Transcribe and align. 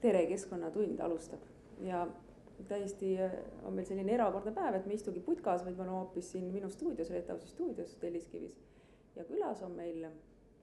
tere, 0.00 0.26
Keskkonnatund 0.26 1.00
alustab 1.00 1.40
ja 1.80 2.06
täiesti 2.68 3.22
äh, 3.22 3.32
on 3.62 3.74
meil 3.74 3.86
selline 3.88 4.14
erakordne 4.14 4.52
päev, 4.56 4.76
et 4.76 4.86
me 4.86 4.94
ei 4.94 4.98
istugi 5.00 5.20
putkas, 5.24 5.64
vaid 5.64 5.76
me 5.76 5.84
oleme 5.84 5.96
hoopis 5.98 6.32
siin 6.32 6.50
minu 6.52 6.70
stuudios, 6.70 7.10
Reetausi 7.10 7.48
stuudios 7.48 7.94
Telliskivis. 8.00 8.58
ja 9.16 9.24
külas 9.24 9.62
on 9.62 9.72
meil 9.76 10.06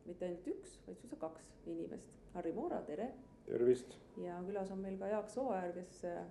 mitte 0.05 0.25
ainult 0.25 0.47
üks, 0.47 0.77
vaid 0.87 0.97
suisa 0.97 1.15
kaks 1.19 1.49
inimest. 1.65 2.13
Harri 2.33 2.53
Moora, 2.53 2.81
tere. 2.81 3.11
tervist. 3.45 3.97
ja 4.21 4.37
külas 4.47 4.71
on 4.71 4.79
meil 4.79 4.97
ka 4.97 5.07
Jaak 5.07 5.29
Sooäär, 5.29 5.73
kes 5.73 6.03
äh, 6.05 6.23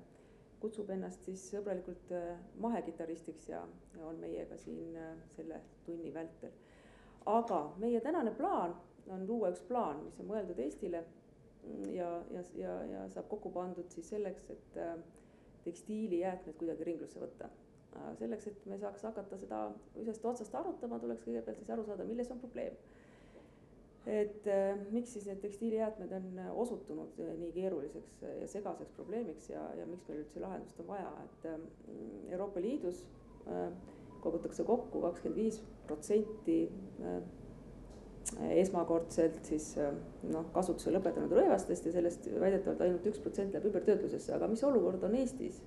kutsub 0.60 0.90
ennast 0.90 1.24
siis 1.24 1.50
sõbralikult 1.52 2.14
äh, 2.14 2.38
mahekitarristiks 2.62 3.48
ja, 3.48 3.62
ja 3.98 4.06
on 4.06 4.18
meiega 4.22 4.56
siin 4.56 4.98
selle 5.36 5.60
tunni 5.86 6.14
vältel. 6.14 6.54
aga 7.26 7.60
meie 7.78 8.00
tänane 8.00 8.34
plaan 8.34 8.76
on 9.06 9.26
luua 9.26 9.50
üks 9.54 9.62
plaan, 9.68 10.04
mis 10.04 10.18
on 10.20 10.30
mõeldud 10.30 10.58
Eestile 10.58 11.04
ja, 11.92 12.10
ja, 12.30 12.42
ja, 12.60 12.74
ja 12.92 13.04
saab 13.12 13.28
kokku 13.30 13.50
pandud 13.54 13.88
siis 13.92 14.08
selleks, 14.12 14.50
et 14.54 14.78
äh, 14.80 14.96
tekstiilijäätmed 15.66 16.58
kuidagi 16.60 16.84
ringlusse 16.86 17.22
võtta. 17.22 17.50
selleks, 18.18 18.46
et 18.50 18.66
me 18.68 18.76
saaks 18.76 19.06
hakata 19.08 19.38
seda 19.40 19.58
ühest 19.96 20.24
otsast 20.28 20.54
arutama, 20.54 20.98
tuleks 21.00 21.22
kõigepealt 21.24 21.56
siis 21.62 21.70
aru 21.72 21.84
saada, 21.86 22.04
milles 22.04 22.30
on 22.30 22.40
probleem. 22.42 22.76
et 24.06 24.46
äh, 24.52 24.78
miks 24.94 25.12
siis 25.16 25.24
need 25.26 25.40
tekstiilijäätmed 25.42 26.12
on 26.12 26.40
osutunud 26.62 27.18
nii 27.40 27.52
keeruliseks 27.52 28.20
ja 28.22 28.46
segaseks 28.48 28.92
probleemiks 28.98 29.48
ja, 29.50 29.64
ja 29.74 29.86
miks 29.86 30.06
meil 30.08 30.20
üldse 30.22 30.40
lahendust 30.40 30.80
on 30.80 30.86
vaja, 30.92 31.10
et 31.24 31.48
äh, 31.50 31.56
Euroopa 32.36 32.60
Liidus 32.60 33.02
äh, 33.48 33.72
kogutakse 34.20 34.64
kokku 34.64 35.00
kakskümmend 35.00 35.42
viis 35.42 35.62
protsenti 35.86 36.60
esmakordselt 38.56 39.38
siis 39.46 39.72
noh, 40.30 40.48
kasutuse 40.54 40.92
lõpetanud 40.94 41.32
rõivastest 41.38 41.86
ja 41.86 41.94
sellest 41.94 42.28
väidetavalt 42.40 42.82
ainult 42.86 43.06
üks 43.06 43.22
protsent 43.22 43.54
läheb 43.54 43.68
ümbertöötlusesse, 43.70 44.34
aga 44.34 44.48
mis 44.50 44.64
olukord 44.66 45.04
on 45.06 45.14
Eestis, 45.18 45.60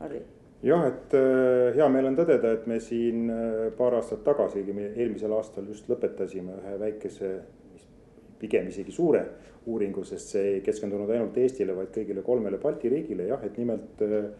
Harri? 0.00 0.22
jah, 0.64 0.86
et 0.88 1.14
äh, 1.14 1.68
hea 1.76 1.88
meel 1.92 2.08
on 2.10 2.16
tõdeda, 2.18 2.54
et 2.56 2.66
me 2.70 2.80
siin 2.82 3.28
äh, 3.30 3.68
paar 3.78 3.98
aastat 4.00 4.24
tagasi, 4.26 4.64
eelmisel 4.88 5.34
aastal 5.36 5.68
just 5.70 5.90
lõpetasime 5.90 6.56
ühe 6.62 6.74
väikese, 6.80 7.32
pigem 8.38 8.68
isegi 8.70 8.94
suure 8.94 9.24
uuringu, 9.68 10.04
sest 10.06 10.34
see 10.34 10.44
ei 10.54 10.60
keskendunud 10.64 11.10
ainult 11.12 11.36
Eestile, 11.38 11.74
vaid 11.76 11.90
kõigile 11.94 12.22
kolmele 12.26 12.60
Balti 12.62 12.90
riigile, 12.92 13.28
jah, 13.30 13.42
et 13.44 13.58
nimelt 13.60 14.06
äh, 14.06 14.30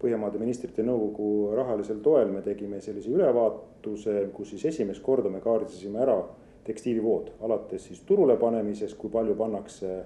Põhjamaade 0.00 0.38
ministrite 0.40 0.80
nõukogu 0.80 1.50
rahalisel 1.58 1.98
toel 2.00 2.30
me 2.32 2.40
tegime 2.40 2.78
sellise 2.80 3.10
ülevaatuse, 3.12 4.14
kus 4.32 4.54
siis 4.54 4.62
esimest 4.70 5.02
korda 5.04 5.28
me 5.28 5.42
kaardistasime 5.44 6.00
ära 6.00 6.14
tekstiilivood, 6.64 7.34
alates 7.46 7.86
siis 7.88 8.00
turule 8.06 8.36
panemisest, 8.40 8.98
kui 8.98 9.10
palju 9.12 9.36
pannakse 9.38 10.00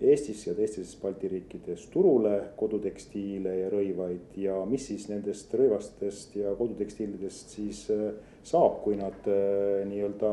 Eestis 0.00 0.46
ja 0.46 0.54
teistes 0.56 0.94
Balti 0.96 1.28
riikides 1.28 1.82
turule 1.92 2.32
kodutekstiile 2.56 3.52
ja 3.58 3.68
rõivaid 3.68 4.38
ja 4.40 4.54
mis 4.64 4.86
siis 4.88 5.10
nendest 5.10 5.52
rõivastest 5.52 6.38
ja 6.40 6.54
kodutekstiilidest 6.56 7.52
siis 7.56 7.82
äh, 7.92 8.06
saab, 8.42 8.80
kui 8.84 8.96
nad 8.96 9.28
äh, 9.28 9.82
nii-öelda 9.90 10.32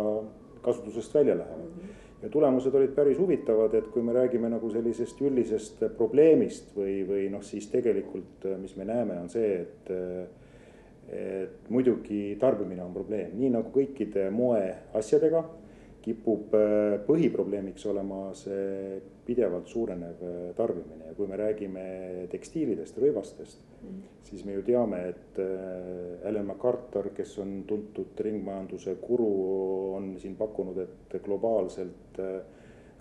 kasutusest 0.63 1.15
välja 1.19 1.37
lähevad. 1.37 1.71
-hmm 1.71 2.03
ja 2.21 2.29
tulemused 2.29 2.73
olid 2.75 2.95
päris 2.95 3.19
huvitavad, 3.19 3.73
et 3.73 3.87
kui 3.93 4.01
me 4.01 4.13
räägime 4.13 4.49
nagu 4.49 4.69
sellisest 4.73 5.19
üldisest 5.21 5.83
probleemist 5.97 6.71
või, 6.75 7.03
või 7.05 7.27
noh, 7.29 7.43
siis 7.45 7.67
tegelikult, 7.69 8.45
äh, 8.45 8.57
mis 8.57 8.75
me 8.75 8.85
näeme, 8.85 9.19
on 9.21 9.29
see, 9.29 9.61
et 9.61 9.91
et 11.07 11.69
muidugi 11.69 12.35
tarbimine 12.39 12.83
on 12.83 12.91
probleem, 12.93 13.29
nii 13.39 13.49
nagu 13.53 13.69
kõikide 13.71 14.25
moeasjadega 14.31 15.43
kipub 16.07 16.55
äh, 16.55 16.97
põhiprobleemiks 17.07 17.83
olema 17.91 18.31
see 18.37 18.99
pidevalt 19.27 19.67
suurenev 19.67 20.21
äh, 20.23 20.35
tarbimine 20.55 21.09
ja 21.09 21.15
kui 21.17 21.27
me 21.27 21.39
räägime 21.39 21.87
tekstiilidest, 22.31 22.99
rõivastest 23.03 23.63
mm., 23.81 24.03
siis 24.27 24.43
me 24.47 24.55
ju 24.55 24.63
teame, 24.67 25.01
et 25.11 25.41
äh, 25.43 26.27
Ellen 26.29 26.47
MacArthur, 26.47 27.11
kes 27.15 27.37
on 27.43 27.57
tuntud 27.67 28.19
ringmajanduse 28.23 28.97
guru, 29.01 29.31
on 29.97 30.13
siin 30.21 30.37
pakkunud, 30.39 30.79
et 30.83 31.17
globaalselt 31.25 32.21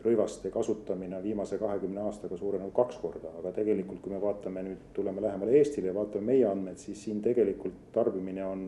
rõivaste 0.06 0.53
kasutamine 0.55 1.16
on 1.19 1.25
viimase 1.25 1.59
kahekümne 1.59 2.03
aastaga 2.06 2.39
suurenenud 2.39 2.75
kaks 2.75 2.99
korda, 3.03 3.33
aga 3.41 3.50
tegelikult, 3.56 4.03
kui 4.05 4.15
me 4.15 4.21
vaatame 4.22 4.62
nüüd, 4.66 4.83
tuleme 4.95 5.22
lähemale 5.25 5.56
Eestile 5.59 5.91
ja 5.91 5.97
vaatame 5.97 6.34
meie 6.34 6.47
andmeid, 6.47 6.78
siis 6.83 7.00
siin 7.06 7.22
tegelikult 7.25 7.89
tarbimine 7.95 8.45
on 8.47 8.66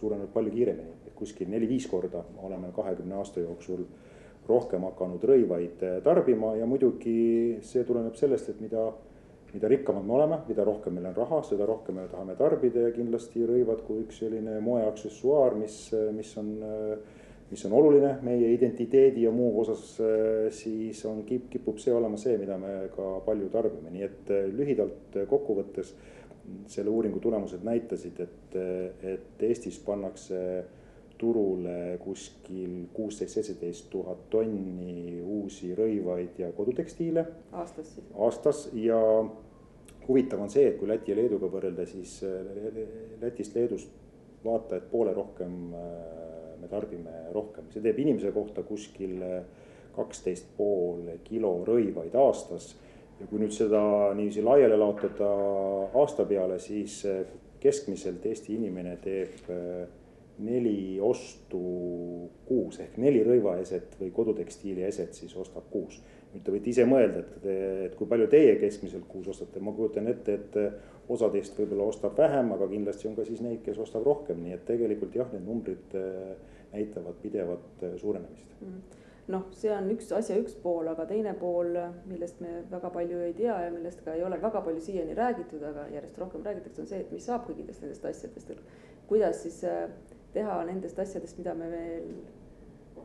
suurenenud 0.00 0.32
palju 0.34 0.52
kiiremini. 0.54 1.12
Kuskil 1.20 1.50
neli-viis 1.52 1.86
korda 1.90 2.24
oleme 2.42 2.72
kahekümne 2.72 3.18
aasta 3.20 3.44
jooksul 3.44 3.84
rohkem 4.48 4.84
hakanud 4.88 5.24
rõivaid 5.30 5.84
eh, 5.86 6.00
tarbima 6.04 6.54
ja 6.58 6.66
muidugi 6.68 7.60
see 7.66 7.84
tuleneb 7.88 8.16
sellest, 8.18 8.50
et 8.52 8.60
mida, 8.64 8.88
mida 9.52 9.70
rikkamad 9.70 10.06
me 10.06 10.16
oleme, 10.18 10.40
mida 10.48 10.66
rohkem 10.66 10.96
meil 10.96 11.10
on 11.12 11.16
raha, 11.18 11.42
seda 11.46 11.68
rohkem 11.68 12.00
me 12.00 12.08
tahame 12.10 12.36
tarbida 12.38 12.88
ja 12.88 12.92
kindlasti 12.96 13.46
rõivad 13.48 13.84
kui 13.86 14.04
üks 14.04 14.22
selline 14.24 14.58
moeaksessuaar, 14.64 15.58
mis, 15.60 15.80
mis 16.16 16.32
on, 16.40 16.52
mis 17.50 17.66
on 17.66 17.74
oluline 17.76 18.14
meie 18.26 18.52
identiteedi 18.54 19.26
ja 19.26 19.34
muu 19.34 19.52
osas, 19.62 19.84
siis 20.56 21.02
on, 21.10 21.24
kipub 21.26 21.82
see 21.82 21.94
olema 21.94 22.18
see, 22.20 22.38
mida 22.40 22.58
me 22.60 22.76
ka 22.94 23.18
palju 23.26 23.50
tarbime, 23.52 23.92
nii 23.94 24.08
et 24.08 24.34
eh, 24.34 24.48
lühidalt 24.54 25.20
kokkuvõttes 25.30 25.94
selle 26.66 26.90
uuringu 26.90 27.20
tulemused 27.20 27.64
näitasid, 27.66 28.20
et, 28.20 28.56
et 29.02 29.42
Eestis 29.48 29.78
pannakse 29.84 30.40
turule 31.20 31.98
kuskil 32.00 32.86
kuusteist, 32.96 33.34
seitseteist 33.34 33.90
tuhat 33.92 34.24
tonni 34.32 35.20
uusi 35.20 35.74
rõivaid 35.76 36.38
ja 36.40 36.48
kodutekstiile. 36.56 37.26
aastas 37.52 37.94
siis? 37.94 38.06
aastas 38.16 38.62
ja 38.74 39.00
huvitav 40.08 40.40
on 40.40 40.50
see, 40.50 40.68
et 40.70 40.78
kui 40.80 40.88
Läti 40.88 41.12
ja 41.12 41.18
Leeduga 41.18 41.50
võrrelda, 41.52 41.84
siis 41.86 42.20
Lätist, 43.20 43.54
Leedust 43.54 43.92
vaata, 44.44 44.80
et 44.80 44.90
poole 44.90 45.12
rohkem 45.14 45.58
me 46.60 46.68
tarbime 46.68 47.26
rohkem, 47.34 47.68
see 47.72 47.82
teeb 47.84 48.00
inimese 48.02 48.32
kohta 48.32 48.64
kuskil 48.66 49.20
kaksteist 49.96 50.52
pool 50.56 51.08
kilo 51.24 51.52
rõivaid 51.66 52.14
aastas. 52.20 52.74
Ja 53.20 53.28
kui 53.28 53.40
nüüd 53.42 53.54
seda 53.54 53.80
niiviisi 54.16 54.42
laiali 54.44 54.78
laotada 54.80 55.30
aasta 56.00 56.24
peale, 56.28 56.58
siis 56.62 57.02
keskmiselt 57.60 58.24
Eesti 58.26 58.56
inimene 58.56 58.96
teeb 59.04 59.50
neli 60.40 60.96
ostu 61.04 61.60
kuus 62.48 62.78
ehk 62.80 62.96
neli 63.02 63.20
rõivaeset 63.26 63.98
või 64.00 64.08
kodutekstiilieset 64.16 65.18
siis 65.18 65.34
ostab 65.36 65.66
kuus. 65.72 66.00
nüüd 66.32 66.44
te 66.46 66.54
võite 66.54 66.70
ise 66.70 66.86
mõelda, 66.86 67.24
et, 67.24 67.46
et 67.90 67.94
kui 67.98 68.08
palju 68.08 68.28
teie 68.30 68.54
keskmiselt 68.60 69.04
kuus 69.10 69.28
ostate, 69.32 69.60
ma 69.60 69.74
kujutan 69.76 70.06
ette, 70.08 70.36
et 70.38 71.10
osa 71.10 71.28
teist 71.32 71.58
võib-olla 71.58 71.88
ostab 71.90 72.16
vähem, 72.16 72.52
aga 72.54 72.68
kindlasti 72.70 73.10
on 73.10 73.18
ka 73.18 73.26
siis 73.26 73.42
neid, 73.42 73.60
kes 73.66 73.80
ostab 73.82 74.06
rohkem, 74.06 74.38
nii 74.44 74.54
et 74.54 74.64
tegelikult 74.68 75.18
jah, 75.18 75.28
need 75.34 75.44
numbrid 75.44 75.98
äh, 75.98 76.32
näitavad 76.70 77.18
pidevat 77.20 77.84
suurenemist. 77.98 78.56
Mm 78.62 78.99
noh, 79.32 79.46
see 79.56 79.70
on 79.74 79.88
üks 79.92 80.10
asja 80.16 80.36
üks 80.40 80.56
pool, 80.62 80.88
aga 80.90 81.06
teine 81.08 81.32
pool, 81.38 81.76
millest 82.10 82.40
me 82.42 82.60
väga 82.70 82.90
palju 82.94 83.20
ei 83.26 83.34
tea 83.38 83.56
ja 83.64 83.70
millest 83.72 84.02
ka 84.04 84.14
ei 84.16 84.24
ole 84.26 84.40
väga 84.42 84.62
palju 84.66 84.82
siiani 84.84 85.16
räägitud, 85.18 85.62
aga 85.70 85.86
järjest 85.94 86.18
rohkem 86.20 86.44
räägitakse, 86.46 86.82
on 86.82 86.90
see, 86.90 87.00
et 87.04 87.12
mis 87.14 87.26
saab 87.28 87.46
kõigidest 87.48 87.84
nendest 87.84 88.06
asjadest, 88.10 88.50
et 88.54 89.08
kuidas 89.10 89.42
siis 89.44 89.62
äh, 89.68 89.86
teha 90.34 90.60
nendest 90.68 90.98
asjadest, 91.02 91.38
mida 91.40 91.54
me 91.58 91.70
veel, 91.72 92.10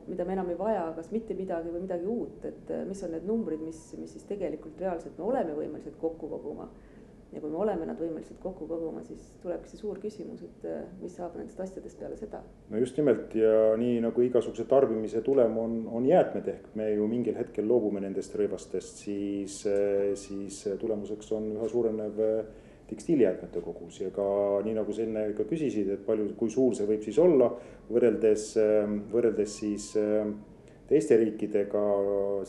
mida 0.08 0.26
me 0.26 0.36
enam 0.38 0.50
ei 0.54 0.60
vaja, 0.60 0.88
kas 0.98 1.12
mitte 1.14 1.38
midagi 1.38 1.72
või 1.74 1.86
midagi 1.86 2.10
uut, 2.10 2.44
et 2.46 2.74
äh, 2.74 2.84
mis 2.90 3.02
on 3.06 3.16
need 3.16 3.26
numbrid, 3.30 3.64
mis, 3.66 3.82
mis 4.00 4.14
siis 4.18 4.28
tegelikult 4.30 4.82
reaalselt 4.82 5.18
me 5.18 5.30
oleme 5.30 5.56
võimelised 5.58 5.98
kokku 6.02 6.30
koguma. 6.32 6.70
Ja 7.36 7.42
kui 7.44 7.52
me 7.52 7.60
oleme 7.62 7.86
nad 7.88 8.00
võimelised 8.00 8.40
kokku 8.42 8.68
koguma, 8.70 9.04
siis 9.06 9.22
tulebki 9.44 9.70
see 9.70 9.82
suur 9.82 10.00
küsimus, 10.02 10.42
et 10.48 10.68
äh, 10.72 10.84
mis 11.02 11.16
saab 11.20 11.36
nendest 11.36 11.60
asjadest 11.60 12.00
peale 12.00 12.18
seda. 12.20 12.42
no 12.72 12.82
just 12.82 12.98
nimelt 12.98 13.36
ja 13.36 13.76
nii 13.80 14.00
nagu 14.08 14.26
igasuguse 14.26 14.68
tarbimise 14.72 15.22
tulem 15.26 15.58
on, 15.62 15.80
on 16.00 16.08
jäätmed 16.08 16.48
ehk 16.56 16.70
me 16.80 16.92
ju 16.94 17.08
mingil 17.12 17.38
hetkel 17.40 17.68
loobume 17.68 18.04
nendest 18.04 18.36
rõivastest, 18.40 19.04
siis, 19.06 19.62
äh, 19.70 20.14
siis 20.20 20.64
tulemuseks 20.80 21.34
on 21.36 21.52
üha 21.58 21.70
suurenev 21.72 22.24
tekstiilijäätmete 22.88 23.62
kogus 23.62 24.00
ja 24.02 24.12
ka 24.14 24.26
nii, 24.66 24.76
nagu 24.78 24.94
sa 24.94 25.04
enne 25.06 25.26
ka 25.38 25.46
küsisid, 25.50 25.90
et 25.94 26.04
palju, 26.06 26.30
kui 26.40 26.52
suur 26.54 26.76
see 26.78 26.88
võib 26.90 27.02
siis 27.06 27.18
olla 27.22 27.50
võrreldes, 27.90 28.52
ähm, 28.62 29.00
võrreldes 29.12 29.58
siis 29.62 29.92
ähm, 30.00 30.36
teiste 30.90 31.18
riikidega, 31.18 31.84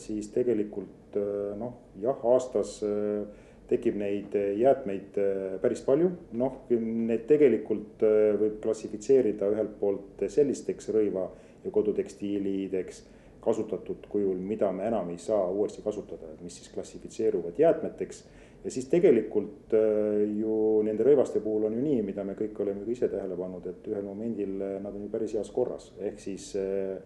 siis 0.01 0.29
tegelikult 0.35 1.17
äh, 1.17 1.57
noh, 1.59 1.79
jah, 2.03 2.21
aastas 2.35 2.79
äh, 2.85 3.25
tekib 3.71 3.99
neid 4.01 4.37
jäätmeid 4.61 5.19
äh, 5.21 5.57
päris 5.63 5.83
palju, 5.87 6.13
noh, 6.39 6.63
need 6.71 7.27
tegelikult 7.31 8.05
võib 8.41 8.61
klassifitseerida 8.63 9.51
ühelt 9.55 9.77
poolt 9.81 10.25
sellisteks 10.33 10.91
rõiva 10.95 11.29
ja 11.65 11.75
kodutekstiilideks 11.75 13.05
kasutatud 13.47 14.09
kujul, 14.11 14.39
mida 14.43 14.73
me 14.75 14.89
enam 14.89 15.13
ei 15.13 15.21
saa 15.23 15.45
uuesti 15.51 15.83
kasutada, 15.85 16.33
mis 16.43 16.57
siis 16.59 16.73
klassifitseeruvad 16.75 17.59
jäätmeteks. 17.63 18.25
Ja 18.65 18.73
siis 18.75 18.89
tegelikult 18.91 19.71
ju 19.71 20.57
nende 20.83 21.05
rõivaste 21.07 21.39
puhul 21.45 21.69
on 21.69 21.77
ju 21.77 21.85
nii, 21.85 22.01
mida 22.09 22.25
me 22.27 22.35
kõik 22.35 22.59
oleme 22.65 22.83
ka 22.83 22.91
ise 22.91 23.07
tähele 23.13 23.37
pannud, 23.39 23.69
et 23.71 23.87
ühel 23.87 24.03
momendil 24.03 24.57
nad 24.59 24.91
on 24.91 25.05
ju 25.05 25.11
päris 25.13 25.37
heas 25.39 25.53
korras, 25.55 25.93
ehk 26.03 26.19
siis 26.19 26.49
äh, 26.59 26.97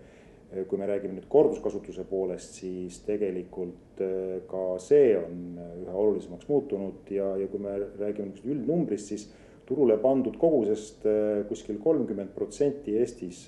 kui 0.51 0.79
me 0.81 0.87
räägime 0.91 1.15
nüüd 1.15 1.29
korduskasutuse 1.31 2.03
poolest, 2.11 2.57
siis 2.59 2.99
tegelikult 3.07 4.01
ka 4.51 4.65
see 4.83 5.13
on 5.19 5.45
üha 5.61 5.85
üha 5.85 5.95
olulisemaks 6.03 6.49
muutunud 6.51 7.13
ja, 7.15 7.37
ja 7.39 7.47
kui 7.53 7.63
me 7.63 7.77
räägime 7.79 8.31
niisugusest 8.31 8.51
üldnumbrist, 8.51 9.13
siis 9.13 9.29
turule 9.69 9.95
pandud 10.03 10.35
kogusest 10.41 11.07
kuskil 11.49 11.79
kolmkümmend 11.85 12.35
protsenti 12.35 12.97
Eestis 12.99 13.45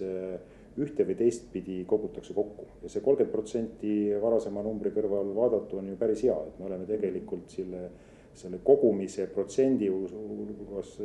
ühte 0.78 1.04
või 1.08 1.18
teistpidi 1.18 1.82
kogutakse 1.88 2.36
kokku 2.36 2.68
ja 2.84 2.92
see 2.92 3.02
kolmkümmend 3.02 3.34
protsenti 3.34 3.96
varasema 4.22 4.62
numbri 4.62 4.94
kõrval 4.94 5.34
vaadatu 5.36 5.82
on 5.82 5.90
ju 5.90 5.98
päris 5.98 6.22
hea, 6.22 6.38
et 6.48 6.62
me 6.62 6.70
oleme 6.70 6.86
tegelikult 6.88 7.50
selle 7.50 7.88
selle 8.34 8.60
kogumise 8.64 9.26
protsendi 9.32 9.88
hulgas 9.92 10.96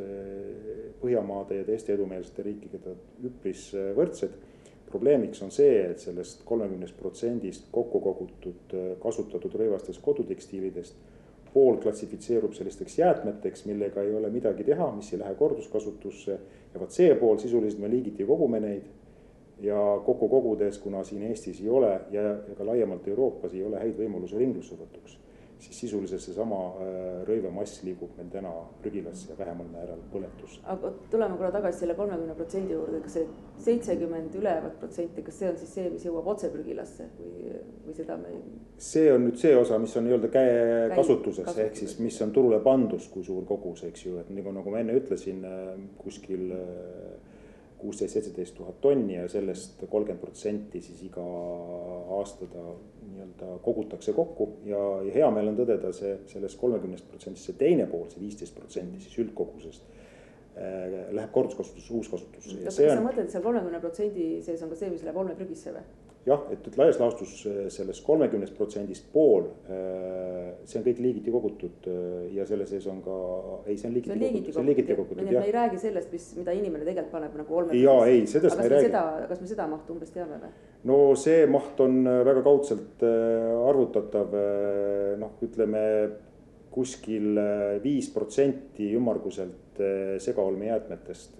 Põhjamaade 0.98 1.60
ja 1.60 1.64
teiste 1.66 1.92
edumeelsete 1.94 2.42
riikidega 2.42 2.94
üpris 3.28 3.68
võrdsed. 3.94 4.32
Probleemiks 4.90 5.42
on 5.42 5.52
see, 5.54 5.82
et 5.90 6.00
sellest 6.02 6.42
kolmekümnest 6.48 6.96
protsendist 6.98 7.68
kokku 7.72 8.00
kogutud 8.04 8.74
kasutatud 9.02 9.54
rõivastest 9.60 10.02
kodutekstiilidest 10.04 10.96
pool 11.52 11.78
klassifitseerub 11.82 12.52
sellisteks 12.54 12.98
jäätmeteks, 12.98 13.64
millega 13.66 14.02
ei 14.04 14.14
ole 14.14 14.30
midagi 14.30 14.64
teha, 14.64 14.90
mis 14.96 15.12
ei 15.12 15.18
lähe 15.22 15.34
korduskasutusse. 15.34 16.38
ja 16.74 16.80
vot 16.80 16.92
see 16.92 17.14
pool 17.14 17.38
sisuliselt 17.38 17.80
me 17.82 17.90
liigiti 17.90 18.26
kogume 18.26 18.60
neid 18.60 18.90
ja 19.60 20.00
kokku 20.04 20.28
kogudes, 20.28 20.78
kuna 20.78 21.04
siin 21.04 21.22
Eestis 21.22 21.60
ei 21.60 21.68
ole 21.68 22.00
ja, 22.10 22.22
ja 22.22 22.54
ka 22.58 22.66
laiemalt 22.66 23.08
Euroopas 23.08 23.54
ei 23.54 23.64
ole 23.64 23.80
häid 23.80 23.96
võimalusi 23.98 24.38
ringlussevõtuks 24.38 25.18
siis 25.58 25.80
sisuliselt 25.80 26.22
seesama 26.22 26.58
äh, 26.78 27.06
rõivemass 27.28 27.82
liigub 27.86 28.14
meil 28.18 28.30
täna 28.32 28.52
prügilasse 28.82 29.32
ja 29.32 29.38
vähemal 29.38 29.66
määral 29.72 30.00
põletusse. 30.12 30.60
aga 30.74 30.92
tuleme 31.10 31.36
korra 31.36 31.50
tagasi 31.56 31.82
selle 31.82 31.96
kolmekümne 31.98 32.36
protsendi 32.38 32.76
juurde, 32.76 33.00
kas 33.04 33.18
see 33.18 33.26
seitsekümmend 33.64 34.34
ülevat 34.38 34.78
protsenti, 34.80 35.24
kas 35.26 35.40
see 35.40 35.50
on 35.50 35.58
siis 35.58 35.74
see, 35.74 35.88
mis 35.94 36.06
jõuab 36.06 36.30
otse 36.34 36.50
prügilasse 36.54 37.08
või, 37.18 37.54
või 37.86 37.96
seda 37.98 38.18
me 38.20 38.34
ei? 38.34 38.42
see 38.90 39.08
on 39.12 39.26
nüüd 39.26 39.40
see 39.42 39.54
osa, 39.58 39.80
mis 39.82 39.96
on 39.98 40.06
nii-öelda 40.06 40.30
käekasutuses, 40.34 41.50
ehk 41.66 41.80
siis 41.82 41.98
mis 42.02 42.20
on 42.22 42.34
turule 42.34 42.60
pandud, 42.62 43.02
kui 43.12 43.26
suur 43.26 43.46
kogus, 43.48 43.82
eks 43.88 44.06
ju, 44.06 44.18
et 44.22 44.30
nagu, 44.34 44.54
nagu 44.54 44.74
ma 44.74 44.84
enne 44.84 44.94
ütlesin, 45.00 45.42
äh, 45.48 45.74
kuskil 45.98 46.52
äh, 46.54 47.37
kuusteist, 47.78 48.16
seitseteist 48.16 48.56
tuhat 48.58 48.80
tonni 48.84 49.16
ja 49.16 49.28
sellest 49.30 49.82
kolmkümmend 49.84 50.22
protsenti 50.22 50.80
siis 50.82 51.02
iga 51.06 51.24
aasta 52.18 52.48
ta 52.52 52.64
nii-öelda 53.08 53.58
kogutakse 53.64 54.12
kokku 54.16 54.48
ja, 54.68 54.80
ja 55.06 55.14
hea 55.14 55.30
meel 55.34 55.52
on 55.52 55.60
tõdeda 55.60 55.92
see 55.96 56.16
sellest 56.32 56.58
kolmekümnest 56.60 57.08
protsendist, 57.10 57.48
see 57.48 57.58
teine 57.60 57.86
pool, 57.90 58.08
see 58.12 58.22
viisteist 58.22 58.56
protsenti 58.58 59.02
siis 59.04 59.16
üldkogusest 59.24 59.86
äh, 59.88 61.08
läheb 61.14 61.32
korduskasutusse, 61.34 61.94
uuskasutusse. 62.00 62.58
kas 62.66 62.82
sa 62.82 63.00
mõtled, 63.04 63.26
et 63.28 63.36
seal 63.36 63.46
kolmekümne 63.46 63.82
protsendi 63.84 64.28
sees 64.46 64.62
on 64.66 64.74
ka 64.74 64.80
see, 64.82 64.92
mis 64.94 65.06
läheb 65.06 65.22
olmeprügisse 65.24 65.74
või? 65.76 65.86
Jah, 66.28 66.44
et, 66.52 66.66
et 66.68 66.76
laias 66.78 66.98
laastus 67.00 67.32
äh, 67.48 67.58
sellest 67.72 68.04
kolmekümnest 68.06 68.54
protsendist 68.56 69.08
pool, 69.12 69.48
äh, 69.70 70.50
see 70.68 70.80
on 70.80 70.86
kõik 70.86 71.00
liigiti 71.02 71.32
kogutud 71.34 71.88
äh, 71.90 72.28
ja 72.36 72.46
selle 72.48 72.66
sees 72.68 72.86
on 72.90 73.00
ka, 73.04 73.16
ei, 73.66 73.78
see 73.80 73.88
on 73.90 73.96
liigiti 73.96 74.12
kogutud, 74.12 74.52
see 74.52 74.62
on 74.62 74.70
liigiti 74.70 74.98
kogutud, 74.98 75.24
jah. 75.24 75.42
me 75.42 75.50
ei 75.50 75.54
räägi 75.56 75.82
sellest, 75.82 76.12
mis, 76.14 76.30
mida 76.40 76.54
inimene 76.56 76.86
tegelikult 76.86 77.14
paneb 77.16 77.36
nagu 77.42 77.60
olme. 77.62 77.78
jaa, 77.78 78.06
ei, 78.10 78.24
sellest 78.30 78.60
me 78.60 78.68
ei 78.68 78.74
räägi. 78.74 78.94
kas 79.32 79.42
me 79.42 79.50
seda 79.52 79.68
mahtu 79.70 79.96
umbes 79.96 80.14
teame 80.14 80.40
või? 80.42 80.54
no 80.90 80.98
see 81.18 81.44
maht 81.50 81.80
on 81.84 82.00
väga 82.28 82.42
kaudselt 82.46 83.04
arvutatav, 83.04 84.34
noh, 85.20 85.38
ütleme 85.44 85.84
kuskil 86.74 87.38
viis 87.82 88.10
protsenti 88.14 88.92
ümmarguselt 88.94 89.80
segaolmejäätmetest 90.22 91.38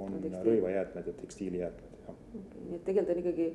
on 0.00 0.16
rõivajäätmed 0.44 1.10
ja 1.10 1.16
tekstiilijäätmed 1.18 1.93
nii 2.34 2.78
et 2.78 2.84
tegelikult 2.84 3.14
on 3.14 3.22
ikkagi 3.22 3.48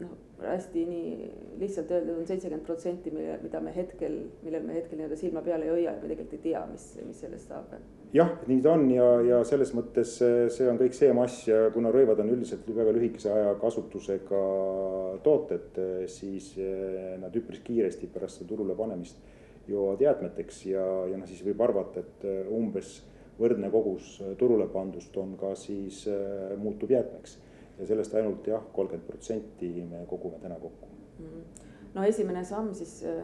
noh, 0.00 0.14
hästi 0.42 0.84
nii 0.88 1.28
lihtsalt 1.60 1.90
öeldud 1.94 2.18
on 2.18 2.26
seitsekümmend 2.26 2.64
protsenti, 2.66 3.12
mille, 3.14 3.36
mida 3.42 3.60
me 3.62 3.74
hetkel, 3.74 4.16
millel 4.42 4.64
me 4.66 4.78
hetkel 4.78 4.98
nii-öelda 4.98 5.18
silma 5.18 5.42
peal 5.46 5.62
ei 5.62 5.70
hoia 5.70 5.92
ja 5.92 6.00
me 6.00 6.08
tegelikult 6.08 6.34
ei 6.38 6.42
tea, 6.48 6.64
mis, 6.70 6.88
mis 7.06 7.20
sellest 7.22 7.52
saab. 7.52 7.76
jah, 8.14 8.34
nii 8.50 8.60
ta 8.64 8.74
on 8.74 8.88
ja, 8.90 9.06
ja 9.28 9.38
selles 9.46 9.72
mõttes 9.76 10.16
see 10.18 10.68
on 10.70 10.80
kõik 10.80 10.98
see 10.98 11.12
mass 11.16 11.46
ja 11.48 11.68
kuna 11.74 11.92
rõivad 11.94 12.20
on 12.24 12.34
üldiselt 12.34 12.68
väga 12.76 12.94
lühikese 12.96 13.32
aja 13.32 13.54
kasutusega 13.62 14.42
tooted, 15.24 15.80
siis 16.10 16.52
eh, 16.58 17.14
nad 17.22 17.34
üpris 17.38 17.62
kiiresti 17.64 18.10
pärast 18.12 18.42
seda 18.42 18.50
turule 18.50 18.76
panemist 18.78 19.22
jõuavad 19.70 20.02
jäätmeteks 20.04 20.62
ja, 20.68 20.84
ja 21.08 21.18
noh, 21.18 21.28
siis 21.30 21.42
võib 21.46 21.62
arvata, 21.64 22.02
et 22.04 22.28
eh, 22.28 22.44
umbes 22.52 22.98
võrdne 23.38 23.70
kogus 23.72 24.20
turule 24.38 24.68
pandust 24.70 25.16
on 25.18 25.34
ka 25.38 25.54
siis, 25.58 26.04
eh, 26.10 26.54
muutub 26.60 26.92
jäätmeks 26.94 27.38
ja 27.78 27.86
sellest 27.86 28.14
ainult 28.14 28.46
jah, 28.46 28.62
kolmkümmend 28.72 29.06
protsenti 29.08 29.70
me 29.90 30.04
kogume 30.10 30.38
täna 30.42 30.58
kokku 30.60 30.88
mm. 31.18 31.26
-hmm. 31.26 31.62
no 31.94 32.04
esimene 32.04 32.44
samm 32.44 32.74
siis 32.74 33.04
äh, 33.04 33.22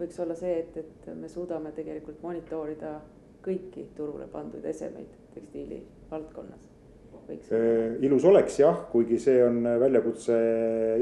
võiks 0.00 0.20
olla 0.22 0.34
see, 0.34 0.58
et, 0.58 0.76
et 0.76 1.14
me 1.16 1.28
suudame 1.28 1.72
tegelikult 1.76 2.22
monitoorida 2.22 3.00
kõiki 3.44 3.86
turule 3.96 4.26
pandud 4.26 4.64
esemeid 4.64 5.16
tekstiili 5.34 5.86
valdkonnas. 6.10 6.68
Äh, 7.30 8.02
ilus 8.02 8.24
oleks 8.24 8.58
jah, 8.58 8.88
kuigi 8.92 9.18
see 9.18 9.44
on 9.44 9.62
väljakutse 9.80 10.36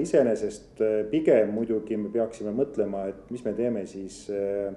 iseenesest, 0.02 0.82
pigem 1.10 1.54
muidugi 1.54 1.96
me 1.96 2.10
peaksime 2.12 2.52
mõtlema, 2.52 3.06
et 3.08 3.30
mis 3.30 3.44
me 3.44 3.52
teeme 3.52 3.86
siis 3.86 4.26
äh, 4.30 4.74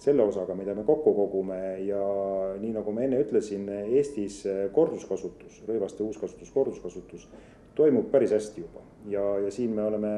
selle 0.00 0.24
osaga, 0.24 0.54
mida 0.56 0.74
me 0.74 0.84
kokku 0.88 1.12
kogume 1.14 1.60
ja 1.84 2.00
nii 2.60 2.72
nagu 2.72 2.92
ma 2.96 3.04
enne 3.04 3.18
ütlesin, 3.20 3.66
Eestis 3.98 4.42
korduskasutus, 4.72 5.60
rõivaste 5.68 6.02
uuskasutus, 6.06 6.52
korduskasutus 6.54 7.26
toimub 7.74 8.10
päris 8.10 8.32
hästi 8.32 8.60
juba. 8.60 8.80
ja, 9.08 9.22
ja 9.38 9.50
siin 9.50 9.70
me 9.74 9.82
oleme 9.82 10.10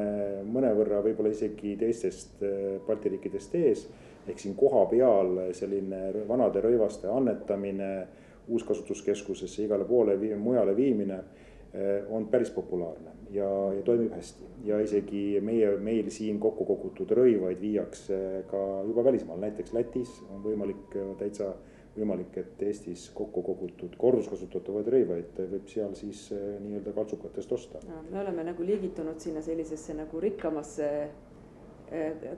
mõnevõrra 0.51 0.99
võib-olla 1.05 1.31
isegi 1.31 1.77
teistest 1.79 2.41
äh, 2.43 2.81
Balti 2.87 3.13
riikidest 3.13 3.55
ees. 3.55 3.85
ehk 4.27 4.39
siin 4.39 4.55
kohapeal 4.55 5.51
selline 5.55 6.25
vanade 6.27 6.61
rõivaste 6.63 7.09
annetamine 7.11 8.07
uuskasutuskeskusesse 8.47 9.63
igale 9.63 9.85
poole 9.85 10.19
vii, 10.19 10.35
mujale 10.35 10.75
viimine 10.75 11.19
äh, 11.19 12.11
on 12.11 12.27
päris 12.27 12.51
populaarne 12.51 13.22
ja, 13.33 13.49
ja 13.73 13.83
toimib 13.85 14.13
hästi. 14.15 14.47
ja 14.67 14.79
isegi 14.83 15.41
meie, 15.41 15.75
meil 15.77 16.09
siin 16.13 16.39
kokku 16.39 16.65
kogutud 16.69 17.11
rõivaid 17.17 17.61
viiakse 17.61 18.17
ka 18.49 18.63
juba 18.87 19.03
välismaal, 19.09 19.41
näiteks 19.43 19.73
Lätis 19.73 20.17
on 20.29 20.43
võimalik 20.45 20.97
täitsa 21.19 21.53
võimalik, 21.97 22.37
et 22.41 22.61
Eestis 22.65 23.05
kokku 23.13 23.43
kogutud 23.45 23.95
korduskasutatavaid 24.01 24.87
rõivaid 24.95 25.41
võib 25.51 25.67
seal 25.69 25.93
siis 25.97 26.25
eh, 26.33 26.55
nii-öelda 26.63 26.93
kaltsukatest 26.95 27.51
osta. 27.57 27.83
me 28.09 28.19
oleme 28.21 28.45
nagu 28.49 28.65
liigitunud 28.65 29.19
sinna 29.21 29.41
sellisesse 29.45 29.93
nagu 29.97 30.19
rikkamasse 30.23 30.89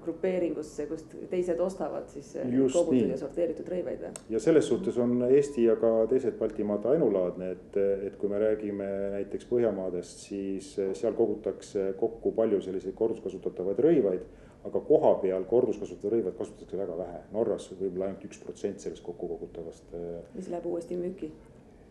grupeeringusse, 0.03 0.85
kust 0.89 1.13
teised 1.31 1.59
ostavad 1.63 2.07
siis 2.11 2.31
eh, 2.39 2.47
kogutud 2.73 3.11
ja 3.11 3.17
sorteeritud 3.19 3.69
rõivaid 3.71 4.01
või? 4.03 4.23
ja 4.33 4.41
selles 4.43 4.67
suhtes 4.67 4.97
on 5.01 5.17
Eesti 5.27 5.67
ja 5.67 5.77
ka 5.79 5.91
teised 6.11 6.37
Baltimaad 6.39 6.87
ainulaadne, 6.91 7.51
et, 7.55 7.77
et 8.07 8.17
kui 8.19 8.31
me 8.31 8.39
räägime 8.41 8.87
näiteks 9.15 9.47
Põhjamaadest, 9.51 10.25
siis 10.29 10.73
eh, 10.79 10.91
seal 10.97 11.15
kogutakse 11.17 11.93
kokku 11.99 12.33
palju 12.35 12.61
selliseid 12.65 12.97
korduskasutatavaid 12.99 13.85
rõivaid. 13.87 14.25
aga 14.65 14.79
kohapeal 14.81 15.43
korduskasutatud 15.45 16.13
rõivad 16.15 16.37
kasutatakse 16.39 16.77
väga 16.77 16.95
vähe, 16.97 17.19
Norras 17.35 17.67
võib-olla 17.69 18.07
ainult 18.09 18.23
üks 18.25 18.39
protsent 18.41 18.81
sellest 18.81 19.03
kokku 19.05 19.27
kogutavast. 19.35 19.93
mis 20.33 20.49
läheb 20.49 20.65
uuesti 20.65 20.97
müüki? 20.97 21.31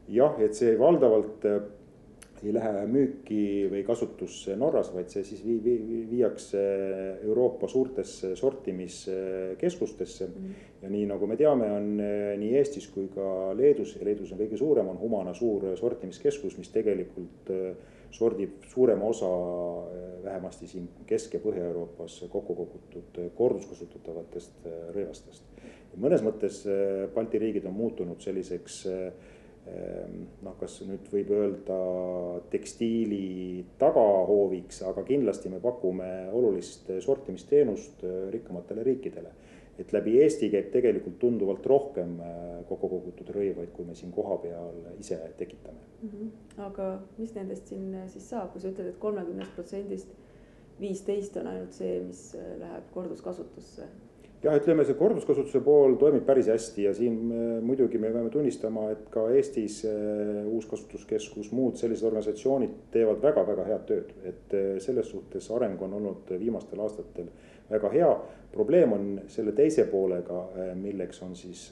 jah, 0.09 0.35
et 0.43 0.59
see 0.59 0.75
valdavalt 0.79 1.47
ei 2.49 2.55
lähe 2.55 2.85
müüki 2.91 3.41
või 3.73 3.83
kasutusse 3.87 4.57
Norras, 4.59 4.91
vaid 4.95 5.11
see 5.13 5.25
siis 5.27 5.41
vii-, 5.45 5.61
vii-, 5.65 6.05
viiakse 6.11 6.61
Euroopa 7.25 7.69
suurtesse 7.71 8.35
sortimiskeskustesse 8.37 10.27
mm. 10.27 10.33
-hmm. 10.35 10.69
ja 10.83 10.91
nii 10.93 11.07
nagu 11.11 11.27
me 11.27 11.37
teame, 11.41 11.71
on 11.73 12.01
eh, 12.01 12.37
nii 12.41 12.57
Eestis 12.61 12.89
kui 12.93 13.09
ka 13.15 13.53
Leedus 13.57 13.97
ja 13.97 14.05
Leedus 14.05 14.33
on 14.33 14.41
kõige 14.41 14.59
suurem, 14.61 14.89
on 14.89 15.01
Humana 15.01 15.35
suur 15.35 15.77
sortimiskeskus, 15.77 16.59
mis 16.59 16.73
tegelikult 16.75 17.51
eh, 17.51 17.77
sordib 18.11 18.65
suurema 18.71 19.05
osa 19.05 19.31
eh, 19.31 20.25
vähemasti 20.25 20.67
siin 20.67 20.89
Kesk- 21.07 21.39
ja 21.39 21.41
Põhja-Euroopas 21.41 22.25
kokku 22.29 22.55
kogutud 22.55 23.23
korduskasutatavatest 23.35 24.69
rõivastest. 24.95 25.43
mõnes 25.97 26.23
mõttes 26.23 26.65
Balti 27.15 27.39
riigid 27.39 27.65
on 27.65 27.75
muutunud 27.75 28.21
selliseks 28.21 28.87
äh, 28.87 29.13
noh, 30.45 30.55
kas 30.61 30.77
nüüd 30.87 31.09
võib 31.13 31.31
öelda 31.35 31.79
tekstiili 32.53 33.65
tagahooviks, 33.81 34.83
aga 34.89 35.05
kindlasti 35.07 35.53
me 35.53 35.61
pakume 35.63 36.11
olulist 36.35 36.91
sortimisteenust 37.05 38.05
äh, 38.05 38.29
rikkamatele 38.35 38.87
riikidele. 38.87 39.33
et 39.79 39.91
läbi 39.93 40.13
Eesti 40.23 40.53
käib 40.53 40.69
tegelikult 40.71 41.17
tunduvalt 41.19 41.65
rohkem 41.67 42.19
äh, 42.23 42.61
kokku 42.69 42.89
kogutud 42.93 43.33
rõivaid, 43.35 43.73
kui 43.75 43.85
me 43.85 43.95
siin 43.99 44.13
kohapeal 44.15 44.77
ise 45.01 45.19
tekitame 45.39 45.81
mm. 46.03 46.11
-hmm. 46.11 46.29
aga 46.69 47.01
mis 47.19 47.35
nendest 47.35 47.67
siin 47.67 47.95
äh, 47.95 48.09
siis 48.09 48.29
saab, 48.31 48.53
kui 48.53 48.61
sa 48.61 48.71
ütled, 48.71 48.93
et 48.93 48.99
kolmekümnest 48.99 49.55
protsendist 49.55 50.15
viisteist 50.81 51.37
on 51.37 51.47
ainult 51.47 51.73
see, 51.73 52.01
mis 52.03 52.37
läheb 52.59 52.91
korduskasutusse 52.95 53.89
jah, 54.45 54.57
ütleme 54.59 54.85
see 54.85 54.97
korduskasutuse 54.99 55.61
pool 55.65 55.97
toimib 56.01 56.25
päris 56.29 56.49
hästi 56.53 56.87
ja 56.87 56.93
siin 56.97 57.17
äh, 57.33 57.57
muidugi 57.65 57.99
me 58.01 58.11
peame 58.13 58.31
tunnistama, 58.33 58.89
et 58.93 59.09
ka 59.13 59.27
Eestis 59.35 59.81
äh, 59.89 60.45
Uuskasutuskeskus, 60.51 61.51
muud 61.57 61.79
sellised 61.81 62.07
organisatsioonid 62.09 62.77
teevad 62.95 63.23
väga-väga 63.25 63.67
head 63.71 63.85
tööd, 63.89 64.15
et 64.29 64.57
äh, 64.57 64.71
selles 64.85 65.09
suhtes 65.11 65.49
areng 65.55 65.81
on 65.85 65.97
olnud 66.01 66.35
viimastel 66.41 66.83
aastatel 66.85 67.31
väga 67.71 67.93
hea. 67.95 68.15
probleem 68.55 68.93
on 68.93 69.07
selle 69.27 69.51
teise 69.53 69.83
poolega, 69.91 70.45
milleks 70.79 71.23
on 71.27 71.33
siis 71.35 71.63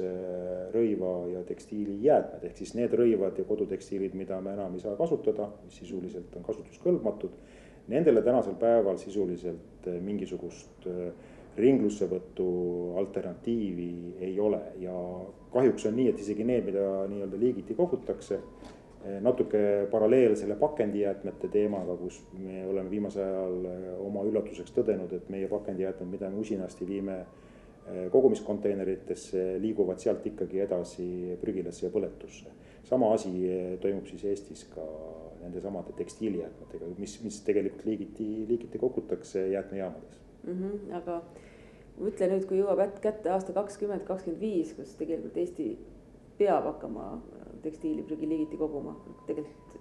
rõiva 0.75 1.13
ja 1.31 1.43
tekstiilijäätmed, 1.47 2.43
ehk 2.49 2.57
siis 2.59 2.73
need 2.75 2.97
rõivad 2.99 3.39
ja 3.39 3.45
kodutekstiilid, 3.47 4.17
mida 4.19 4.41
me 4.41 4.57
enam 4.57 4.75
ei 4.75 4.83
saa 4.83 4.97
kasutada, 4.99 5.47
mis 5.63 5.77
sisuliselt 5.79 6.35
on 6.41 6.43
kasutuskõlbmatud. 6.49 7.37
Nendele 7.93 8.23
tänasel 8.27 8.57
päeval 8.59 8.99
sisuliselt 8.99 9.87
mingisugust 10.03 10.89
ringlussevõtu 11.57 12.47
alternatiivi 12.97 14.17
ei 14.25 14.39
ole 14.41 14.61
ja 14.81 14.95
kahjuks 15.53 15.87
on 15.89 15.99
nii, 15.99 16.09
et 16.13 16.21
isegi 16.23 16.47
need, 16.49 16.65
mida 16.71 16.87
nii-öelda 17.11 17.41
liigiti 17.41 17.77
kogutakse, 17.77 18.39
natuke 19.21 19.61
paralleel 19.91 20.37
selle 20.39 20.57
pakendijäätmete 20.57 21.51
teemaga, 21.53 21.97
kus 21.99 22.23
me 22.39 22.63
oleme 22.71 22.91
viimasel 22.91 23.27
ajal 23.27 23.99
oma 24.07 24.23
üllatuseks 24.29 24.73
tõdenud, 24.77 25.13
et 25.17 25.29
meie 25.33 25.51
pakendijäätmed, 25.51 26.13
mida 26.15 26.31
me 26.31 26.41
usinasti 26.41 26.89
viime 26.89 27.19
kogumiskonteineritesse, 28.15 29.59
liiguvad 29.61 29.99
sealt 29.99 30.27
ikkagi 30.31 30.63
edasi 30.63 31.07
prügilasse 31.41 31.89
ja 31.89 31.93
põletusse. 31.93 32.55
sama 32.85 33.13
asi 33.15 33.31
toimub 33.81 34.07
siis 34.07 34.25
Eestis 34.25 34.65
ka 34.71 34.87
nendesamade 35.43 35.93
tekstiilijäätmetega, 35.97 36.87
mis, 36.99 37.19
mis 37.25 37.41
tegelikult 37.43 37.87
liigiti, 37.87 38.27
liigiti 38.49 38.79
kogutakse 38.79 39.49
jäätmejaamades 39.49 40.22
mm. 40.45 40.53
-hmm, 40.53 40.95
aga 40.99 41.23
mõtle 41.99 42.29
nüüd, 42.33 42.47
kui 42.49 42.61
jõuab 42.61 43.01
kätte 43.05 43.31
aasta 43.31 43.53
kakskümmend, 43.57 44.07
kakskümmend 44.09 44.41
viis, 44.41 44.73
kus 44.77 44.95
tegelikult 44.99 45.37
Eesti 45.37 45.69
peab 46.39 46.65
hakkama 46.71 47.11
tekstiiliprügi 47.63 48.29
liigiti 48.29 48.59
koguma, 48.59 48.97
tegelikult 49.27 49.77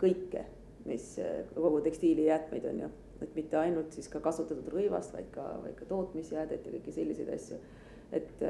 kõike, 0.00 0.44
mis 0.86 1.10
kogu 1.54 1.80
tekstiilijäätmeid 1.84 2.64
on 2.70 2.80
ju, 2.84 2.88
et 3.24 3.34
mitte 3.34 3.58
ainult 3.58 3.92
siis 3.92 4.08
ka 4.08 4.22
kasutatud 4.24 4.70
rõivast, 4.72 5.12
vaid 5.12 5.28
ka, 5.34 5.44
vaid 5.64 5.74
ka 5.76 5.88
tootmisjäädet 5.90 6.64
ja 6.66 6.72
kõiki 6.76 6.94
selliseid 6.94 7.34
asju. 7.34 7.58
et 8.12 8.40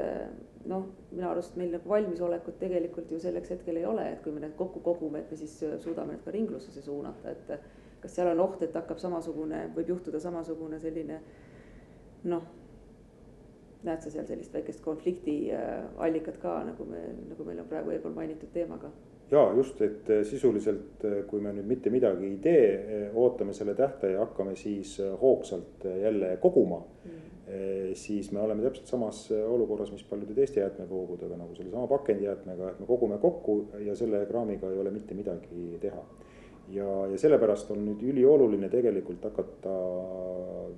noh, 0.71 0.85
minu 1.11 1.25
arust 1.27 1.57
meil 1.59 1.73
nagu 1.73 1.89
valmisolekut 1.89 2.55
tegelikult 2.61 3.09
ju 3.11 3.17
selleks 3.19 3.49
hetkel 3.51 3.75
ei 3.75 3.85
ole, 3.85 4.05
et 4.13 4.21
kui 4.23 4.31
me 4.31 4.39
need 4.39 4.53
kokku 4.55 4.79
kogume, 4.79 5.19
et 5.19 5.31
me 5.31 5.37
siis 5.37 5.57
suudame 5.83 6.13
need 6.13 6.23
ka 6.23 6.31
ringlusesse 6.31 6.81
suunata, 6.85 7.33
et 7.33 7.51
kas 7.99 8.15
seal 8.15 8.31
on 8.31 8.39
oht, 8.39 8.61
et 8.63 8.75
hakkab 8.75 9.01
samasugune, 9.01 9.65
võib 9.75 9.91
juhtuda 9.91 10.21
samasugune 10.23 10.79
selline 10.79 11.19
noh 12.23 12.43
näed 13.87 14.01
sa 14.03 14.11
seal 14.11 14.27
sellist 14.27 14.55
väikest 14.55 14.81
konflikti 14.83 15.37
äh, 15.55 15.85
allikat 16.03 16.39
ka, 16.41 16.59
nagu 16.67 16.87
me, 16.89 17.05
nagu 17.29 17.45
meil 17.47 17.61
on 17.63 17.69
praegu 17.69 17.93
eelpool 17.95 18.15
mainitud 18.17 18.51
teemaga? 18.53 18.91
ja 19.31 19.43
just, 19.55 19.79
et 19.85 20.09
äh, 20.09 20.23
sisuliselt, 20.27 21.05
äh, 21.07 21.21
kui 21.29 21.41
me 21.43 21.53
nüüd 21.55 21.69
mitte 21.69 21.93
midagi 21.93 22.27
ei 22.27 22.37
tee, 22.43 23.09
ootame 23.13 23.55
selle 23.55 23.75
tähtaja 23.77 24.17
ja 24.17 24.25
hakkame 24.25 24.55
siis 24.59 24.97
hoogsalt 25.21 25.85
jälle 26.01 26.35
koguma 26.41 26.81
mm. 27.05 27.27
siis 27.97 28.31
me 28.35 28.41
oleme 28.41 28.65
täpselt 28.65 28.91
samas 28.91 29.21
olukorras, 29.31 29.93
mis 29.95 30.03
paljude 30.03 30.35
teiste 30.35 30.59
jäätmevoogudega, 30.59 31.37
nagu 31.39 31.55
sellesama 31.55 31.87
pakendijäätmega, 31.87 32.73
et 32.73 32.81
me 32.83 32.89
kogume 32.89 33.17
kokku 33.17 33.61
ja 33.85 33.95
selle 33.95 34.25
kraamiga 34.29 34.71
ei 34.71 34.81
ole 34.83 34.91
mitte 34.91 35.15
midagi 35.17 35.79
teha 35.81 36.03
ja, 36.73 36.87
ja 37.11 37.17
sellepärast 37.17 37.71
on 37.73 37.83
nüüd 37.87 38.01
ülioluline 38.11 38.69
tegelikult 38.71 39.23
hakata, 39.29 39.75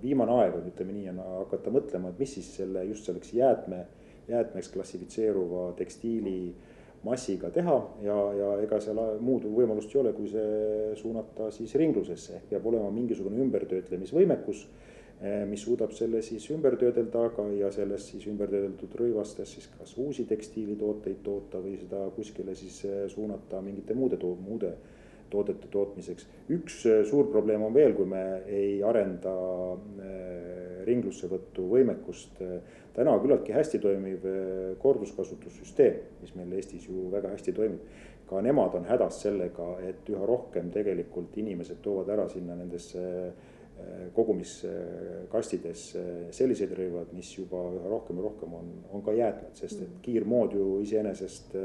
viimane 0.02 0.38
aeg 0.42 0.58
on, 0.60 0.68
ütleme 0.72 0.96
nii, 0.96 1.08
on 1.14 1.24
hakata 1.44 1.74
mõtlema, 1.74 2.12
et 2.12 2.22
mis 2.22 2.36
siis 2.38 2.52
selle 2.60 2.84
just 2.90 3.08
selleks 3.10 3.34
jäätme, 3.36 3.86
jäätmeks 4.32 4.72
klassifitseeruva 4.74 5.72
tekstiili 5.80 6.54
massiga 7.04 7.50
teha 7.50 7.76
ja, 8.06 8.18
ja 8.38 8.52
ega 8.62 8.78
seal 8.84 9.00
muud 9.26 9.48
võimalust 9.50 9.94
ei 9.96 10.02
ole, 10.04 10.14
kui 10.14 10.30
see 10.30 10.94
suunata 11.00 11.50
siis 11.54 11.74
ringlusesse, 11.82 12.38
ehk 12.38 12.52
peab 12.54 12.68
olema 12.70 12.92
mingisugune 12.94 13.42
ümbertöötlemisvõimekus 13.42 14.62
eh, 15.20 15.42
mis 15.50 15.66
suudab 15.66 15.96
selle 15.98 16.22
siis 16.26 16.46
ümber 16.54 16.78
töödelda, 16.82 17.26
aga 17.32 17.48
ja 17.58 17.72
sellest 17.74 18.14
siis 18.14 18.30
ümbertöödeldud 18.30 18.94
rõivastest 19.02 19.58
siis 19.58 19.70
kas 19.74 19.96
uusi 19.98 20.28
tekstiilitooteid 20.30 21.24
toota 21.26 21.62
või 21.64 21.80
seda 21.82 22.06
kuskile 22.16 22.56
siis 22.56 22.84
eh, 22.86 23.04
suunata 23.10 23.64
mingite 23.66 23.98
muude, 23.98 24.22
muude 24.46 24.76
toodete 25.32 25.70
tootmiseks. 25.72 26.28
üks 26.52 26.84
äh, 26.90 27.02
suur 27.08 27.30
probleem 27.32 27.64
on 27.64 27.74
veel, 27.74 27.96
kui 27.98 28.08
me 28.10 28.22
ei 28.52 28.82
arenda 28.84 29.34
äh, 29.74 30.84
ringlussevõtu 30.88 31.68
võimekust. 31.72 32.42
Äh, 32.44 32.80
täna 32.96 33.14
küllaltki 33.24 33.54
hästi 33.56 33.80
toimiv 33.80 34.26
korduskasutussüsteem, 34.84 36.02
mis 36.20 36.34
meil 36.36 36.58
Eestis 36.58 36.90
ju 36.90 37.08
väga 37.14 37.32
hästi 37.32 37.54
toimib. 37.56 38.00
ka 38.32 38.40
nemad 38.40 38.76
on 38.76 38.86
hädas 38.88 39.18
sellega, 39.26 39.66
et 39.84 40.08
üha 40.08 40.26
rohkem 40.28 40.70
tegelikult 40.72 41.36
inimesed 41.36 41.82
toovad 41.84 42.08
ära 42.14 42.30
sinna 42.32 42.56
nendesse 42.56 43.02
kogumiskastides 44.16 45.82
sellised 46.32 46.72
rõivad, 46.78 47.12
mis 47.16 47.32
juba 47.34 47.60
üha 47.76 47.90
rohkem 47.92 48.22
ja 48.22 48.24
rohkem 48.24 48.54
on, 48.56 48.70
on 48.94 49.04
ka 49.04 49.16
jäätmed, 49.18 49.56
sest 49.58 49.82
et 49.82 49.88
mm. 49.90 50.00
kiirmood 50.06 50.56
ju 50.56 50.68
iseenesest 50.86 51.58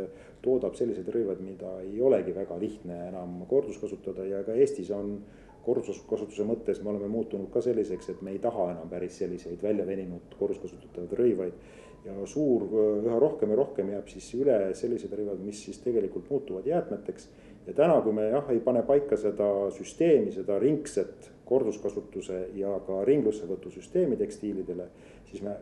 toodab 0.42 0.76
sellised 0.78 1.08
rõivad, 1.12 1.40
mida 1.44 1.72
ei 1.82 2.00
olegi 2.02 2.34
väga 2.36 2.58
lihtne 2.60 3.08
enam 3.08 3.42
korduskasutada 3.50 4.24
ja 4.28 4.42
ka 4.46 4.54
Eestis 4.54 4.90
on 4.94 5.18
korduskasutuse 5.66 6.46
mõttes 6.46 6.78
me 6.82 6.92
oleme 6.92 7.08
muutunud 7.10 7.50
ka 7.50 7.62
selliseks, 7.64 8.12
et 8.12 8.22
me 8.22 8.36
ei 8.36 8.38
taha 8.42 8.70
enam 8.74 8.90
päris 8.90 9.18
selliseid 9.18 9.62
välja 9.62 9.86
veninud 9.86 10.36
korduskasutatavaid 10.38 11.18
rõivaid. 11.20 11.66
ja 12.06 12.12
suur, 12.30 12.68
üha 13.02 13.16
rohkem 13.18 13.50
ja 13.50 13.56
rohkem 13.58 13.88
jääb 13.90 14.06
siis 14.06 14.28
üle 14.38 14.58
sellised 14.78 15.10
rõivad, 15.10 15.40
mis 15.42 15.64
siis 15.64 15.80
tegelikult 15.82 16.30
muutuvad 16.30 16.66
jäätmeteks. 16.66 17.28
ja 17.66 17.72
täna, 17.74 18.00
kui 18.02 18.12
me 18.12 18.28
jah, 18.30 18.50
ei 18.50 18.60
pane 18.60 18.82
paika 18.86 19.16
seda 19.16 19.70
süsteemi, 19.74 20.30
seda 20.32 20.58
ringset 20.62 21.32
korduskasutuse 21.46 22.48
ja 22.58 22.72
ka 22.86 23.04
ringlussevõtusüsteemi 23.06 24.16
tekstiilidele, 24.18 24.86
siis 25.30 25.42
me 25.46 25.50
äh, 25.50 25.58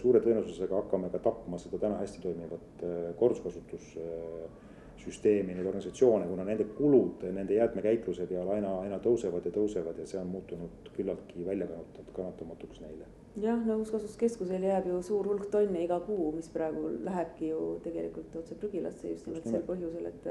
suure 0.00 0.20
tõenäosusega 0.24 0.74
hakkame 0.82 1.08
ka 1.12 1.18
tapma 1.24 1.56
seda 1.62 1.76
täna 1.86 1.96
hästi 2.02 2.18
toimivat 2.24 2.66
äh, 2.84 2.90
korduskasutussüsteemi, 3.20 5.52
neid 5.54 5.66
organisatsioone, 5.66 6.24
kuna 6.28 6.42
nende 6.48 6.64
kulud 6.76 7.16
nende 7.32 7.52
jäätmekäitluse 7.56 8.24
peale 8.30 8.50
aina, 8.58 8.70
aina 8.84 8.96
tõusevad 9.04 9.42
ja 9.48 9.52
tõusevad 9.56 9.96
ja 10.00 10.06
see 10.08 10.20
on 10.20 10.28
muutunud 10.36 10.74
küllaltki 10.96 11.38
väljakannatamatuks 11.48 12.78
neile. 12.84 13.06
Jah, 13.42 13.58
nõuskasutuskeskusel 13.66 14.62
jääb 14.62 14.84
ju 14.86 15.00
suur 15.02 15.26
hulk 15.26 15.48
tonne 15.50 15.80
iga 15.82 15.96
kuu, 16.04 16.28
mis 16.36 16.46
praegu 16.54 16.84
lähebki 17.02 17.48
ju 17.48 17.62
tegelikult 17.82 18.36
otse 18.38 18.54
prügilasse 18.60 19.10
just 19.10 19.26
nimelt 19.26 19.48
sel 19.50 19.64
põhjusel, 19.66 20.06
et, 20.06 20.28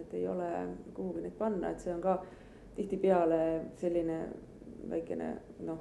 et 0.00 0.14
ei 0.16 0.24
ole 0.30 0.48
kuhugi 0.96 1.26
neid 1.26 1.36
panna, 1.36 1.74
et 1.74 1.84
see 1.84 1.92
on 1.92 2.00
ka 2.00 2.14
tihtipeale 2.76 3.40
selline 3.80 4.20
väikene 4.90 5.30
noh, 5.66 5.80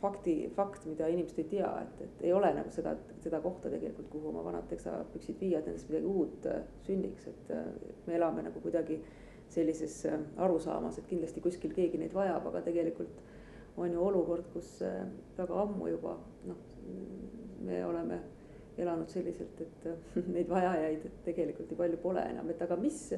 fakti, 0.00 0.52
fakt, 0.56 0.86
mida 0.86 1.08
inimesed 1.08 1.38
ei 1.38 1.48
tea, 1.48 1.70
et, 1.82 2.00
et 2.06 2.24
ei 2.28 2.32
ole 2.32 2.50
nagu 2.56 2.70
seda, 2.72 2.94
seda 3.22 3.40
kohta 3.44 3.70
tegelikult, 3.72 4.08
kuhu 4.12 4.30
oma 4.30 4.44
vanad 4.46 4.66
teksapüksid 4.70 5.40
viia, 5.40 5.60
et 5.60 5.68
nendest 5.68 5.90
midagi 5.90 6.08
uut 6.08 6.48
äh, 6.48 6.62
sünniks, 6.86 7.28
et 7.28 7.52
äh, 7.52 7.66
me 8.06 8.16
elame 8.18 8.46
nagu 8.46 8.62
kuidagi 8.64 8.98
sellises 9.52 10.00
äh, 10.08 10.20
arusaamas, 10.44 10.98
et 10.98 11.08
kindlasti 11.10 11.42
kuskil 11.44 11.74
keegi 11.76 12.00
neid 12.00 12.16
vajab, 12.16 12.48
aga 12.50 12.64
tegelikult 12.64 13.20
on 13.76 13.92
ju 13.92 14.00
olukord, 14.00 14.46
kus 14.54 14.78
väga 15.36 15.56
ammu 15.64 15.88
juba 15.90 16.14
noh, 16.46 16.60
me 17.66 17.80
oleme 17.84 18.20
elanud 18.78 19.10
selliselt, 19.10 19.60
et 19.60 19.88
neid 20.34 20.48
vajajaid 20.50 21.08
tegelikult 21.26 21.70
nii 21.70 21.80
palju 21.80 22.00
pole 22.02 22.22
enam, 22.30 22.48
et 22.50 22.62
aga 22.62 22.78
mis 22.80 23.08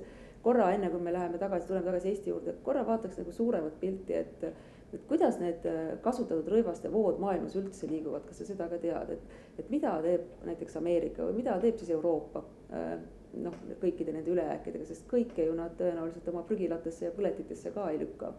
korra 0.47 0.71
enne, 0.77 0.91
kui 0.93 1.03
me 1.03 1.13
läheme 1.15 1.41
tagasi, 1.43 1.67
tuleme 1.67 1.89
tagasi 1.89 2.13
Eesti 2.13 2.31
juurde, 2.31 2.55
korra 2.67 2.85
vaataks 2.87 3.19
nagu 3.23 3.35
suuremat 3.35 3.79
pilti, 3.83 4.23
et. 4.23 4.49
et 4.95 5.03
kuidas 5.11 5.35
need 5.43 5.65
äh, 5.67 5.97
kasutatud 6.01 6.47
rõivaste 6.49 6.89
vood 6.89 7.19
maailmas 7.21 7.57
üldse 7.59 7.89
liiguvad, 7.91 8.23
kas 8.29 8.39
sa 8.41 8.45
seda 8.47 8.69
ka 8.71 8.79
tead, 8.81 9.11
et, 9.17 9.35
et 9.59 9.67
mida 9.69 9.91
teeb 10.05 10.47
näiteks 10.47 10.79
Ameerika 10.79 11.27
või 11.27 11.41
mida 11.41 11.57
teeb 11.61 11.77
siis 11.81 11.91
Euroopa 11.93 12.45
äh, 12.71 12.95
noh, 13.43 13.57
kõikide 13.83 14.15
nende 14.15 14.31
ülejääkidega, 14.33 14.87
sest 14.89 15.05
kõike 15.11 15.49
ju 15.49 15.57
nad 15.59 15.75
tõenäoliselt 15.77 16.31
oma 16.33 16.45
prügilatesse 16.49 17.09
ja 17.09 17.13
põletitesse 17.19 17.75
ka 17.75 17.91
ei 17.91 17.99
lükka 18.05 18.31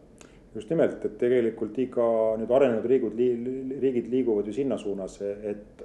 just 0.56 0.72
nimelt, 0.72 1.04
et 1.06 1.20
tegelikult 1.22 1.78
iga 1.84 2.08
nüüd 2.40 2.56
arenenud 2.56 2.88
riigud, 2.90 3.20
riigid 3.84 4.08
liiguvad 4.10 4.48
ju 4.48 4.56
sinna 4.56 4.80
suunas, 4.82 5.20
et, 5.22 5.84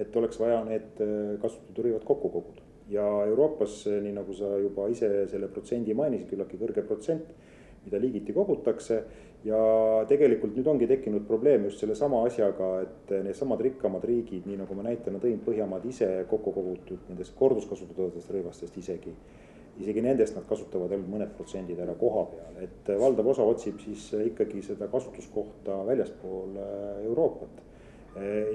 et 0.00 0.16
oleks 0.16 0.40
vaja 0.40 0.64
need 0.66 1.04
äh, 1.04 1.36
kasutatud 1.44 1.84
rõivad 1.84 2.08
kokku 2.08 2.32
koguda 2.40 2.67
ja 2.90 3.06
Euroopas, 3.26 3.82
nii 4.02 4.14
nagu 4.16 4.34
sa 4.36 4.56
juba 4.60 4.88
ise 4.92 5.26
selle 5.30 5.48
protsendi 5.52 5.94
mainisid, 5.96 6.28
küllaltki 6.30 6.60
kõrge 6.60 6.84
protsent, 6.88 7.32
mida 7.84 8.00
liigiti 8.00 8.36
kogutakse. 8.36 9.02
ja 9.46 9.58
tegelikult 10.10 10.56
nüüd 10.58 10.66
ongi 10.66 10.86
tekkinud 10.90 11.22
probleem 11.28 11.68
just 11.68 11.78
sellesama 11.78 12.24
asjaga, 12.26 12.70
et 12.82 13.12
needsamad 13.22 13.60
rikkamad 13.62 14.02
riigid, 14.04 14.48
nii 14.50 14.56
nagu 14.58 14.74
ma 14.74 14.82
näitena 14.88 15.20
tõin, 15.22 15.38
Põhjamaad 15.44 15.84
ise 15.86 16.08
kokku 16.30 16.50
kogutud 16.56 17.04
nendest 17.08 17.36
korduskasutatavatest 17.38 18.32
rõivastest 18.34 18.80
isegi. 18.82 19.14
isegi 19.78 20.02
nendest 20.02 20.34
nad 20.34 20.46
kasutavad 20.48 20.90
ainult 20.90 21.10
mõned 21.12 21.30
protsendid 21.36 21.78
ära 21.78 21.94
koha 21.94 22.24
peal, 22.32 22.56
et 22.64 22.88
valdav 22.98 23.28
osa 23.30 23.44
otsib 23.46 23.78
siis 23.78 24.10
ikkagi 24.24 24.62
seda 24.62 24.88
kasutuskohta 24.90 25.84
väljaspool 25.86 26.58
Euroopat 27.04 27.62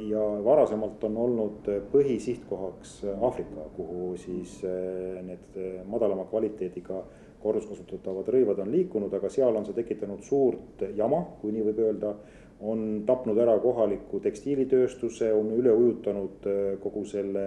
ja 0.09 0.23
varasemalt 0.43 1.03
on 1.03 1.17
olnud 1.17 1.67
põhisihtkohaks 1.91 2.95
Aafrika, 3.21 3.67
kuhu 3.77 4.15
siis 4.17 4.57
eh, 4.67 5.21
need 5.23 5.59
madalama 5.87 6.25
kvaliteediga 6.31 7.03
korduskasutatavad 7.43 8.27
rõivad 8.33 8.59
on 8.63 8.71
liikunud, 8.71 9.13
aga 9.13 9.29
seal 9.29 9.55
on 9.55 9.65
see 9.67 9.75
tekitanud 9.75 10.23
suurt 10.23 10.83
jama, 10.95 11.21
kui 11.41 11.51
nii 11.51 11.69
võib 11.69 11.83
öelda. 11.85 12.15
on 12.63 13.03
tapnud 13.05 13.37
ära 13.43 13.57
kohaliku 13.59 14.19
tekstiilitööstuse, 14.23 15.33
on 15.35 15.49
üle 15.51 15.71
ujutanud 15.75 16.45
kogu 16.79 17.01
selle 17.05 17.43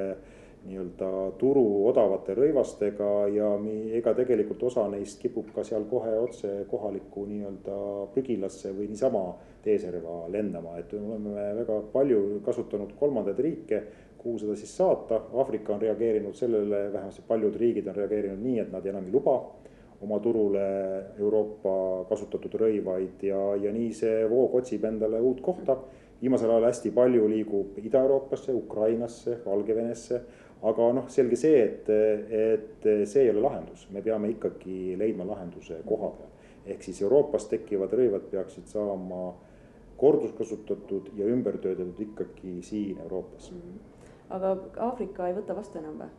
nii-öelda 0.67 1.11
turu 1.41 1.87
odavate 1.89 2.35
rõivastega 2.37 3.11
ja 3.33 3.51
ega 3.97 4.15
tegelikult 4.19 4.63
osa 4.69 4.87
neist 4.93 5.21
kipub 5.23 5.53
ka 5.55 5.65
seal 5.65 5.87
kohe 5.91 6.13
otse 6.19 6.53
kohalikku 6.71 7.27
nii-öelda 7.31 7.77
prügilasse 8.15 8.75
või 8.77 8.91
niisama 8.93 9.25
teeserva 9.67 10.23
lendama, 10.33 10.77
et 10.81 10.93
me 10.95 11.15
oleme 11.17 11.47
väga 11.61 11.81
palju 11.93 12.41
kasutanud 12.47 12.95
kolmandaid 12.99 13.43
riike, 13.43 13.83
kuhu 14.21 14.41
seda 14.43 14.57
siis 14.59 14.73
saata, 14.79 15.21
Aafrika 15.39 15.75
on 15.75 15.83
reageerinud 15.83 16.35
sellele, 16.39 16.87
vähemasti 16.93 17.27
paljud 17.29 17.59
riigid 17.61 17.91
on 17.91 17.99
reageerinud 17.99 18.43
nii, 18.43 18.59
et 18.63 18.73
nad 18.73 18.87
enam 18.87 19.07
ei 19.07 19.15
luba 19.15 19.37
oma 20.03 20.19
turule 20.21 20.65
Euroopa 21.19 22.05
kasutatud 22.11 22.59
rõivaid 22.61 23.23
ja, 23.25 23.39
ja 23.61 23.71
nii 23.73 23.93
see 23.97 24.27
voog 24.29 24.59
otsib 24.61 24.85
endale 24.85 25.21
uut 25.25 25.41
kohta. 25.45 25.79
viimasel 26.21 26.51
ajal 26.51 26.65
hästi 26.65 26.91
palju 26.97 27.27
liigub 27.29 27.79
Ida-Euroopasse, 27.79 28.53
Ukrainasse, 28.57 29.39
Valgevenesse 29.45 30.21
aga 30.65 30.87
noh, 30.97 31.09
selge 31.13 31.37
see, 31.39 31.59
et, 31.61 31.91
et 31.91 32.87
see 33.09 33.25
ei 33.25 33.33
ole 33.33 33.43
lahendus, 33.45 33.87
me 33.93 34.03
peame 34.05 34.31
ikkagi 34.33 34.97
leidma 34.99 35.27
lahenduse 35.29 35.83
koha 35.89 36.13
peal. 36.17 36.33
ehk 36.67 36.83
siis 36.83 37.03
Euroopas 37.05 37.47
tekkivad 37.51 37.93
rõivad 37.95 38.25
peaksid 38.31 38.67
saama 38.73 39.35
korduskasutatud 39.97 41.11
ja 41.17 41.27
ümbertöödeldud 41.27 42.01
ikkagi 42.09 42.61
siin 42.63 42.99
Euroopas 43.03 43.51
mm. 43.53 43.81
aga 44.37 44.57
Aafrika 44.91 45.29
ei 45.29 45.37
võta 45.37 45.57
vastu 45.57 45.79
enam 45.83 45.99
või? 46.05 46.13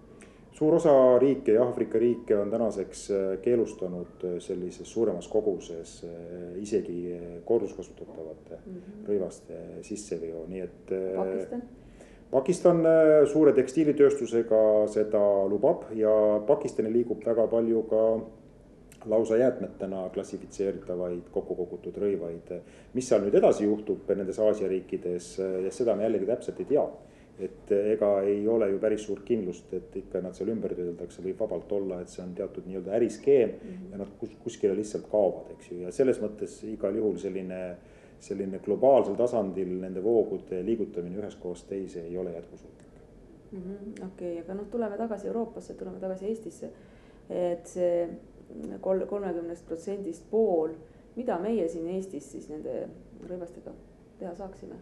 suur 0.58 0.74
osa 0.76 0.92
riike 1.22 1.54
ja 1.54 1.64
Aafrika 1.64 2.00
riike 2.02 2.38
on 2.38 2.52
tänaseks 2.52 3.02
äh, 3.12 3.26
keelustanud 3.42 4.24
äh, 4.26 4.38
sellises 4.42 4.90
suuremas 4.92 5.28
koguses 5.28 6.00
äh, 6.04 6.62
isegi 6.62 7.20
korduskasutatavate 7.46 8.58
mm 8.66 8.78
-hmm. 8.78 9.04
rõivaste 9.10 9.60
sisseveo, 9.82 10.46
nii 10.48 10.62
et. 10.62 10.96
Pakistan 11.16 11.64
Pakistan 12.32 12.82
suure 13.32 13.54
tekstiilitööstusega 13.56 14.88
seda 14.92 15.22
lubab 15.48 15.86
ja 15.96 16.12
Pakistani 16.48 16.92
liigub 16.92 17.22
väga 17.26 17.46
palju 17.48 17.84
ka 17.88 18.02
lausa 19.10 19.38
jäätmetena 19.38 20.10
klassifitseeritavaid 20.14 21.30
kokku 21.32 21.56
kogutud 21.56 21.98
rõivaid. 21.98 22.54
mis 22.94 23.10
seal 23.10 23.22
nüüd 23.26 23.36
edasi 23.36 23.66
juhtub 23.66 24.10
nendes 24.16 24.40
Aasia 24.40 24.68
riikides, 24.68 25.36
seda 25.70 25.96
me 25.96 26.04
jällegi 26.08 26.26
täpselt 26.26 26.60
ei 26.60 26.72
tea. 26.74 26.88
et 27.40 27.72
ega 27.72 28.22
ei 28.26 28.48
ole 28.48 28.70
ju 28.70 28.80
päris 28.82 29.04
suurt 29.06 29.22
kindlust, 29.26 29.74
et 29.74 29.96
ikka 29.96 30.22
nad 30.22 30.34
seal 30.34 30.50
ümber 30.50 30.74
töödeldakse, 30.74 31.22
võib 31.22 31.38
vabalt 31.40 31.72
olla, 31.72 32.00
et 32.02 32.10
see 32.10 32.24
on 32.24 32.32
teatud 32.34 32.66
nii-öelda 32.66 32.96
äriskeem 32.98 33.50
mm 33.50 33.68
-hmm. 33.68 33.92
ja 33.92 33.98
nad 33.98 34.08
kus, 34.20 34.32
kuskile 34.44 34.76
lihtsalt 34.76 35.06
kaovad, 35.12 35.52
eks 35.52 35.72
ju, 35.72 35.78
ja 35.84 35.92
selles 35.92 36.22
mõttes 36.22 36.64
igal 36.66 36.96
juhul 36.96 37.18
selline 37.18 37.78
selline 38.20 38.60
globaalsel 38.66 39.16
tasandil 39.16 39.76
nende 39.82 40.04
voogude 40.04 40.64
liigutamine 40.66 41.20
ühest 41.22 41.40
kohast 41.42 41.68
teise 41.70 42.02
ei 42.02 42.18
ole 42.18 42.34
jätkusuutlik. 42.34 42.88
Mhm, 43.52 43.92
okei, 44.08 44.40
aga 44.42 44.56
noh, 44.58 44.66
tuleme 44.72 44.98
tagasi 44.98 45.28
Euroopasse, 45.28 45.74
tuleme 45.74 46.00
tagasi 46.00 46.26
Eestisse. 46.26 46.72
et 47.30 47.68
see 47.68 48.08
kolm, 48.82 49.08
kolmekümnest 49.10 49.68
protsendist 49.68 50.30
pool, 50.32 50.76
mida 51.16 51.40
meie 51.42 51.68
siin 51.70 51.90
Eestis 51.96 52.32
siis 52.32 52.48
nende 52.52 52.86
rõivastega 53.28 53.74
teha 54.20 54.36
saaksime? 54.38 54.80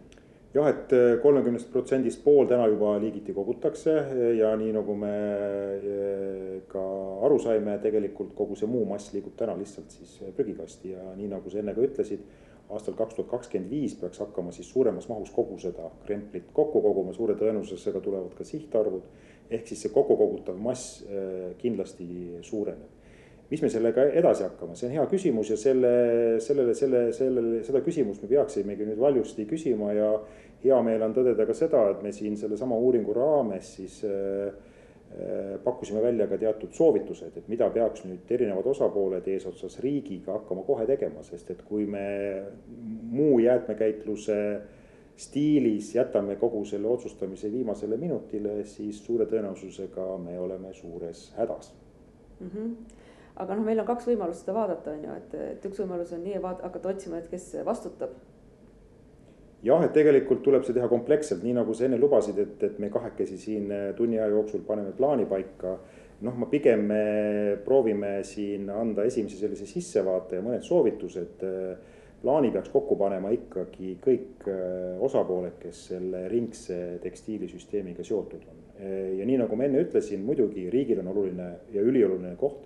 jah, 0.56 0.70
et 0.70 0.92
kolmekümnest 1.22 1.68
protsendist 1.72 2.22
pool 2.24 2.46
täna 2.48 2.68
juba 2.70 2.94
liigiti 3.02 3.34
kogutakse 3.36 3.94
ja 4.38 4.54
nii 4.56 4.72
nagu 4.72 4.94
me 4.96 5.12
eh, 5.76 6.62
ka 6.70 6.82
aru 7.26 7.38
saime, 7.42 7.76
tegelikult 7.82 8.32
kogu 8.38 8.56
see 8.56 8.70
muu 8.70 8.86
mass 8.88 9.12
liigub 9.12 9.36
täna 9.36 9.56
lihtsalt 9.58 9.92
siis 9.92 10.18
prügikasti 10.36 10.94
ja 10.94 11.12
nii 11.18 11.28
nagu 11.34 11.52
sa 11.52 11.60
enne 11.60 11.74
ka 11.76 11.84
ütlesid 11.84 12.24
aastal 12.70 12.96
kaks 12.98 13.14
tuhat 13.14 13.30
kakskümmend 13.30 13.70
viis 13.70 13.94
peaks 14.00 14.18
hakkama 14.22 14.52
siis 14.52 14.68
suuremas 14.70 15.08
mahus 15.08 15.30
kogu 15.34 15.58
seda 15.62 15.90
kremplit 16.06 16.50
kokku 16.52 16.82
koguma, 16.82 17.14
suure 17.14 17.36
tõenäosusega 17.38 18.02
tulevad 18.02 18.34
ka 18.34 18.44
sihtarvud. 18.44 19.06
ehk 19.50 19.68
siis 19.68 19.82
see 19.84 19.92
kokku 19.94 20.16
kogutav 20.18 20.56
mass 20.58 21.02
äh, 21.06 21.54
kindlasti 21.58 22.06
suureneb. 22.42 22.95
Mis 23.50 23.62
me 23.62 23.68
sellega 23.70 24.08
edasi 24.18 24.42
hakkame, 24.42 24.74
see 24.74 24.88
on 24.88 24.96
hea 24.96 25.06
küsimus 25.10 25.50
ja 25.52 25.56
selle, 25.60 25.90
sellele, 26.42 26.74
selle, 26.74 27.02
sellele, 27.14 27.60
seda 27.66 27.82
küsimust 27.86 28.24
me 28.24 28.30
peaksimegi 28.32 28.88
nüüd 28.88 28.98
valjusti 29.00 29.46
küsima 29.46 29.92
ja 29.94 30.08
hea 30.64 30.80
meel 30.82 31.04
on 31.06 31.14
tõdeda 31.14 31.46
ka 31.46 31.54
seda, 31.54 31.84
et 31.92 32.02
me 32.02 32.12
siin 32.12 32.34
sellesama 32.40 32.78
uuringu 32.82 33.14
raames 33.14 33.76
siis 33.78 34.00
äh, 34.08 34.50
Äh, 35.20 35.58
pakkusime 35.64 36.02
välja 36.02 36.26
ka 36.26 36.36
teatud 36.38 36.72
soovitused, 36.74 37.36
et 37.38 37.46
mida 37.48 37.68
peaks 37.72 38.02
nüüd 38.04 38.30
erinevad 38.36 38.66
osapooled 38.68 39.28
eesotsas 39.32 39.78
riigiga 39.80 40.34
hakkama 40.34 40.64
kohe 40.66 40.84
tegema, 40.90 41.22
sest 41.24 41.52
et 41.54 41.62
kui 41.64 41.86
me 41.88 42.02
muu 43.14 43.38
jäätmekäitluse 43.40 44.36
stiilis 45.16 45.94
jätame 45.94 46.36
kogu 46.36 46.64
selle 46.68 46.90
otsustamise 46.90 47.48
viimasele 47.52 47.96
minutile, 47.96 48.58
siis 48.68 48.98
suure 49.06 49.24
tõenäosusega 49.30 50.10
me 50.20 50.36
oleme 50.42 50.74
suures 50.74 51.30
hädas 51.38 51.72
mm. 52.40 52.50
-hmm 52.50 53.05
aga 53.36 53.58
noh, 53.58 53.66
meil 53.66 53.80
on 53.82 53.88
kaks 53.88 54.08
võimalust 54.08 54.44
seda 54.44 54.56
vaadata, 54.56 54.94
on 54.96 55.04
ju, 55.04 55.18
et, 55.20 55.36
et 55.56 55.68
üks 55.68 55.82
võimalus 55.82 56.14
on 56.16 56.24
nii 56.24 56.40
vaat-, 56.42 56.64
hakata 56.64 56.94
otsima, 56.94 57.20
et 57.20 57.28
kes 57.32 57.52
vastutab 57.66 58.16
jah, 59.66 59.84
et 59.84 59.94
tegelikult 59.96 60.42
tuleb 60.44 60.64
see 60.66 60.76
teha 60.76 60.88
kompleksselt, 60.90 61.44
nii 61.44 61.56
nagu 61.56 61.74
sa 61.74 61.86
enne 61.86 61.98
lubasid, 62.00 62.38
et, 62.42 62.56
et 62.68 62.80
me 62.82 62.90
kahekesi 62.92 63.38
siin 63.40 63.70
äh, 63.72 63.86
tunni 63.98 64.20
aja 64.20 64.30
jooksul 64.34 64.64
paneme 64.66 64.94
plaani 64.96 65.28
paika. 65.30 65.76
noh, 66.16 66.32
ma 66.40 66.46
pigem 66.48 66.86
me 66.88 67.00
proovime 67.64 68.22
siin 68.24 68.70
anda 68.72 69.04
esimese 69.04 69.36
sellise 69.36 69.66
sissevaate 69.68 70.38
ja 70.38 70.44
mõned 70.44 70.64
soovitused. 70.64 71.42
Äh, 71.44 71.96
plaani 72.22 72.48
peaks 72.50 72.70
kokku 72.72 72.96
panema 72.96 73.28
ikkagi 73.34 73.98
kõik 74.02 74.46
äh, 74.48 74.96
osapooled, 75.04 75.58
kes 75.60 75.82
selle 75.90 76.24
ringse 76.32 76.78
tekstiilisüsteemiga 77.02 78.04
seotud 78.04 78.46
on. 78.48 78.62
ja 79.16 79.24
nii 79.24 79.38
nagu 79.40 79.56
ma 79.56 79.64
enne 79.64 79.80
ütlesin, 79.84 80.24
muidugi 80.24 80.66
riigil 80.72 80.98
on 81.00 81.06
oluline 81.08 81.46
ja 81.72 81.84
ülioluline 81.84 82.34
koht 82.40 82.65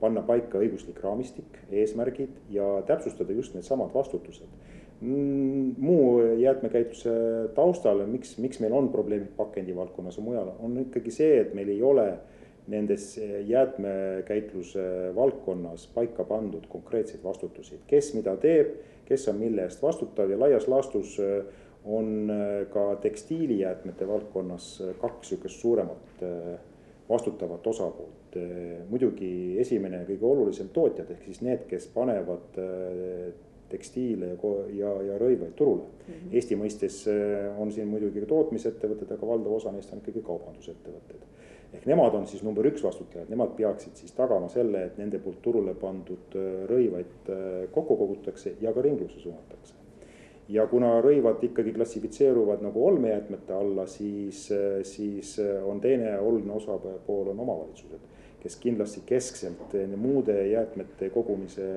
panna 0.00 0.22
paika 0.26 0.60
õiguslik 0.60 1.00
raamistik, 1.04 1.60
eesmärgid 1.70 2.36
ja 2.50 2.80
täpsustada 2.88 3.36
just 3.36 3.54
needsamad 3.54 3.94
vastutused. 3.94 4.48
Mm, 5.00 5.76
muu 5.80 6.20
jäätmekäitluse 6.40 7.12
taustal, 7.56 8.02
miks, 8.06 8.34
miks 8.38 8.60
meil 8.60 8.74
on 8.76 8.90
probleemid 8.92 9.32
pakendivaldkonnas 9.36 10.18
ja 10.18 10.24
mujal, 10.24 10.52
on 10.60 10.76
ikkagi 10.82 11.12
see, 11.14 11.38
et 11.40 11.54
meil 11.56 11.72
ei 11.72 11.80
ole 11.82 12.10
nendes 12.70 13.20
jäätmekäitluse 13.46 14.82
valdkonnas 15.16 15.86
paika 15.94 16.24
pandud 16.24 16.68
konkreetseid 16.68 17.24
vastutusi, 17.24 17.80
kes 17.86 18.12
mida 18.14 18.36
teeb, 18.40 18.76
kes 19.08 19.26
on 19.28 19.40
mille 19.40 19.64
eest 19.66 19.82
vastutav 19.82 20.30
ja 20.30 20.38
laias 20.38 20.68
laastus 20.70 21.16
äh, 21.20 21.40
on 21.84 22.30
äh, 22.30 22.66
ka 22.70 22.96
tekstiilijäätmete 23.02 24.08
valdkonnas 24.08 24.72
äh, 24.80 24.94
kaks 25.00 25.28
sihukest 25.28 25.64
suuremat 25.64 26.24
vastutavat 27.10 27.66
osapoolt. 27.66 28.38
muidugi 28.88 29.58
esimene 29.58 30.02
ja 30.02 30.08
kõige 30.08 30.26
olulisem 30.26 30.68
tootjad 30.72 31.10
ehk 31.10 31.24
siis 31.26 31.40
need, 31.42 31.64
kes 31.70 31.88
panevad 31.94 32.58
tekstiile 33.70 34.32
ja, 34.34 34.36
ja, 34.74 34.92
ja 35.06 35.18
rõivaid 35.20 35.54
turule 35.58 35.86
mm. 35.86 36.12
-hmm. 36.12 36.36
Eesti 36.38 36.58
mõistes 36.58 37.00
äh, 37.10 37.60
on 37.62 37.72
siin 37.72 37.88
muidugi 37.88 38.22
ka 38.24 38.30
tootmisettevõtted, 38.34 39.14
aga 39.16 39.26
valdav 39.32 39.58
osa 39.58 39.72
neist 39.74 39.92
on 39.94 40.02
ikkagi 40.02 40.22
kaubandusettevõtted. 40.26 41.26
ehk 41.72 41.86
nemad 41.86 42.14
on 42.18 42.26
siis 42.26 42.42
number 42.42 42.66
üks 42.66 42.82
vastutajad, 42.82 43.28
nemad 43.30 43.54
peaksid 43.56 43.94
siis 43.94 44.12
tagama 44.12 44.48
selle, 44.48 44.84
et 44.84 44.96
nende 44.98 45.18
poolt 45.22 45.42
turule 45.42 45.74
pandud 45.74 46.34
rõivaid 46.70 47.30
kokku 47.70 47.96
kogutakse 47.96 48.56
ja 48.60 48.72
ka 48.72 48.82
ringlusse 48.82 49.20
suunatakse. 49.20 49.74
Ja 50.50 50.66
kuna 50.66 50.96
rõivad 51.04 51.42
ikkagi 51.46 51.72
klassifitseeruvad 51.76 52.62
nagu 52.64 52.86
olmejäätmete 52.86 53.54
alla, 53.54 53.86
siis, 53.86 54.48
siis 54.82 55.36
on 55.64 55.80
teine 55.80 56.16
oluline 56.18 56.52
osapool 56.58 57.30
on 57.30 57.40
omavalitsused, 57.40 58.08
kes 58.42 58.56
kindlasti 58.58 59.04
keskselt 59.06 59.76
muude 59.96 60.36
jäätmete 60.48 61.10
kogumise 61.14 61.68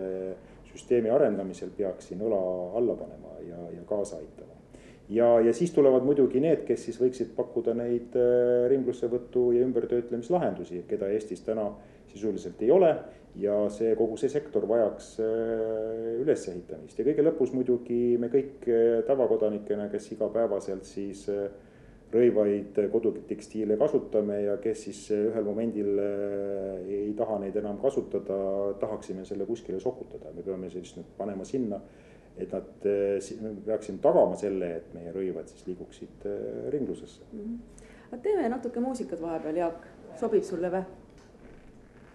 süsteemi 0.74 1.12
arendamisel 1.14 1.72
peaks 1.78 2.10
siin 2.10 2.22
õla 2.26 2.42
alla 2.80 2.96
panema 2.98 3.38
ja, 3.46 3.60
ja 3.76 3.86
kaasa 3.90 4.18
aitama. 4.18 4.56
ja, 5.10 5.28
ja 5.46 5.54
siis 5.54 5.72
tulevad 5.72 6.06
muidugi 6.08 6.42
need, 6.42 6.64
kes 6.68 6.88
siis 6.88 6.98
võiksid 7.02 7.34
pakkuda 7.38 7.76
neid 7.78 8.16
äh, 8.18 8.66
ringlussevõtu 8.72 9.52
ja 9.58 9.66
ümbertöötlemislahendusi, 9.68 10.86
keda 10.90 11.12
Eestis 11.14 11.46
täna 11.46 11.70
sisuliselt 12.14 12.62
ei 12.62 12.72
ole. 12.72 12.96
Ja 13.36 13.58
see, 13.74 13.96
kogu 13.98 14.18
see 14.18 14.30
sektor 14.30 14.68
vajaks 14.70 15.14
äh, 15.24 16.22
ülesehitamist 16.22 17.00
ja 17.00 17.06
kõige 17.08 17.26
lõpus 17.26 17.54
muidugi 17.56 18.18
me 18.22 18.30
kõik 18.34 18.68
äh, 18.70 19.02
tavakodanikena, 19.08 19.90
kes 19.94 20.12
igapäevaselt 20.16 20.86
siis 20.86 21.28
rõivaid 22.14 22.78
kodutekstiile 22.94 23.78
kasutame 23.80 24.40
ja 24.46 24.58
kes 24.62 24.86
siis 24.88 25.02
ühel 25.16 25.46
momendil 25.48 26.00
äh, 26.02 26.86
ei 26.86 27.14
taha 27.18 27.40
neid 27.42 27.58
enam 27.60 27.80
kasutada, 27.82 28.38
tahaksime 28.82 29.26
selle 29.26 29.48
kuskile 29.50 29.80
sokutada, 29.82 30.34
me 30.36 30.46
peame 30.46 30.70
siis 30.74 30.94
nüüd 30.98 31.14
panema 31.18 31.46
sinna, 31.48 31.80
et 32.38 32.54
nad, 32.54 32.74
äh, 32.90 33.32
me 33.42 33.54
peaksime 33.66 34.02
tagama 34.04 34.38
selle, 34.40 34.76
et 34.80 34.94
meie 34.96 35.14
rõivad 35.16 35.50
siis 35.50 35.66
liiguksid 35.70 36.28
äh, 36.30 36.68
ringlusesse 36.74 37.26
mm. 37.32 37.40
-hmm. 37.40 37.88
aga 38.12 38.22
teeme 38.28 38.50
natuke 38.50 38.84
muusikat 38.84 39.22
vahepeal, 39.22 39.64
Jaak, 39.64 39.88
sobib 40.22 40.46
sulle 40.46 40.72
või? 40.74 40.84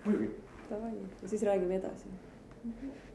muidugi. 0.04 0.31
Davai, 0.70 0.94
ja 1.22 1.28
siis 1.28 1.42
räägime 1.42 1.74
edasi 1.74 2.09
mm. 2.64 2.72
-hmm. 2.72 3.09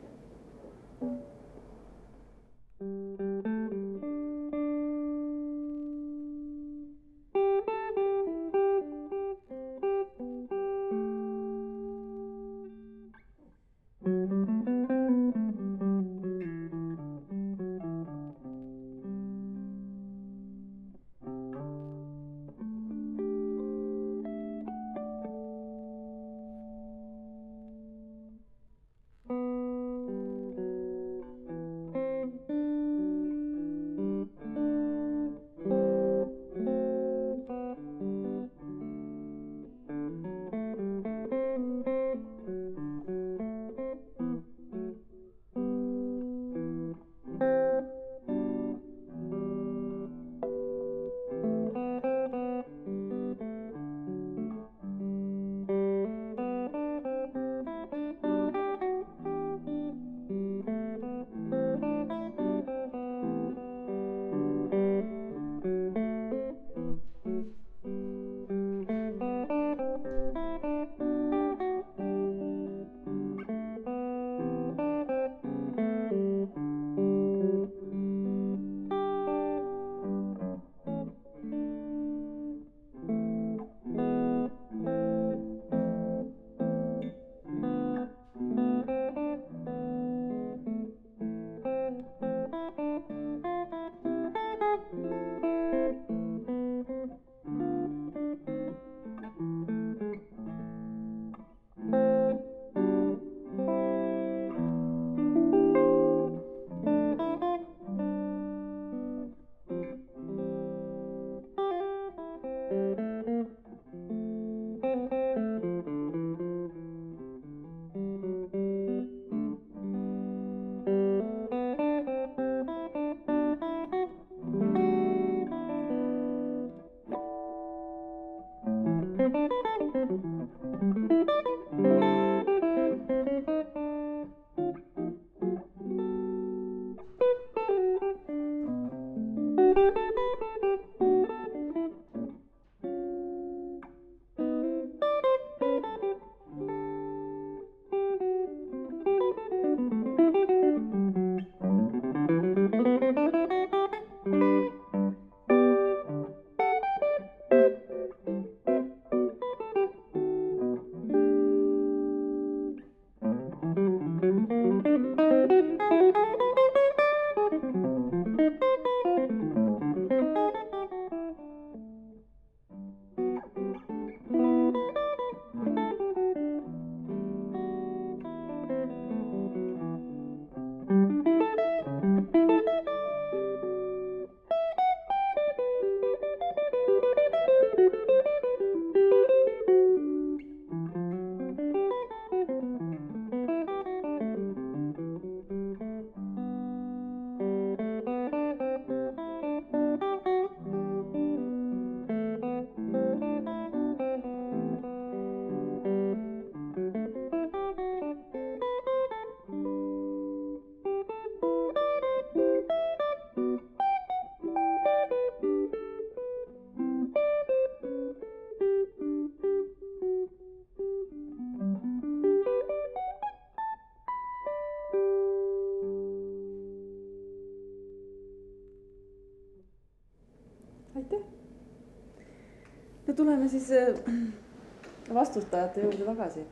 Tuleme 233.43 233.49
siis 233.49 233.71
äh, 233.71 235.13
vastustajate 235.13 235.81
juurde 235.81 236.05
tagasi. 236.05 236.45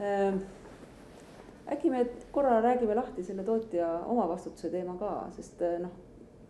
Ähm, 0.00 0.38
äkki 1.72 1.90
me 1.90 2.06
korra 2.32 2.60
räägime 2.60 2.94
lahti 2.94 3.24
selle 3.24 3.44
tootja 3.44 3.88
omavastutuse 4.06 4.70
teema 4.70 4.96
ka, 5.00 5.30
sest 5.36 5.62
äh, 5.62 5.78
noh, 5.80 5.92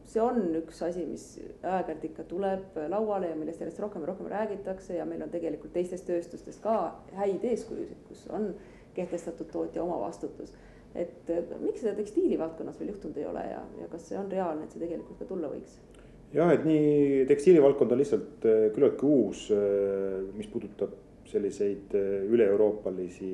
see 0.07 0.22
on 0.22 0.40
üks 0.59 0.83
asi, 0.87 1.05
mis 1.07 1.27
aeg-ajalt 1.62 2.05
ikka 2.05 2.25
tuleb 2.25 2.79
lauale 2.88 3.31
ja 3.31 3.37
millest 3.37 3.61
järjest 3.61 3.81
rohkem 3.83 4.03
ja 4.03 4.11
rohkem 4.12 4.27
räägitakse 4.31 4.96
ja 4.99 5.05
meil 5.07 5.22
on 5.22 5.31
tegelikult 5.31 5.72
teistest 5.75 6.07
tööstustest 6.07 6.62
ka 6.62 6.94
häid 7.18 7.44
eeskujusid, 7.44 8.03
kus 8.09 8.27
on 8.31 8.55
kehtestatud 8.94 9.51
tootja 9.53 9.83
omavastutus. 9.83 10.55
et 10.94 11.31
äh, 11.31 11.59
miks 11.61 11.81
seda 11.81 11.94
tekstiilivaldkonnas 11.94 12.81
veel 12.81 12.94
juhtunud 12.94 13.16
ei 13.16 13.27
ole 13.27 13.42
ja, 13.51 13.62
ja 13.81 13.88
kas 13.92 14.09
see 14.09 14.18
on 14.18 14.31
reaalne, 14.33 14.64
et 14.64 14.72
see 14.72 14.83
tegelikult 14.83 15.18
ka 15.18 15.31
tulla 15.31 15.53
võiks? 15.53 15.79
Jah, 16.34 16.52
et 16.54 16.64
nii 16.66 17.24
tekstiilivaldkond 17.28 17.92
on 17.94 18.00
lihtsalt 18.00 18.46
äh, 18.48 18.68
küllaltki 18.74 19.08
uus, 19.08 19.48
äh, 19.54 20.22
mis 20.36 20.48
puudutab 20.50 20.94
selliseid 21.26 21.94
äh, 21.98 22.22
üle-euroopalisi 22.30 23.30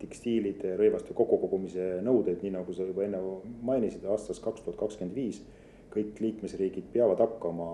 tekstiilide, 0.00 0.74
rõivaste 0.78 1.14
kokkukogumise 1.16 1.96
nõudeid, 2.06 2.42
nii 2.42 2.54
nagu 2.58 2.74
sa 2.74 2.86
juba 2.86 3.06
enne 3.06 3.22
mainisid, 3.66 4.04
aastast 4.06 4.44
kaks 4.44 4.66
tuhat 4.66 4.78
kakskümmend 4.80 5.16
viis. 5.18 5.42
kõik 5.88 6.18
liikmesriigid 6.20 6.90
peavad 6.92 7.18
hakkama 7.18 7.66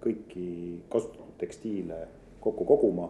kõiki 0.00 0.44
kasutatud 0.88 1.34
tekstiile 1.40 1.96
kokku 2.40 2.64
koguma. 2.64 3.08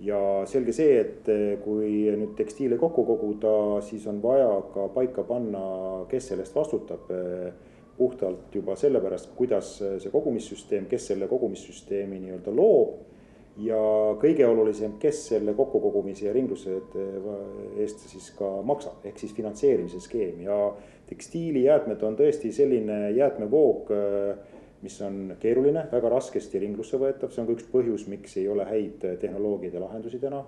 ja 0.00 0.18
selge 0.46 0.72
see, 0.72 0.96
et 1.00 1.28
kui 1.62 2.10
nüüd 2.18 2.34
tekstiile 2.36 2.76
kokku 2.80 3.04
koguda, 3.06 3.80
siis 3.86 4.06
on 4.10 4.18
vaja 4.22 4.50
ka 4.74 4.88
paika 4.88 5.22
panna, 5.22 6.04
kes 6.10 6.28
selle 6.28 6.42
eest 6.42 6.56
vastutab 6.56 7.06
puhtalt 8.00 8.54
juba 8.54 8.76
sellepärast, 8.80 9.34
kuidas 9.36 9.74
see 9.78 10.12
kogumissüsteem, 10.12 10.86
kes 10.88 11.10
selle 11.12 11.28
kogumissüsteemi 11.28 12.20
nii-öelda 12.24 12.56
loob. 12.56 12.98
ja 13.60 13.78
kõige 14.22 14.46
olulisem, 14.46 14.94
kes 15.02 15.18
selle 15.32 15.52
kokkukogumise 15.58 16.28
ja 16.28 16.32
ringluse 16.32 16.78
eest 17.82 18.06
siis 18.08 18.30
ka 18.38 18.48
maksab, 18.64 19.02
ehk 19.04 19.18
siis 19.20 19.34
finantseerimise 19.36 20.00
skeem 20.00 20.38
ja 20.46 20.56
tekstiilijäätmed 21.10 22.02
on 22.06 22.16
tõesti 22.16 22.52
selline 22.56 23.10
jäätmevoog 23.18 23.90
mis 24.80 24.96
on 25.04 25.34
keeruline, 25.42 25.82
väga 25.92 26.14
raskesti 26.14 26.62
ringlusse 26.62 26.96
võetav, 27.02 27.34
see 27.34 27.42
on 27.42 27.50
ka 27.50 27.58
üks 27.58 27.68
põhjus, 27.74 28.06
miks 28.08 28.38
ei 28.40 28.46
ole 28.48 28.64
häid 28.64 29.04
tehnoloogiaid 29.20 29.76
ja 29.76 29.84
lahendusi 29.84 30.22
täna. 30.22 30.44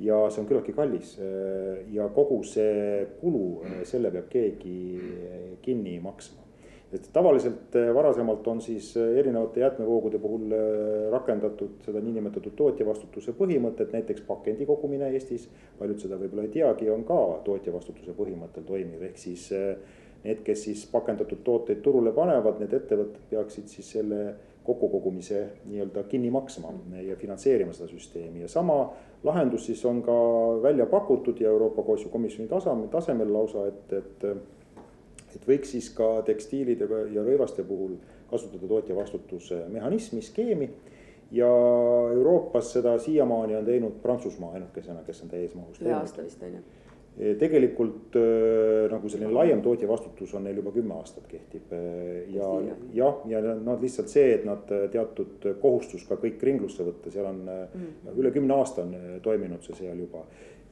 ja 0.00 0.18
see 0.30 0.42
on 0.42 0.46
küllaltki 0.46 0.72
kallis 0.72 1.14
ja 1.92 2.08
kogu 2.14 2.42
see 2.46 3.06
kulu, 3.20 3.46
selle 3.86 4.10
peab 4.14 4.28
keegi 4.30 4.76
kinni 5.62 5.98
maksma 6.02 6.47
et 6.92 7.08
tavaliselt 7.12 7.76
äh, 7.76 7.90
varasemalt 7.94 8.46
on 8.48 8.60
siis 8.64 8.96
äh, 8.96 9.18
erinevate 9.20 9.60
jäätmevoogude 9.60 10.18
puhul 10.18 10.52
äh, 10.52 11.10
rakendatud 11.12 11.84
seda 11.84 12.00
niinimetatud 12.00 12.56
tootjavastutuse 12.56 13.34
põhimõtet, 13.36 13.92
näiteks 13.92 14.24
pakendi 14.28 14.66
kogumine 14.66 15.10
Eestis. 15.12 15.48
paljud 15.78 16.00
seda 16.00 16.16
võib-olla 16.20 16.48
ei 16.48 16.54
teagi, 16.56 16.90
on 16.90 17.04
ka 17.08 17.20
tootjavastutuse 17.44 18.16
põhimõttel 18.16 18.64
toimiv, 18.66 19.02
ehk 19.10 19.20
siis 19.20 19.50
need, 20.24 20.40
kes 20.44 20.64
siis 20.64 20.86
pakendatud 20.90 21.44
tooteid 21.44 21.82
turule 21.84 22.12
panevad, 22.16 22.58
need 22.62 22.72
ettevõtted 22.74 23.28
peaksid 23.30 23.68
siis 23.68 23.92
selle 23.98 24.22
kokkukogumise 24.68 25.44
nii-öelda 25.68 26.02
kinni 26.08 26.30
maksma 26.32 26.72
ja 27.04 27.16
finantseerima 27.16 27.72
seda 27.72 27.88
süsteemi 27.88 28.42
ja 28.42 28.48
sama 28.52 28.82
lahendus 29.24 29.64
siis 29.68 29.84
on 29.88 30.02
ka 30.04 30.16
välja 30.62 30.86
pakutud 30.86 31.40
ja 31.40 31.48
Euroopa 31.48 31.84
Komisjoni 32.10 32.48
tasemel, 32.48 32.88
tasemel 32.92 33.32
lausa, 33.32 33.64
et, 33.70 33.92
et 33.92 34.26
et 35.36 35.48
võiks 35.48 35.74
siis 35.74 35.90
ka 35.94 36.22
tekstiilide 36.26 36.88
ja 37.14 37.24
rõivaste 37.24 37.64
puhul 37.64 37.96
kasutada 38.30 38.68
tootja 38.68 38.96
vastutuse 38.96 39.64
mehhanismi, 39.68 40.22
skeemi. 40.22 40.70
ja 41.30 41.48
Euroopas 42.12 42.72
seda 42.72 42.98
siiamaani 42.98 43.56
on 43.56 43.64
teinud 43.64 43.98
Prantsusmaa 44.02 44.52
ainukesena, 44.56 45.02
kes 45.04 45.22
on 45.22 45.28
täies 45.28 45.54
mahus 45.54 45.78
teinud. 45.78 45.92
ühe 45.92 46.00
aasta 46.00 46.24
vist 46.24 46.42
on 46.42 46.54
ju 46.56 46.62
tegelikult 47.16 48.14
nagu 48.92 49.08
selline 49.10 49.32
laiem 49.34 49.62
tootja 49.62 49.88
vastutus 49.90 50.30
on 50.38 50.44
neil 50.46 50.60
juba 50.60 50.70
kümme 50.70 50.94
aastat 50.94 51.24
kehtib 51.26 51.72
ja 52.30 52.50
jah, 52.94 53.24
ja 53.26 53.40
nad 53.56 53.82
lihtsalt 53.82 54.12
see, 54.12 54.28
et 54.36 54.44
nad 54.46 54.70
teatud 54.92 55.48
kohustus 55.58 56.04
ka 56.06 56.14
kõik 56.22 56.44
ringlusse 56.46 56.86
võtta, 56.86 57.10
seal 57.10 57.26
on 57.26 57.40
mm. 57.48 58.12
üle 58.14 58.30
kümne 58.34 58.54
aasta 58.54 58.84
on 58.86 58.94
toiminud 59.24 59.66
see 59.66 59.80
seal 59.80 59.98
juba 59.98 60.22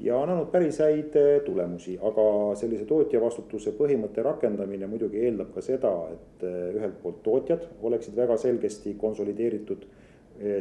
ja 0.00 0.16
on 0.18 0.30
andnud 0.30 0.50
päris 0.52 0.78
häid 0.82 1.16
tulemusi, 1.46 1.96
aga 2.02 2.26
sellise 2.60 2.84
tootja 2.88 3.20
vastutuse 3.22 3.72
põhimõtte 3.78 4.24
rakendamine 4.24 4.88
muidugi 4.90 5.22
eeldab 5.24 5.54
ka 5.54 5.64
seda, 5.64 5.92
et 6.12 6.44
ühelt 6.46 6.98
poolt 7.02 7.22
tootjad 7.24 7.64
oleksid 7.82 8.16
väga 8.16 8.36
selgesti 8.40 8.94
konsolideeritud, 9.00 9.86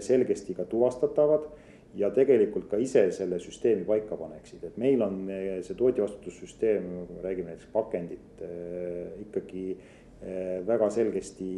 selgesti 0.01 0.55
ka 0.55 0.65
tuvastatavad 0.71 1.49
ja 1.95 2.09
tegelikult 2.13 2.69
ka 2.71 2.77
ise 2.81 3.05
selle 3.15 3.39
süsteemi 3.39 3.85
paika 3.87 4.17
paneksid, 4.19 4.63
et 4.67 4.77
meil 4.81 5.01
on 5.05 5.25
see 5.63 5.77
tootjavastutussüsteem, 5.79 6.87
räägime 7.23 7.53
näiteks 7.53 7.69
pakendit, 7.73 8.41
ikkagi 9.25 9.67
väga 10.67 10.89
selgesti 10.89 11.49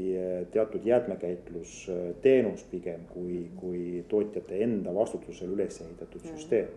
teatud 0.52 0.86
jäätmekäitlusteenus 0.86 2.66
pigem 2.72 3.06
kui, 3.14 3.46
kui 3.60 4.04
tootjate 4.10 4.64
enda 4.66 4.94
vastutusel 4.96 5.54
üles 5.56 5.82
ehitatud 5.86 6.26
süsteem 6.34 6.74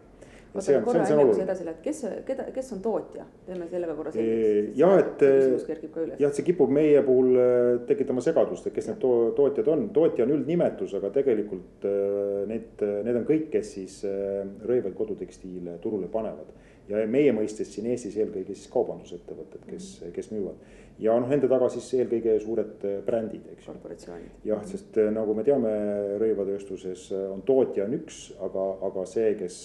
oota, 0.55 0.81
korra 0.85 1.05
enne 1.07 1.27
kui 1.29 1.37
sa 1.37 1.45
edasi 1.45 1.67
lähed, 1.67 1.81
kes, 1.85 2.01
keda, 2.27 2.47
kes 2.55 2.73
on 2.77 2.83
tootja, 2.85 3.27
teeme 3.47 3.69
selle 3.71 3.91
ka 3.91 3.97
korra 3.99 4.15
selgeks. 4.15 4.73
jah, 4.81 4.97
et 5.03 5.25
jah, 6.23 6.35
see 6.37 6.47
kipub 6.47 6.73
meie 6.75 7.05
puhul 7.07 7.37
äh, 7.37 7.69
tekitama 7.91 8.25
segadust, 8.25 8.67
et 8.67 8.77
kes 8.77 8.91
need 8.91 9.01
to 9.03 9.13
tootjad 9.39 9.71
on, 9.75 9.87
tootja 9.97 10.27
on 10.27 10.35
üldnimetus, 10.39 10.97
aga 10.99 11.13
tegelikult 11.15 11.87
äh, 11.89 12.43
need, 12.51 12.83
need 13.07 13.23
on 13.23 13.29
kõik, 13.29 13.49
kes 13.55 13.77
siis 13.79 14.01
äh, 14.09 14.43
rõivaid 14.67 14.97
kodutekstiile 14.99 15.79
turule 15.85 16.11
panevad 16.13 16.51
ja 16.91 17.07
meie 17.11 17.33
mõistes 17.35 17.71
siin 17.75 17.89
Eestis 17.91 18.17
eelkõige 18.19 18.55
siis 18.55 18.71
kaubandusettevõtted, 18.73 19.67
kes, 19.69 19.91
mhm. 20.01 20.15
kes 20.17 20.31
müüvad. 20.35 20.79
Ja 21.01 21.17
noh, 21.21 21.29
nende 21.31 21.49
taga 21.51 21.69
siis 21.73 21.89
eelkõige 21.97 22.37
suured 22.43 22.83
brändid, 23.07 23.47
eks 23.55 23.65
ju. 23.65 23.73
korporatsioonid. 23.73 24.41
jah, 24.47 24.65
sest 24.69 24.99
nagu 25.15 25.35
me 25.37 25.45
teame, 25.47 25.71
rõivatööstuses 26.21 27.07
on 27.31 27.45
tootja 27.49 27.87
on 27.89 27.97
üks, 28.01 28.27
aga, 28.45 28.67
aga 28.91 29.07
see, 29.09 29.33
kes 29.41 29.61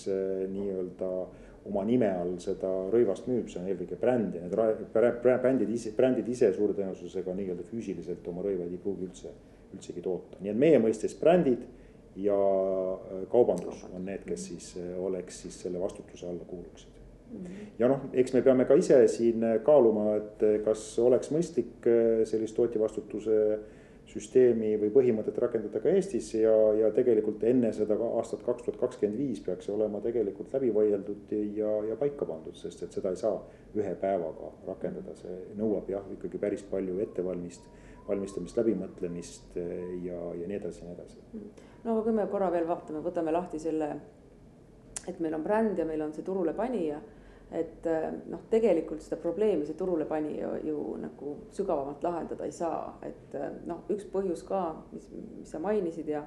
nii-öelda 0.53 1.11
oma 1.65 1.81
nime 1.87 2.11
all 2.13 2.35
seda 2.41 2.71
rõivast 2.93 3.27
müüb, 3.29 3.49
see 3.49 3.61
on 3.61 3.69
eelkõige 3.71 3.97
bränd 3.99 4.37
ja 4.37 4.45
need 4.45 4.91
brändid 4.93 5.71
ise, 5.73 5.95
brändid 5.97 6.29
ise 6.29 6.51
suure 6.55 6.77
tõenäosusega 6.77 7.33
nii-öelda 7.35 7.65
füüsiliselt 7.71 8.27
oma 8.31 8.45
rõivaid 8.45 8.71
ei 8.71 8.81
pruugi 8.81 9.09
üldse, 9.09 9.33
üldsegi 9.73 10.05
toota, 10.05 10.39
nii 10.41 10.53
et 10.53 10.61
meie 10.61 10.81
mõistes 10.83 11.17
brändid 11.19 11.65
ja 12.21 12.37
kaubandus 13.31 13.81
on 13.91 14.05
need, 14.07 14.23
kes 14.29 14.51
siis 14.51 14.75
oleks 15.03 15.41
siis 15.43 15.57
selle 15.65 15.81
vastutuse 15.81 16.29
alla 16.29 16.47
kuuluksid 16.47 16.94
ja 17.79 17.89
noh, 17.91 18.09
eks 18.13 18.35
me 18.35 18.41
peame 18.45 18.67
ka 18.69 18.77
ise 18.79 18.99
siin 19.11 19.43
kaaluma, 19.65 20.15
et 20.19 20.45
kas 20.65 20.83
oleks 21.03 21.31
mõistlik 21.35 21.87
eh, 21.89 22.21
sellist 22.29 22.55
tootjavastutuse 22.57 23.39
süsteemi 24.09 24.75
või 24.79 24.91
põhimõtet 24.93 25.37
rakendada 25.41 25.81
ka 25.81 25.89
Eestis 25.89 26.29
ja, 26.37 26.53
ja 26.77 26.91
tegelikult 26.93 27.43
enne 27.49 27.71
seda 27.73 27.97
aastat 28.05 28.43
kaks 28.45 28.65
tuhat 28.65 28.77
kakskümmend 28.79 29.17
viis 29.19 29.41
peaks 29.43 29.65
see 29.67 29.73
olema 29.73 30.01
tegelikult 30.03 30.53
läbi 30.53 30.69
vaieldud 30.75 31.33
ja, 31.57 31.71
ja 31.89 31.97
paika 31.99 32.27
pandud, 32.29 32.55
sest 32.59 32.85
et 32.85 32.95
seda 32.95 33.11
ei 33.11 33.19
saa 33.19 33.39
ühe 33.75 33.95
päevaga 34.01 34.51
rakendada, 34.67 35.15
see 35.19 35.39
nõuab 35.57 35.89
jah, 35.91 36.05
ikkagi 36.15 36.41
päris 36.41 36.63
palju 36.69 36.99
ettevalmist, 37.03 37.65
valmistamist, 38.07 38.59
läbimõtlemist 38.61 39.57
ja, 39.57 40.21
ja 40.37 40.51
nii 40.51 40.59
edasi 40.61 40.83
ja 40.83 40.91
nii 40.91 40.97
edasi. 40.99 41.43
no 41.83 41.95
aga 41.95 42.05
kui 42.05 42.15
me 42.15 42.29
korra 42.31 42.51
veel 42.53 42.69
vaatame, 42.69 43.01
võtame 43.05 43.33
lahti 43.33 43.59
selle, 43.61 43.89
et 45.09 45.19
meil 45.19 45.35
on 45.37 45.43
bränd 45.43 45.81
ja 45.81 45.87
meil 45.89 46.05
on 46.05 46.13
see 46.13 46.25
turule 46.25 46.53
panija 46.53 47.01
et 47.55 47.87
äh, 47.87 48.09
noh, 48.31 48.41
tegelikult 48.51 49.03
seda 49.03 49.17
probleemi 49.21 49.67
see 49.67 49.77
turule 49.79 50.07
pani 50.09 50.35
ju, 50.39 50.51
ju 50.67 50.81
nagu 51.01 51.35
sügavamalt 51.55 52.03
lahendada 52.03 52.47
ei 52.47 52.55
saa, 52.55 52.97
et 53.05 53.35
äh, 53.37 53.53
noh, 53.69 53.85
üks 53.93 54.07
põhjus 54.11 54.43
ka, 54.47 54.65
mis, 54.91 55.07
mis 55.39 55.55
sa 55.55 55.61
mainisid 55.63 56.11
ja 56.11 56.25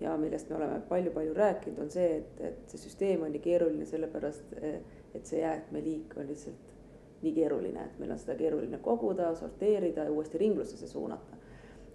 ja 0.00 0.12
millest 0.20 0.50
me 0.50 0.58
oleme 0.58 0.80
palju-palju 0.90 1.32
rääkinud, 1.34 1.78
on 1.86 1.90
see, 1.90 2.18
et, 2.18 2.40
et 2.44 2.72
see 2.72 2.82
süsteem 2.82 3.22
on 3.24 3.30
nii 3.32 3.40
keeruline 3.40 3.86
sellepärast, 3.88 4.52
et 4.60 5.24
see 5.24 5.40
jäätmeliik 5.40 6.12
on 6.20 6.28
lihtsalt 6.28 6.74
nii 7.22 7.32
keeruline, 7.32 7.80
et 7.80 7.96
meil 8.02 8.12
on 8.12 8.20
seda 8.20 8.36
keeruline 8.36 8.76
koguda, 8.84 9.30
sorteerida 9.38 10.04
ja 10.04 10.12
uuesti 10.12 10.38
ringlusesse 10.42 10.88
suunata 10.90 11.35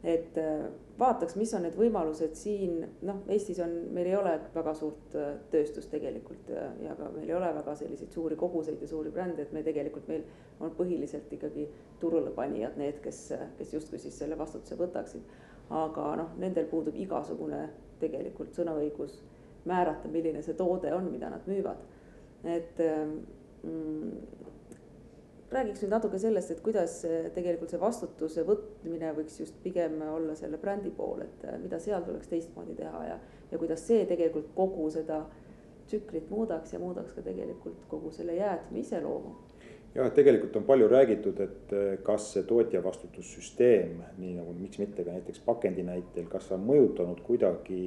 et 0.03 0.37
äh, 0.37 0.63
vaataks, 0.99 1.35
mis 1.37 1.51
on 1.53 1.65
need 1.65 1.75
võimalused 1.77 2.33
siin, 2.37 2.79
noh, 3.05 3.21
Eestis 3.29 3.59
on, 3.61 3.73
meil 3.93 4.09
ei 4.09 4.15
ole 4.17 4.33
väga 4.55 4.73
suurt 4.77 5.15
äh, 5.17 5.35
tööstust 5.53 5.91
tegelikult 5.93 6.49
ja, 6.49 6.65
ja 6.81 6.95
ka 6.97 7.09
meil 7.13 7.29
ei 7.29 7.35
ole 7.37 7.51
väga 7.57 7.75
selliseid 7.77 8.13
suuri 8.13 8.37
koguseid 8.39 8.81
ja 8.81 8.89
suuri 8.89 9.13
brände, 9.13 9.45
et 9.45 9.53
me 9.53 9.63
tegelikult, 9.65 10.07
meil 10.09 10.25
on 10.59 10.73
põhiliselt 10.77 11.29
ikkagi 11.37 11.67
turulepanijad 12.01 12.79
need, 12.81 12.97
kes, 13.05 13.27
kes 13.59 13.73
justkui 13.77 14.01
siis 14.01 14.17
selle 14.17 14.37
vastutuse 14.37 14.79
võtaksid. 14.79 15.37
aga 15.71 16.07
noh, 16.19 16.33
nendel 16.41 16.65
puudub 16.67 16.97
igasugune 16.99 17.61
tegelikult 18.01 18.57
sõnaõigus 18.57 19.21
määrata, 19.69 20.09
milline 20.09 20.41
see 20.41 20.57
toode 20.57 20.91
on, 20.93 21.11
mida 21.13 21.29
nad 21.29 21.45
müüvad. 21.47 21.85
et 22.43 22.81
mm, 23.61 24.49
räägiks 25.51 25.83
nüüd 25.83 25.91
natuke 25.91 26.19
sellest, 26.19 26.53
et 26.53 26.63
kuidas 26.63 27.01
tegelikult 27.35 27.73
see 27.73 27.81
vastutuse 27.81 28.43
võtmine 28.47 29.11
võiks 29.17 29.39
just 29.41 29.57
pigem 29.63 29.99
olla 30.07 30.35
selle 30.39 30.59
brändi 30.61 30.91
pool, 30.95 31.25
et 31.25 31.45
äh, 31.47 31.57
mida 31.61 31.79
seal 31.79 32.03
tuleks 32.07 32.31
teistmoodi 32.31 32.75
teha 32.79 33.03
ja, 33.09 33.19
ja 33.51 33.59
kuidas 33.59 33.83
see 33.87 34.05
tegelikult 34.09 34.51
kogu 34.55 34.87
seda 34.93 35.25
tsüklit 35.89 36.29
muudaks 36.31 36.73
ja 36.73 36.79
muudaks 36.79 37.15
ka 37.17 37.23
tegelikult 37.25 37.87
kogu 37.91 38.11
selle 38.15 38.37
jäätme 38.37 38.79
iseloomu. 38.79 39.33
jah, 39.95 40.11
tegelikult 40.15 40.55
on 40.55 40.63
palju 40.63 40.87
räägitud, 40.87 41.39
et 41.43 41.75
äh, 41.75 41.93
kas 42.03 42.31
see 42.35 42.47
tootja 42.47 42.83
vastutussüsteem, 42.83 43.99
nii 44.23 44.37
nagu 44.39 44.55
miks 44.55 44.79
mitte 44.79 45.03
ka 45.03 45.17
näiteks 45.17 45.43
pakendi 45.45 45.83
näitel, 45.83 46.31
kas 46.31 46.51
on 46.55 46.63
mõjutanud 46.67 47.19
kuidagi 47.27 47.83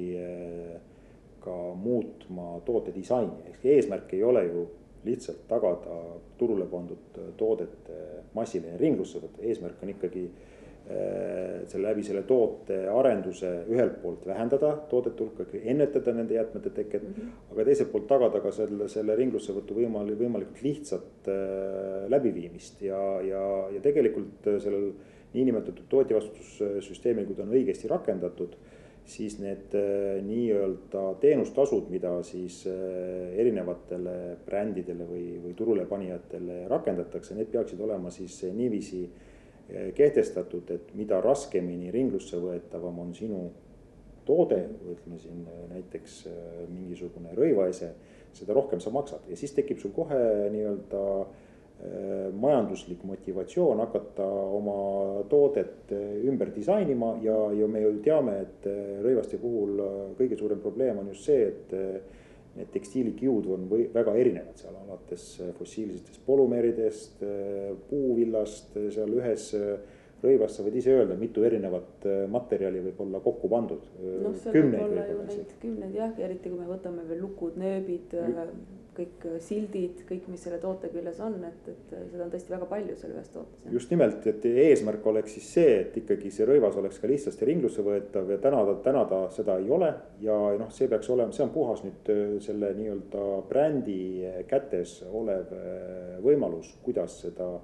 ka 1.41 1.55
muutma 1.77 2.59
toote 2.65 2.93
disaini, 2.93 3.45
ehk 3.49 3.65
eesmärk 3.73 4.13
ei 4.13 4.23
ole 4.23 4.45
ju 4.47 4.65
lihtsalt 5.05 5.45
tagada 5.49 6.01
turule 6.39 6.67
pandud 6.71 7.21
toodete 7.37 8.01
massiline 8.35 8.77
ringlussevõtt, 8.81 9.39
eesmärk 9.45 9.83
on 9.83 9.93
ikkagi 9.93 10.25
äh, 10.25 11.63
selle 11.71 11.87
läbi 11.87 12.03
selle 12.05 12.25
toote 12.27 12.81
arenduse 12.91 13.51
ühelt 13.71 13.97
poolt 14.03 14.27
vähendada 14.27 14.73
toodete 14.91 15.23
hulka, 15.23 15.47
ennetada 15.63 16.13
nende 16.13 16.37
jäätmete 16.37 16.69
teket 16.69 17.03
mm. 17.03 17.17
-hmm. 17.17 17.41
aga 17.55 17.65
teiselt 17.71 17.91
poolt 17.91 18.07
tagada 18.11 18.41
ka 18.43 18.51
selle, 18.51 18.89
selle 18.91 19.15
ringlussevõtu 19.15 19.77
võimalik, 19.79 20.19
võimalikult 20.19 20.63
lihtsat 20.63 21.29
äh, 21.31 22.07
läbiviimist 22.13 22.81
ja, 22.81 23.01
ja, 23.21 23.43
ja 23.73 23.81
tegelikult 23.81 24.49
sellel 24.59 24.91
niinimetatud 25.35 25.87
tootjavastutussüsteemil, 25.89 27.25
kui 27.27 27.35
ta 27.35 27.43
on 27.43 27.53
õigesti 27.55 27.89
rakendatud 27.91 28.55
siis 29.05 29.37
need 29.39 29.75
äh, 29.77 30.17
nii-öelda 30.25 31.03
teenustasud, 31.21 31.89
mida 31.93 32.15
siis 32.25 32.63
äh, 32.69 33.35
erinevatele 33.37 34.15
brändidele 34.45 35.05
või, 35.09 35.27
või 35.43 35.53
turulepanijatele 35.57 36.63
rakendatakse, 36.71 37.37
need 37.37 37.51
peaksid 37.53 37.81
olema 37.85 38.11
siis 38.13 38.39
niiviisi 38.53 39.03
äh, 39.05 39.91
kehtestatud, 39.97 40.73
et 40.73 40.91
mida 40.97 41.21
raskemini 41.21 41.93
ringlusse 41.93 42.41
võetavam 42.41 42.99
on 43.05 43.13
sinu 43.17 43.45
toode, 44.25 44.57
ütleme 44.89 45.19
siin 45.21 45.43
näiteks 45.69 46.23
mingisugune 46.73 47.35
rõivaese, 47.37 47.91
seda 48.33 48.55
rohkem 48.57 48.81
sa 48.81 48.89
maksad. 48.89 49.27
Ja 49.29 49.37
siis 49.37 49.53
tekib 49.53 49.77
sul 49.77 49.93
kohe 49.93 50.17
nii-öelda 50.49 51.03
Äh, 51.05 51.44
majanduslik 52.39 53.03
motivatsioon 53.03 53.79
hakata 53.79 54.25
oma 54.57 54.75
toodet 55.29 55.91
äh, 55.91 56.27
ümber 56.27 56.51
disainima 56.55 57.15
ja, 57.23 57.37
ja 57.53 57.67
me 57.67 57.81
ju 57.83 57.95
teame, 58.05 58.37
et 58.45 58.67
äh, 58.69 58.99
rõivaste 59.05 59.39
puhul 59.41 59.81
kõige 60.19 60.37
suurem 60.39 60.61
probleem 60.63 61.01
on 61.01 61.11
just 61.13 61.29
see, 61.29 61.49
et 61.49 61.75
need 62.55 62.71
tekstiilikiud 62.71 63.49
on 63.51 63.65
või 63.71 63.89
väga 63.91 64.13
erinevad 64.15 64.61
seal 64.61 64.77
alates 64.79 65.25
fossiilsetest 65.57 66.21
polümeeridest, 66.23 67.25
puuvillast, 67.89 68.77
seal 68.95 69.11
ühes 69.17 69.49
rõivas 70.23 70.55
sa 70.55 70.63
võid 70.63 70.77
ise 70.79 70.93
öelda, 70.95 71.17
mitu 71.19 71.43
erinevat 71.43 72.07
materjali 72.31 72.79
võib 72.85 73.01
olla 73.03 73.19
kokku 73.25 73.51
pandud. 73.51 73.83
noh, 73.99 74.37
seal 74.39 74.55
võib 74.55 74.79
olla 74.85 75.03
ju 75.09 75.19
neid 75.27 75.51
kümneid 75.59 75.99
jah, 75.99 76.15
eriti 76.29 76.47
kui 76.47 76.61
me 76.61 76.69
võtame 76.69 77.03
veel 77.09 77.21
lukud, 77.27 77.59
nööbid 77.59 78.15
kõik 78.95 79.25
äh, 79.27 79.35
sildid, 79.43 80.01
kõik, 80.09 80.29
mis 80.31 80.43
selle 80.45 80.57
toote 80.61 80.89
küljes 80.93 81.19
on, 81.23 81.37
et, 81.47 81.67
et 81.71 81.93
äh, 81.95 82.05
seda 82.11 82.25
on 82.25 82.31
tõesti 82.33 82.53
väga 82.53 82.67
palju 82.69 82.95
seal 82.99 83.13
ühes 83.15 83.29
tootes. 83.33 83.67
just 83.73 83.93
nimelt, 83.93 84.25
et 84.31 84.47
eesmärk 84.51 85.05
oleks 85.11 85.35
siis 85.37 85.51
see, 85.57 85.75
et 85.83 85.99
ikkagi 86.01 86.31
see 86.33 86.47
rõivas 86.49 86.77
oleks 86.79 86.99
ka 87.01 87.09
lihtsasti 87.11 87.49
ringlusse 87.49 87.85
võetav 87.85 88.31
ja 88.33 88.39
täna 88.43 88.63
ta, 88.69 88.75
täna 88.89 89.05
ta 89.11 89.21
seda 89.35 89.59
ei 89.61 89.69
ole. 89.71 89.93
ja 90.23 90.39
noh, 90.59 90.71
see 90.73 90.89
peaks 90.91 91.09
olema, 91.13 91.35
see 91.35 91.45
on 91.45 91.53
puhas 91.55 91.85
nüüd 91.85 92.11
äh, 92.13 92.25
selle 92.45 92.73
nii-öelda 92.79 93.25
brändi 93.49 94.01
kätes 94.49 94.99
olev 95.05 95.51
võimalus, 96.23 96.71
kuidas 96.83 97.19
seda 97.25 97.55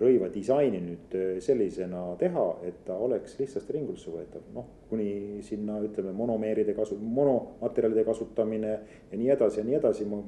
rõiva 0.00 0.26
disaini 0.32 0.80
nüüd 0.82 1.12
sellisena 1.44 2.02
teha, 2.18 2.46
et 2.66 2.80
ta 2.86 2.96
oleks 2.98 3.36
lihtsasti 3.38 3.76
ringlusse 3.76 4.10
võetav, 4.10 4.42
noh 4.56 4.72
kuni 4.94 5.42
sinna 5.42 5.78
ütleme 5.82 6.12
monomeeride 6.14 6.74
kasu, 6.74 6.96
monomaterjalide 7.00 8.04
kasutamine 8.06 8.72
ja 9.10 9.18
nii 9.18 9.30
edasi 9.34 9.60
ja 9.60 9.66
nii 9.66 9.78
edasi, 9.80 10.06
ma 10.06 10.20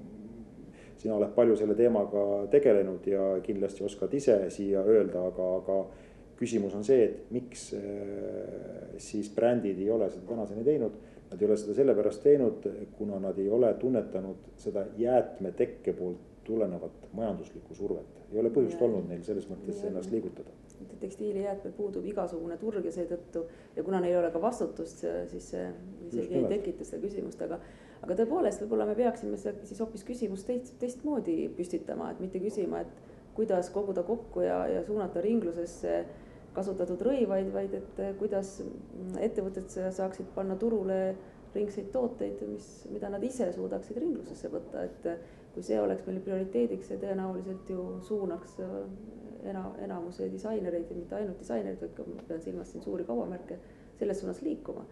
sina 0.99 1.17
oled 1.17 1.33
palju 1.37 1.57
selle 1.57 1.75
teemaga 1.79 2.47
tegelenud 2.53 3.07
ja 3.11 3.25
kindlasti 3.45 3.85
oskad 3.85 4.15
ise 4.15 4.39
siia 4.51 4.85
öelda, 4.87 5.27
aga, 5.31 5.49
aga 5.61 5.81
küsimus 6.37 6.77
on 6.77 6.85
see, 6.85 7.05
et 7.05 7.33
miks 7.33 7.69
äh, 7.77 8.97
siis 9.03 9.31
brändid 9.35 9.81
ei 9.81 9.91
ole 9.91 10.09
seda 10.13 10.29
tänaseni 10.29 10.65
teinud. 10.65 10.97
Nad 11.27 11.41
ei 11.43 11.49
ole 11.49 11.57
seda 11.59 11.75
sellepärast 11.75 12.23
teinud, 12.23 12.67
kuna 12.95 13.19
nad 13.19 13.39
ei 13.43 13.49
ole 13.51 13.73
tunnetanud 13.81 14.53
seda 14.63 14.85
jäätmetekke 14.99 15.97
poolt 15.99 16.21
tulenevat 16.47 17.09
majanduslikku 17.13 17.75
survet. 17.75 18.13
ei 18.33 18.39
ole 18.39 18.51
põhjust 18.51 18.79
ja, 18.79 18.87
olnud 18.87 19.09
neil 19.11 19.23
selles 19.27 19.49
mõttes 19.51 19.81
ja, 19.83 19.89
ennast 19.91 20.13
liigutada. 20.15 20.53
tekstiilijäätmel 21.01 21.73
puudub 21.77 22.07
igasugune 22.07 22.57
turg 22.61 22.85
ja 22.85 22.93
seetõttu 22.95 23.43
ja 23.77 23.83
kuna 23.83 24.01
neil 24.01 24.15
ei 24.15 24.21
ole 24.21 24.31
ka 24.31 24.43
vastutust, 24.43 25.03
siis 25.31 25.51
see 25.51 25.67
isegi 26.11 26.39
ei 26.41 26.49
tekita 26.51 26.87
seda 26.87 27.03
küsimust, 27.03 27.43
aga 27.43 27.59
aga 28.07 28.21
tõepoolest, 28.23 28.63
võib-olla 28.63 28.87
me 28.87 28.95
peaksime 28.95 29.39
seda 29.41 29.67
siis 29.67 29.83
hoopis 29.83 30.07
küsimust 30.07 30.47
teist, 30.47 30.77
teistmoodi 30.79 31.49
püstitama, 31.57 32.13
et 32.15 32.23
mitte 32.23 32.39
küsima, 32.43 32.85
et 32.87 33.15
kuidas 33.37 33.69
koguda 33.75 34.07
kokku 34.07 34.47
ja, 34.47 34.61
ja 34.71 34.85
suunata 34.87 35.21
ringlusesse 35.25 36.05
kasutatud 36.57 37.03
rõivaid, 37.05 37.51
vaid 37.53 37.75
et 37.77 37.99
kuidas 38.21 38.61
ettevõtted 39.21 39.69
saaksid 39.93 40.31
panna 40.37 40.57
turule 40.57 41.01
ringseid 41.57 41.91
tooteid, 41.93 42.41
mis, 42.49 42.69
mida 42.93 43.11
nad 43.13 43.25
ise 43.27 43.51
suudaksid 43.53 43.99
ringlusesse 44.01 44.49
võtta, 44.53 44.87
et 44.87 45.11
kui 45.55 45.65
see 45.67 45.79
oleks 45.81 46.07
meil 46.07 46.23
prioriteediks, 46.25 46.91
see 46.91 47.01
tõenäoliselt 47.03 47.69
ju 47.73 47.85
suunaks 48.07 48.57
ena-, 49.51 49.73
enamuse 49.85 50.31
disainereid 50.33 50.91
ja 50.91 50.97
mitte 50.97 51.19
ainult 51.19 51.43
disainereid, 51.43 51.81
vaid 51.83 51.95
ka 51.97 52.07
ma 52.09 52.25
pean 52.29 52.43
silmas 52.45 52.73
siin 52.73 52.85
suuri 52.85 53.05
kaubamärke, 53.09 53.59
selles 53.99 54.21
suunas 54.21 54.43
liikuma. 54.45 54.85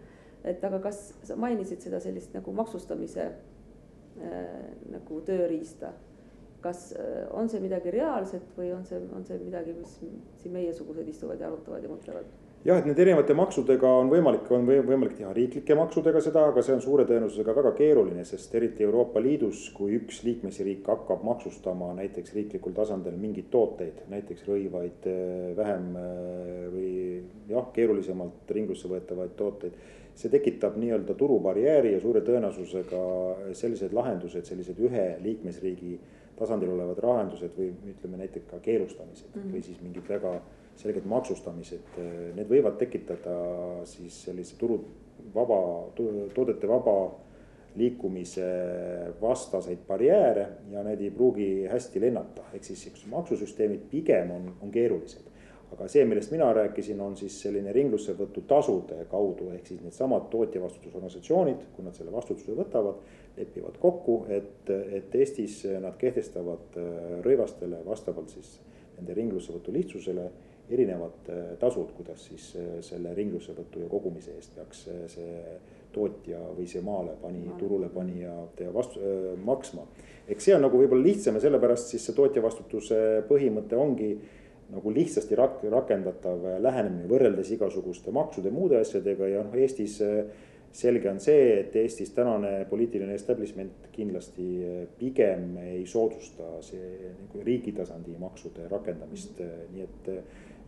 Et 0.45 0.63
aga 0.63 0.79
kas 0.83 1.01
sa 1.25 1.37
mainisid 1.39 1.81
seda 1.81 1.99
sellist 2.03 2.33
nagu 2.37 2.53
maksustamise 2.55 3.27
äh, 3.27 4.71
nagu 4.93 5.21
tööriista, 5.27 5.93
kas 6.65 6.91
äh, 6.97 7.25
on 7.33 7.49
see 7.49 7.61
midagi 7.63 7.93
reaalset 7.93 8.55
või 8.57 8.71
on 8.75 8.85
see, 8.87 9.01
on 9.15 9.25
see 9.27 9.37
midagi, 9.41 9.75
mis 9.77 9.99
siin 10.41 10.55
meiesugused 10.55 11.07
istuvad 11.11 11.41
ja 11.41 11.51
arutavad 11.51 11.83
ja 11.83 11.91
mõtlevad? 11.91 12.33
jah, 12.65 12.79
et 12.79 12.87
nende 12.89 13.03
erinevate 13.03 13.35
maksudega 13.37 13.89
on 13.99 14.07
võimalik, 14.09 14.47
on 14.55 14.63
võimalik 14.65 15.13
teha 15.19 15.29
riiklike 15.37 15.75
maksudega 15.77 16.21
seda, 16.25 16.47
aga 16.49 16.63
see 16.65 16.73
on 16.73 16.81
suure 16.81 17.05
tõenäosusega 17.05 17.53
väga 17.59 17.71
keeruline, 17.77 18.23
sest 18.25 18.55
eriti 18.57 18.85
Euroopa 18.87 19.21
Liidus, 19.21 19.67
kui 19.75 19.93
üks 19.99 20.23
liikmesriik 20.25 20.87
hakkab 20.89 21.21
maksustama 21.27 21.91
näiteks 21.99 22.33
riiklikul 22.33 22.73
tasandil 22.77 23.19
mingeid 23.21 23.51
tooteid, 23.53 24.01
näiteks 24.09 24.47
rõivaid, 24.49 25.05
eh, 25.11 25.51
vähem 25.57 25.91
või 26.73 26.89
jah, 27.51 27.69
keerulisemalt 27.75 28.55
ringlusse 28.57 28.89
võetavaid 28.89 29.37
tooteid. 29.37 29.77
See 30.15 30.31
tekitab 30.31 30.77
nii-öelda 30.79 31.13
turubarjääri 31.19 31.93
ja 31.93 32.01
suure 32.03 32.21
tõenäosusega 32.23 32.99
sellised 33.53 33.93
lahendused, 33.93 34.45
sellised 34.47 34.79
ühe 34.79 35.07
liikmesriigi 35.23 35.97
tasandil 36.39 36.71
olevad 36.75 37.01
lahendused 37.03 37.55
või 37.57 37.71
ütleme 37.91 38.19
näiteks 38.23 38.47
ka 38.51 38.59
keelustamised 38.63 39.33
mm 39.33 39.41
-hmm. 39.41 39.55
või 39.55 39.63
siis 39.63 39.81
mingid 39.81 40.07
väga 40.09 40.37
selged 40.75 41.05
maksustamised, 41.07 41.99
need 42.35 42.49
võivad 42.49 42.77
tekitada 42.79 43.35
siis 43.87 44.23
sellise 44.25 44.57
turu 44.59 44.81
vaba, 45.35 45.59
toodete 46.35 46.67
vaba 46.67 46.95
liikumise 47.75 48.47
vastaseid 49.21 49.83
barjääre 49.87 50.47
ja 50.71 50.83
need 50.83 51.01
ei 51.01 51.11
pruugi 51.11 51.65
hästi 51.71 52.01
lennata, 52.01 52.43
ehk 52.53 52.63
siis 52.63 53.05
maksusüsteemid 53.11 53.87
pigem 53.91 54.31
on, 54.31 54.53
on 54.61 54.71
keerulised. 54.71 55.31
Aga 55.73 55.87
see, 55.91 56.05
millest 56.07 56.31
mina 56.31 56.51
rääkisin, 56.53 56.99
on 57.01 57.17
siis 57.17 57.37
selline 57.41 57.73
ringlussevõtu 57.75 58.45
tasude 58.47 59.01
kaudu, 59.11 59.49
ehk 59.55 59.67
siis 59.67 59.81
needsamad 59.83 60.29
tootjavastutusorganisatsioonid, 60.33 61.67
kui 61.75 61.85
nad 61.85 61.97
selle 61.97 62.13
vastutuse 62.13 62.55
võtavad, 62.57 63.01
lepivad 63.37 63.79
kokku, 63.81 64.21
et, 64.31 64.69
et 64.69 65.15
Eestis 65.15 65.63
nad 65.83 65.97
kehtestavad 65.99 66.77
rõivastele 67.25 67.81
vastavalt 67.85 68.31
siis 68.31 68.59
nende 68.95 69.15
ringlussevõtu 69.17 69.73
lihtsusele 69.75 70.29
erinevad 70.69 71.29
äh, 71.29 71.57
tasud, 71.59 71.91
kuidas 71.97 72.25
siis 72.25 72.51
äh, 72.57 72.77
selle 72.85 73.13
ringlussevõtu 73.17 73.83
ja 73.83 73.89
kogumise 73.89 74.33
eest 74.33 74.55
peaks 74.55 74.85
äh, 74.89 75.03
see 75.11 75.41
tootja 75.95 76.39
või 76.57 76.65
see 76.67 76.81
maale 76.83 77.15
pani, 77.21 77.45
turule 77.59 77.89
panija 77.93 78.33
vastu 78.73 78.99
äh, 78.99 79.27
maksma. 79.45 79.85
eks 80.27 80.47
see 80.47 80.55
on 80.55 80.65
nagu 80.65 80.79
võib-olla 80.81 81.05
lihtsam 81.05 81.37
ja 81.37 81.43
sellepärast 81.45 81.93
siis 81.93 82.07
see 82.07 82.17
tootja 82.17 82.41
vastutuse 82.43 82.97
põhimõte 83.29 83.77
ongi 83.77 84.09
nagu 84.73 84.91
lihtsasti 84.93 85.37
rak-, 85.37 85.63
rakendatav 85.71 86.43
lähenemine 86.63 87.09
võrreldes 87.09 87.51
igasuguste 87.55 88.13
maksude, 88.15 88.51
muude 88.53 88.79
asjadega 88.81 89.29
ja 89.29 89.43
noh, 89.45 89.55
Eestis 89.59 89.99
selge 90.75 91.07
on 91.07 91.21
see, 91.23 91.59
et 91.61 91.75
Eestis 91.79 92.11
tänane 92.15 92.65
poliitiline 92.69 93.15
establishment 93.15 93.87
kindlasti 93.95 94.47
pigem 94.99 95.53
ei 95.61 95.85
soodusta 95.87 96.57
see 96.65 97.13
nagu 97.13 97.45
riigi 97.45 97.71
tasandi 97.77 98.17
maksude 98.19 98.67
rakendamist, 98.71 99.39
nii 99.71 99.85
et 99.85 100.11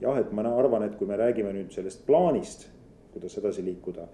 jah, 0.02 0.22
et 0.22 0.32
ma 0.32 0.46
arvan, 0.54 0.86
et 0.88 0.96
kui 0.98 1.10
me 1.10 1.18
räägime 1.20 1.52
nüüd 1.56 1.74
sellest 1.76 2.06
plaanist, 2.08 2.68
kuidas 3.14 3.38
edasi 3.42 3.66
liikuda, 3.66 4.08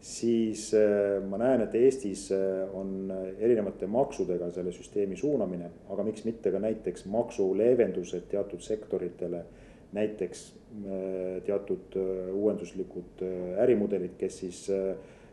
siis 0.00 0.70
äh, 0.74 1.20
ma 1.28 1.38
näen, 1.40 1.64
et 1.64 1.74
Eestis 1.76 2.30
äh, 2.32 2.62
on 2.76 3.12
erinevate 3.38 3.88
maksudega 3.90 4.50
selle 4.54 4.72
süsteemi 4.72 5.16
suunamine, 5.16 5.70
aga 5.92 6.06
miks 6.06 6.24
mitte 6.24 6.52
ka 6.52 6.62
näiteks 6.62 7.06
maksuleevendused 7.10 8.30
teatud 8.30 8.64
sektoritele. 8.64 9.44
näiteks 9.92 10.40
äh, 10.86 11.42
teatud 11.42 11.96
uuenduslikud 12.32 13.24
ärimudelid, 13.58 14.12
kes 14.18 14.36
siis 14.38 14.60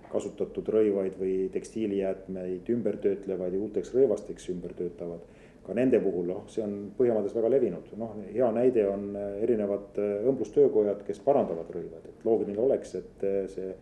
kasutatud 0.10 0.70
rõivaid 0.74 1.20
või 1.20 1.50
tekstiilijäätmeid 1.54 2.70
ümber 2.74 2.98
töötlevad 2.98 3.54
ja 3.54 3.60
uuteks 3.60 3.94
rõivasteks 3.94 4.50
ümber 4.50 4.74
töötavad 4.74 5.22
ka 5.68 5.76
nende 5.76 6.00
puhul, 6.00 6.30
noh, 6.32 6.46
see 6.52 6.64
on 6.64 6.76
Põhjamaades 6.98 7.36
väga 7.36 7.52
levinud, 7.52 7.92
noh, 8.00 8.16
hea 8.32 8.48
näide 8.56 8.88
on 8.88 9.10
äh, 9.20 9.36
erinevad 9.44 10.00
äh, 10.00 10.24
õmblustöökojad, 10.32 11.04
kes 11.08 11.20
parandavad 11.26 11.70
rõivad, 11.76 12.08
et 12.08 12.24
loogiline 12.28 12.62
oleks, 12.64 12.96
et 13.02 13.26
äh, 13.28 13.42
see 13.52 13.74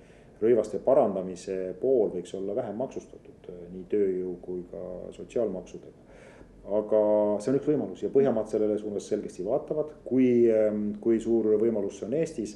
rõivaste 0.42 0.80
parandamise 0.84 1.76
pool 1.82 2.12
võiks 2.16 2.34
olla 2.38 2.56
vähem 2.56 2.76
maksustatud 2.80 3.50
nii 3.74 3.86
tööjõu 3.92 4.36
kui 4.42 4.64
ka 4.72 4.82
sotsiaalmaksudega. 5.16 6.04
aga 6.66 7.00
see 7.40 7.52
on 7.52 7.60
üks 7.60 7.68
võimalus 7.70 8.02
ja 8.02 8.10
Põhjamaad 8.10 8.50
sellele 8.50 8.78
suunas 8.82 9.08
selgesti 9.08 9.44
vaatavad, 9.46 9.92
kui, 10.06 10.50
ähm, 10.50 10.96
kui 11.02 11.20
suur 11.22 11.52
võimalus 11.62 12.00
see 12.00 12.08
on 12.08 12.18
Eestis 12.18 12.56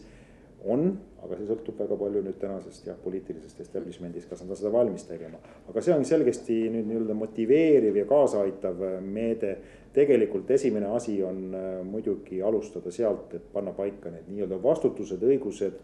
on, 0.65 0.89
aga 1.23 1.38
see 1.38 1.47
sõltub 1.47 1.77
väga 1.80 1.95
palju 1.99 2.23
nüüd 2.23 2.39
tänasest 2.41 2.88
jah, 2.89 2.97
poliitilisest 3.03 3.61
establishment'ist, 3.63 4.27
kas 4.30 4.41
nad 4.43 4.51
on 4.51 4.59
seda 4.59 4.71
valmis 4.73 5.05
tegema. 5.07 5.38
aga 5.69 5.82
see 5.82 5.93
on 5.93 6.05
selgesti 6.05 6.57
nüüd 6.73 6.89
nii-öelda 6.89 7.15
motiveeriv 7.15 8.01
ja 8.01 8.05
kaasaaitav 8.09 8.82
meede. 9.01 9.57
tegelikult 9.93 10.51
esimene 10.51 10.86
asi 10.95 11.21
on 11.23 11.53
äh, 11.55 11.69
muidugi 11.84 12.41
alustada 12.41 12.91
sealt, 12.91 13.34
et 13.34 13.45
panna 13.53 13.71
paika 13.73 14.11
need 14.13 14.27
nii-öelda 14.30 14.61
vastutused, 14.63 15.21
õigused 15.21 15.80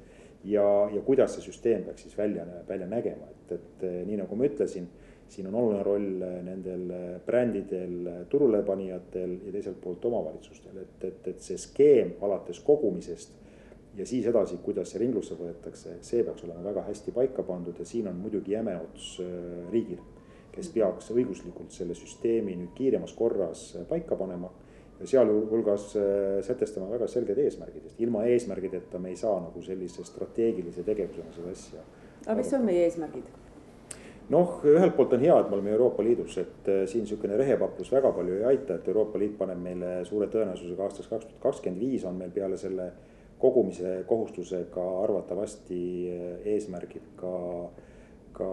ja, 0.46 0.68
ja 0.93 1.02
kuidas 1.06 1.36
see 1.36 1.48
süsteem 1.48 1.84
peaks 1.86 2.06
siis 2.06 2.18
välja, 2.18 2.46
välja 2.68 2.88
nägema, 2.88 3.30
et, 3.32 3.52
et 3.58 3.86
äh, 3.88 4.02
nii 4.08 4.20
nagu 4.22 4.38
ma 4.38 4.48
ütlesin 4.50 4.88
siin 5.30 5.48
on 5.50 5.56
oluline 5.58 5.84
roll 5.84 6.22
äh, 6.22 6.36
nendel 6.46 6.91
brändidel, 7.26 8.10
turulepanijatel 8.30 9.39
ja 9.48 9.56
teiselt 9.56 9.80
poolt 9.82 10.06
omavalitsustel, 10.06 10.78
et, 10.84 11.08
et, 11.10 11.32
et 11.34 11.41
see 11.41 11.58
skeem 11.62 12.16
alates 12.26 12.60
kogumisest 12.66 13.34
ja 13.96 14.06
siis 14.06 14.28
edasi, 14.28 14.60
kuidas 14.64 14.91
see 14.91 15.02
ringlusse 15.02 15.38
võetakse, 15.39 16.00
see 16.06 16.24
peaks 16.28 16.43
olema 16.46 16.66
väga 16.66 16.84
hästi 16.89 17.16
paika 17.16 17.46
pandud 17.48 17.80
ja 17.80 17.88
siin 17.88 18.10
on 18.12 18.20
muidugi 18.20 18.54
jäme 18.54 18.76
ots 18.82 19.16
riigil, 19.72 20.02
kes 20.52 20.70
peaks 20.76 21.10
õiguslikult 21.16 21.72
selle 21.72 21.96
süsteemi 21.96 22.58
nüüd 22.60 22.76
kiiremas 22.76 23.16
korras 23.16 23.70
paika 23.89 24.18
panema 24.20 24.52
sealhulgas 25.04 25.96
äh, 26.00 26.43
sätestama 26.46 26.89
väga 26.91 27.08
selged 27.12 27.39
eesmärgid, 27.43 27.84
sest 27.88 28.02
ilma 28.02 28.24
eesmärgideta 28.32 29.00
me 29.00 29.12
ei 29.12 29.18
saa 29.20 29.39
nagu 29.43 29.64
sellise 29.64 30.06
strateegilise 30.08 30.86
tegevusena 30.88 31.34
seda 31.36 31.52
asja. 31.52 31.84
aga 32.26 32.38
mis 32.39 32.54
on 32.54 32.64
meie 32.66 32.86
eesmärgid? 32.86 33.34
noh, 34.30 34.60
ühelt 34.66 34.96
poolt 34.98 35.18
on 35.18 35.26
hea, 35.26 35.36
et 35.39 35.50
me 35.50 35.60
oleme 35.60 35.76
Euroopa 35.76 36.04
Liidus, 36.04 36.38
et 36.41 36.72
siin 36.89 37.04
niisugune 37.06 37.38
rehepaplus 37.38 37.91
väga 37.93 38.12
palju 38.16 38.39
ei 38.39 38.48
aita, 38.56 38.80
et 38.80 38.88
Euroopa 38.88 39.20
Liit 39.22 39.36
paneb 39.38 39.60
meile 39.62 40.00
suure 40.08 40.30
tõenäosusega 40.34 40.88
aastaks 40.88 41.12
kaks 41.12 41.28
tuhat 41.28 41.43
kakskümmend 41.43 41.84
viis 41.84 42.08
on 42.10 42.18
meil 42.18 42.34
peale 42.34 42.58
selle 42.58 42.89
kogumise 43.39 44.04
kohustusega 44.08 44.86
arvatavasti 45.04 45.82
eh, 46.10 46.54
eesmärgid 46.56 47.12
ka, 47.20 47.34
ka 48.36 48.48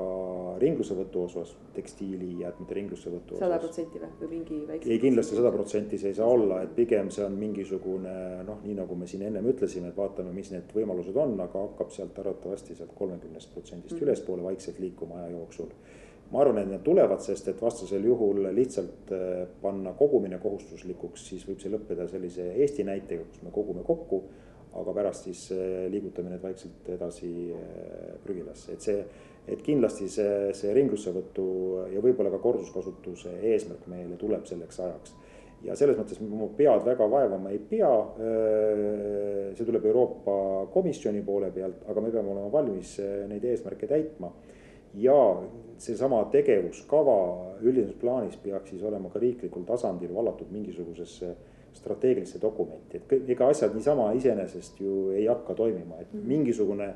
ringlussevõtu 0.62 1.24
osas, 1.26 1.54
tekstiilijäätmete 1.74 2.76
ringlussevõtu 2.78 3.34
osas. 3.34 3.42
sada 3.42 3.58
protsenti 3.62 4.02
või, 4.02 4.10
või 4.20 4.28
mingi 4.36 4.58
väikse? 4.68 4.90
ei, 4.90 5.00
kindlasti 5.02 5.38
sada 5.38 5.50
protsenti 5.54 5.98
see 5.98 6.12
ei 6.12 6.18
saa 6.18 6.28
olla, 6.30 6.60
et 6.62 6.74
pigem 6.76 7.10
see 7.14 7.24
on 7.26 7.34
mingisugune 7.38 8.14
noh, 8.46 8.60
nii 8.66 8.76
nagu 8.78 8.98
me 8.98 9.08
siin 9.10 9.26
ennem 9.28 9.48
ütlesime, 9.52 9.90
et 9.90 9.98
vaatame, 9.98 10.34
mis 10.36 10.52
need 10.54 10.70
võimalused 10.76 11.18
on, 11.24 11.34
aga 11.42 11.66
hakkab 11.66 11.90
sealt 11.94 12.22
arvatavasti 12.22 12.78
sealt 12.78 12.94
kolmekümnest 12.98 13.50
protsendist 13.56 13.96
mm. 13.96 14.06
ülespoole 14.06 14.46
vaikselt 14.46 14.78
liikuma 14.82 15.22
aja 15.22 15.34
jooksul 15.34 15.74
ma 16.32 16.40
arvan, 16.40 16.62
et 16.62 16.70
need 16.70 16.86
tulevad, 16.86 17.20
sest 17.20 17.50
et 17.52 17.58
vastasel 17.60 18.06
juhul 18.08 18.46
lihtsalt 18.54 19.10
eh, 19.12 19.42
panna 19.60 19.92
kogumine 19.98 20.38
kohustuslikuks, 20.40 21.26
siis 21.32 21.42
võib 21.48 21.60
see 21.60 21.74
lõppeda 21.74 22.06
sellise 22.08 22.54
Eesti 22.54 22.86
näitega, 22.88 23.26
kus 23.28 23.42
me 23.44 23.52
kogume 23.52 23.84
kokku 23.84 24.22
aga 24.80 24.94
pärast 24.96 25.28
siis 25.28 25.42
äh, 25.52 25.84
liigutame 25.92 26.32
need 26.32 26.42
vaikselt 26.42 26.88
edasi 26.94 27.28
äh, 27.52 28.14
prügilasse, 28.24 28.76
et 28.76 28.86
see, 28.86 29.02
et 29.48 29.62
kindlasti 29.62 30.08
see, 30.10 30.52
see 30.54 30.72
ringlussevõtu 30.76 31.46
ja 31.92 32.02
võib-olla 32.04 32.30
ka 32.30 32.38
korduskasutuse 32.42 33.34
eesmärk 33.52 33.88
meile 33.90 34.16
tuleb 34.20 34.46
selleks 34.46 34.80
ajaks. 34.80 35.14
ja 35.62 35.76
selles 35.78 35.98
mõttes 35.98 36.20
mu 36.22 36.48
pead 36.58 36.82
väga 36.86 37.06
vaevama 37.10 37.50
ei 37.50 37.58
pea. 37.58 37.90
Äh, 37.90 39.52
see 39.56 39.66
tuleb 39.66 39.84
Euroopa 39.86 40.66
Komisjoni 40.72 41.22
poole 41.22 41.50
pealt, 41.54 41.84
aga 41.88 42.00
me 42.00 42.10
peame 42.10 42.34
olema 42.34 42.50
valmis 42.52 42.96
neid 43.28 43.44
eesmärke 43.44 43.86
täitma. 43.86 44.32
ja 44.94 45.16
seesama 45.80 46.18
tegevuskava 46.30 47.16
üldises 47.62 47.94
plaanis 48.00 48.36
peaks 48.36 48.70
siis 48.70 48.82
olema 48.84 49.08
ka 49.10 49.18
riiklikul 49.18 49.64
tasandil 49.64 50.12
vallatud 50.14 50.50
mingisugusesse 50.52 51.30
strateegilisse 51.72 52.40
dokumenti, 52.42 52.98
et 52.98 53.06
kõik, 53.08 53.24
ega 53.32 53.48
asjad 53.48 53.74
niisama 53.74 54.10
iseenesest 54.18 54.80
ju 54.82 55.10
ei 55.16 55.24
hakka 55.26 55.56
toimima, 55.58 56.00
et 56.02 56.12
mhm. 56.12 56.28
mingisugune 56.28 56.90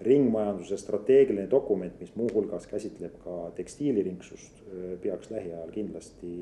ringmajanduse 0.00 0.76
strateegiline 0.76 1.46
dokument, 1.50 2.00
mis 2.00 2.14
muuhulgas 2.18 2.66
käsitleb 2.66 3.14
ka 3.24 3.50
tekstiiliringsust, 3.54 4.62
peaks 5.02 5.30
lähiajal 5.30 5.70
kindlasti 5.70 6.32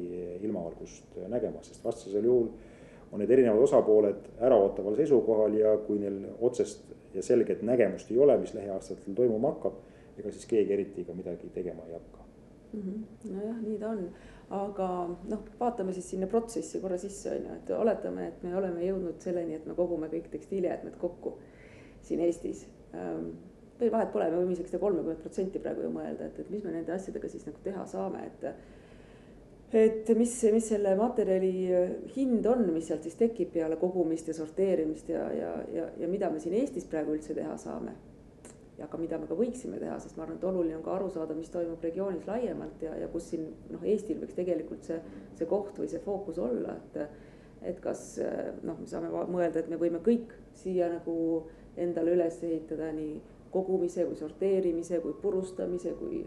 ilmavalgust 0.40 1.18
nägema, 1.28 1.62
sest 1.62 1.84
vastasel 1.84 2.24
juhul 2.24 2.48
on 3.12 3.20
need 3.20 3.30
erinevad 3.30 3.60
osapooled 3.66 4.30
äraootaval 4.40 4.96
seisukohal 4.96 5.54
ja 5.58 5.76
kui 5.86 6.00
neil 6.00 6.18
otsest 6.40 6.94
ja 7.14 7.22
selget 7.22 7.62
nägemust 7.62 8.10
ei 8.10 8.18
ole, 8.18 8.38
mis 8.40 8.54
lähiaastatel 8.54 9.14
toimuma 9.14 9.52
hakkab, 9.52 9.80
ega 10.18 10.32
siis 10.32 10.48
keegi 10.48 10.72
eriti 10.72 11.04
ka 11.04 11.14
midagi 11.16 11.50
tegema 11.54 11.84
ei 11.86 11.92
hakka 11.92 12.24
mm. 12.72 12.80
-hmm. 12.80 13.32
nojah, 13.34 13.62
nii 13.62 13.78
ta 13.78 13.88
on, 13.88 14.04
aga 14.50 14.88
noh, 15.28 15.44
vaatame 15.60 15.92
siis 15.92 16.10
sinna 16.10 16.26
protsessi 16.26 16.80
korra 16.80 16.98
sisse 16.98 17.30
on 17.30 17.46
ju, 17.46 17.54
et 17.56 17.70
oletame, 17.70 18.26
et 18.28 18.42
me 18.42 18.56
oleme 18.56 18.84
jõudnud 18.86 19.20
selleni, 19.20 19.54
et 19.54 19.66
me 19.66 19.74
kogume 19.74 20.08
kõik 20.08 20.30
tekstiilijäätmed 20.30 20.96
kokku 20.96 21.38
siin 22.02 22.20
Eestis 22.20 22.66
või 22.92 23.90
vahet 23.90 24.12
pole, 24.12 24.28
me 24.30 24.42
võime 24.42 24.54
isegi 24.54 24.70
seda 24.70 24.82
kolmekümmet 24.82 25.24
protsenti 25.24 25.60
praegu 25.62 25.86
ju 25.86 25.90
mõelda, 25.94 26.28
et, 26.28 26.38
et 26.38 26.52
mis 26.52 26.62
me 26.64 26.74
nende 26.74 26.94
asjadega 26.94 27.30
siis 27.30 27.46
nagu 27.48 27.58
teha 27.64 27.84
saame, 27.90 28.26
et 28.28 28.46
et 29.72 30.10
mis, 30.18 30.32
mis 30.52 30.66
selle 30.68 30.90
materjali 30.98 31.52
äh, 31.72 31.92
hind 32.16 32.46
on, 32.46 32.66
mis 32.74 32.90
sealt 32.90 33.06
siis 33.06 33.16
tekib 33.16 33.54
peale 33.54 33.78
kogumist 33.80 34.28
ja 34.28 34.34
sorteerimist 34.36 35.08
ja, 35.08 35.22
ja, 35.32 35.52
ja, 35.72 35.86
ja 36.02 36.08
mida 36.12 36.28
me 36.30 36.42
siin 36.42 36.58
Eestis 36.58 36.84
praegu 36.90 37.14
üldse 37.16 37.32
teha 37.36 37.56
saame. 37.60 37.94
ja 38.76 38.86
ka 38.90 38.98
mida 38.98 39.18
me 39.20 39.28
ka 39.28 39.36
võiksime 39.36 39.78
teha, 39.78 39.98
sest 40.00 40.16
ma 40.16 40.24
arvan, 40.24 40.36
et 40.36 40.44
oluline 40.48 40.76
on 40.76 40.82
ka 40.84 40.94
aru 40.96 41.08
saada, 41.12 41.34
mis 41.38 41.50
toimub 41.52 41.82
regioonis 41.84 42.26
laiemalt 42.26 42.82
ja, 42.82 42.94
ja 42.98 43.08
kus 43.12 43.30
siin 43.30 43.48
noh, 43.70 43.82
Eestil 43.84 44.20
võiks 44.20 44.36
tegelikult 44.36 44.84
see, 44.88 44.98
see 45.38 45.48
koht 45.48 45.78
või 45.78 45.88
see 45.92 46.00
fookus 46.04 46.40
olla, 46.42 46.76
et. 46.76 47.28
et 47.62 47.78
kas 47.78 48.16
noh, 48.66 48.74
me 48.80 48.88
saame 48.90 49.08
mõelda, 49.12 49.60
et 49.60 49.68
me 49.70 49.76
võime 49.78 50.00
kõik 50.02 50.32
siia 50.58 50.88
nagu 50.90 51.14
endale 51.76 52.14
üles 52.16 52.42
ehitada 52.44 52.90
nii 52.92 53.20
kogumise 53.52 54.04
kui 54.08 54.16
sorteerimise 54.16 55.00
kui 55.04 55.14
purustamise 55.22 55.92
kui 55.98 56.22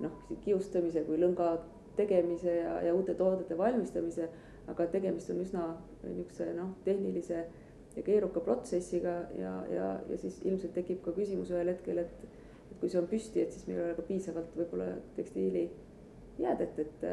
noh, 0.00 0.12
kiustamise 0.44 1.02
kui 1.06 1.18
lõnga 1.20 1.56
tegemise 1.96 2.52
ja, 2.58 2.74
ja 2.84 2.94
uute 2.94 3.14
toodete 3.16 3.56
valmistamise, 3.58 4.28
aga 4.68 4.86
tegemist 4.92 5.30
on 5.32 5.40
üsna 5.44 5.68
niisuguse 6.04 6.50
noh, 6.56 6.74
tehnilise 6.84 7.44
ja 7.96 8.04
keeruka 8.04 8.42
protsessiga 8.44 9.14
ja, 9.38 9.54
ja, 9.72 9.86
ja 10.10 10.18
siis 10.20 10.42
ilmselt 10.44 10.74
tekib 10.76 11.00
ka 11.04 11.14
küsimus 11.16 11.52
ühel 11.54 11.72
hetkel, 11.72 12.02
et, 12.04 12.26
et 12.70 12.76
kui 12.82 12.92
see 12.92 13.00
on 13.00 13.08
püsti, 13.08 13.40
et 13.40 13.54
siis 13.54 13.64
meil 13.70 13.80
ei 13.80 13.86
ole 13.86 13.96
ka 13.96 14.04
piisavalt 14.10 14.58
võib-olla 14.58 14.90
tekstiilijäädet, 15.16 16.82
et, 16.84 17.08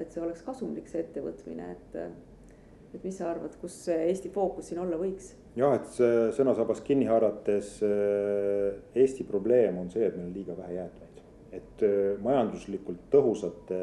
et 0.00 0.14
see 0.14 0.24
oleks 0.24 0.44
kasumlik, 0.46 0.88
see 0.88 1.04
ettevõtmine, 1.04 1.68
et, 1.76 2.00
et 2.96 3.04
mis 3.04 3.20
sa 3.20 3.28
arvad, 3.34 3.60
kus 3.60 3.76
Eesti 3.92 4.32
fookus 4.32 4.72
siin 4.72 4.80
olla 4.80 4.96
võiks? 5.00 5.34
Jah, 5.56 5.78
et 5.78 6.02
sõnasabast 6.36 6.84
kinni 6.86 7.08
haarates 7.10 7.78
Eesti 8.94 9.26
probleem 9.28 9.80
on 9.82 9.90
see, 9.92 10.06
et 10.06 10.16
meil 10.16 10.30
on 10.30 10.36
liiga 10.36 10.56
vähe 10.58 10.78
jäätmeid. 10.80 11.12
Et 11.52 11.82
äh, 11.84 12.14
majanduslikult 12.24 13.10
tõhusate 13.12 13.78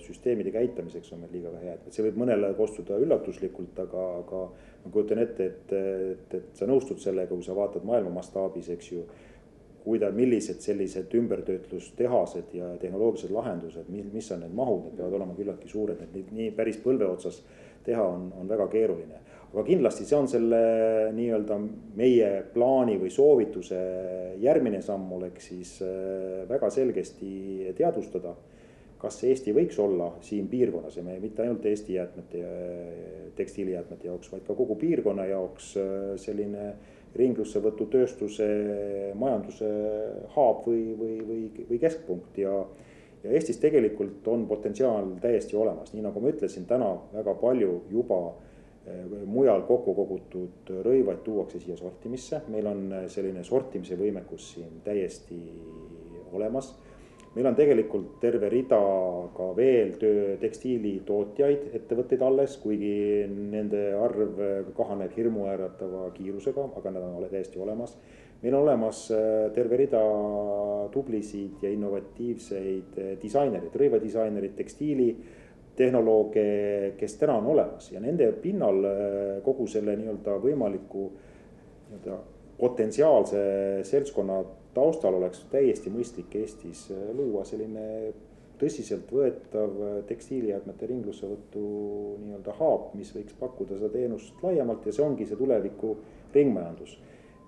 süsteemide 0.00 0.52
käitamiseks 0.54 1.12
on 1.12 1.20
meil 1.20 1.34
liiga 1.36 1.50
vähe 1.52 1.66
jäätmeid, 1.68 1.92
see 1.92 2.04
võib 2.06 2.20
mõnele 2.22 2.48
kostuda 2.56 2.96
üllatuslikult, 3.04 3.76
aga, 3.82 4.04
aga 4.22 4.44
ma 4.86 4.92
kujutan 4.94 5.20
ette, 5.20 5.50
et, 5.50 5.74
et, 5.76 6.38
et 6.38 6.56
sa 6.56 6.68
nõustud 6.70 7.02
sellega, 7.02 7.34
kui 7.34 7.44
sa 7.44 7.56
vaatad 7.56 7.84
maailma 7.84 8.14
mastaabis, 8.22 8.72
eks 8.72 8.94
ju. 8.94 9.04
kuida-, 9.84 10.10
millised 10.12 10.60
sellised 10.60 11.12
ümbertöötlustehased 11.16 12.54
ja 12.56 12.66
tehnoloogilised 12.80 13.32
lahendused, 13.32 13.88
mis 13.88 14.32
on 14.32 14.40
need 14.44 14.56
mahud, 14.56 14.86
need 14.86 14.96
peavad 14.96 15.18
olema 15.20 15.36
küllaltki 15.36 15.68
suured, 15.68 16.00
et 16.00 16.16
neid 16.16 16.32
nii 16.36 16.50
päris 16.56 16.80
põlve 16.80 17.08
otsas 17.08 17.42
teha 17.84 18.04
on, 18.04 18.30
on 18.40 18.48
väga 18.48 18.68
keeruline 18.72 19.20
aga 19.50 19.64
kindlasti 19.66 20.06
see 20.06 20.18
on 20.18 20.28
selle 20.30 20.60
nii-öelda 21.16 21.56
meie 21.98 22.28
plaani 22.54 22.94
või 23.00 23.10
soovituse 23.10 23.80
järgmine 24.42 24.78
samm 24.84 25.10
oleks 25.16 25.50
siis 25.50 25.72
äh, 25.82 26.44
väga 26.48 26.70
selgesti 26.70 27.72
teadvustada. 27.78 28.36
kas 29.00 29.16
Eesti 29.24 29.54
võiks 29.56 29.78
olla 29.80 30.10
siin 30.20 30.48
piirkonnas 30.48 30.96
ja 30.98 31.02
me 31.02 31.14
mitte 31.22 31.40
ainult 31.42 31.64
Eesti 31.66 31.94
jäätmete, 31.94 32.40
tekstiilijäätmete 33.36 34.08
jaoks, 34.10 34.28
vaid 34.32 34.42
ka 34.44 34.54
kogu 34.54 34.76
piirkonna 34.76 35.24
jaoks 35.24 35.70
äh, 35.80 35.86
selline 36.20 36.74
ringlussevõtutööstuse 37.16 38.46
majanduse 39.18 39.70
haab 40.36 40.60
või, 40.66 40.84
või, 41.00 41.16
või, 41.26 41.40
või 41.70 41.80
keskpunkt 41.82 42.38
ja 42.38 42.62
ja 43.20 43.32
Eestis 43.36 43.58
tegelikult 43.60 44.28
on 44.32 44.46
potentsiaal 44.48 45.10
täiesti 45.20 45.56
olemas, 45.56 45.90
nii 45.92 46.06
nagu 46.06 46.22
ma 46.22 46.30
ütlesin, 46.30 46.64
täna 46.64 46.94
väga 47.12 47.34
palju 47.42 47.74
juba 47.92 48.20
äh, 48.28 48.38
Äh, 48.40 48.49
mujal 49.28 49.64
kokku 49.68 49.94
kogutud 49.94 50.70
rõivaid 50.84 51.24
tuuakse 51.24 51.60
siia 51.60 51.76
sortimisse, 51.76 52.42
meil 52.52 52.68
on 52.70 52.86
äh, 52.92 53.08
selline 53.12 53.44
sortimise 53.44 53.98
võimekus 54.00 54.54
siin 54.54 54.80
täiesti 54.84 55.40
olemas. 56.32 56.74
meil 57.34 57.46
on 57.46 57.54
tegelikult 57.54 58.16
terve 58.20 58.48
rida 58.50 58.78
ka 59.36 59.44
veel 59.56 59.92
töö 60.00 60.36
tekstiilitootjaid, 60.42 61.68
ettevõtteid 61.78 62.22
alles, 62.26 62.56
kuigi 62.58 63.26
nende 63.28 63.92
arv 63.94 64.40
kahaneb 64.74 65.14
hirmuäratava 65.16 66.08
kiirusega, 66.16 66.64
aga 66.76 66.90
nad 66.90 67.02
on 67.02 67.28
täiesti 67.30 67.60
olemas. 67.60 67.96
meil 68.42 68.54
on 68.54 68.62
olemas 68.62 69.10
äh, 69.12 69.52
terve 69.54 69.76
rida 69.76 70.00
tublisid 70.90 71.62
ja 71.62 71.70
innovatiivseid 71.70 72.98
disainereid, 73.22 73.76
rõivadisainereid, 73.76 74.56
tekstiili 74.56 75.10
tehnolooge, 75.80 76.44
kes 77.00 77.16
täna 77.20 77.38
on 77.40 77.46
olemas 77.54 77.90
ja 77.92 78.00
nende 78.02 78.28
pinnal 78.42 78.84
äh, 78.84 79.42
kogu 79.44 79.66
selle 79.70 79.96
nii-öelda 79.96 80.36
võimaliku 80.42 81.06
nii-öelda 81.10 82.18
potentsiaalse 82.60 83.40
seltskonna 83.88 84.42
taustal 84.76 85.16
oleks 85.16 85.46
täiesti 85.52 85.92
mõistlik 85.92 86.36
Eestis 86.42 86.86
äh, 86.92 87.06
luua 87.16 87.46
selline 87.48 88.12
tõsiseltvõetav 88.60 89.78
äh, 89.86 89.98
tekstiilijäätmete 90.10 90.90
ringlussevõtu 90.90 91.66
nii-öelda 92.26 92.56
haab, 92.60 92.90
mis 92.98 93.14
võiks 93.16 93.36
pakkuda 93.40 93.78
seda 93.78 93.92
teenust 93.96 94.44
laiemalt 94.44 94.84
ja 94.86 94.96
see 94.96 95.06
ongi 95.06 95.28
see 95.28 95.40
tuleviku 95.40 95.96
ringmajandus. 96.34 96.98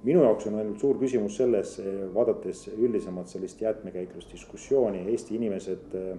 minu 0.03 0.24
jaoks 0.24 0.49
on 0.49 0.57
ainult 0.59 0.80
suur 0.80 0.97
küsimus 0.99 1.37
selles, 1.39 1.76
vaadates 2.14 2.64
üldisemalt 2.72 3.28
sellist 3.30 3.61
jäätmekäitlusdiskussiooni, 3.62 5.05
Eesti 5.12 5.37
inimesed 5.37 5.95
äh, 5.95 6.16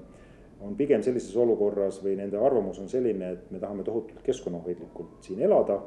on 0.64 0.78
pigem 0.80 1.04
sellises 1.04 1.36
olukorras 1.40 2.00
või 2.04 2.16
nende 2.20 2.40
arvamus 2.40 2.80
on 2.80 2.90
selline, 2.92 3.34
et 3.36 3.52
me 3.52 3.60
tahame 3.60 3.84
tohutult 3.84 4.24
keskkonnahoidlikult 4.26 5.20
siin 5.28 5.42
elada. 5.44 5.82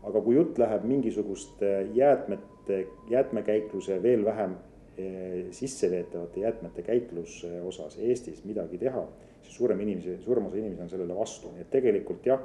aga 0.00 0.20
kui 0.24 0.34
jutt 0.34 0.58
läheb 0.58 0.84
mingisuguste 0.88 1.70
jäätmete, 1.92 2.86
jäätmekäitluse 3.10 3.98
veel 4.02 4.24
vähem 4.24 4.54
eh, 4.96 5.50
sisseveetavate 5.50 6.40
jäätmete 6.40 6.82
käitluse 6.82 7.60
osas 7.60 7.98
Eestis 7.98 8.44
midagi 8.44 8.78
teha, 8.78 9.02
siis 9.42 9.56
suurem 9.56 9.80
inimesi, 9.80 10.16
suurem 10.24 10.46
osa 10.46 10.56
inimesi 10.56 10.82
on 10.82 10.88
sellele 10.88 11.16
vastu, 11.16 11.52
nii 11.52 11.66
et 11.66 11.70
tegelikult 11.70 12.26
jah 12.26 12.40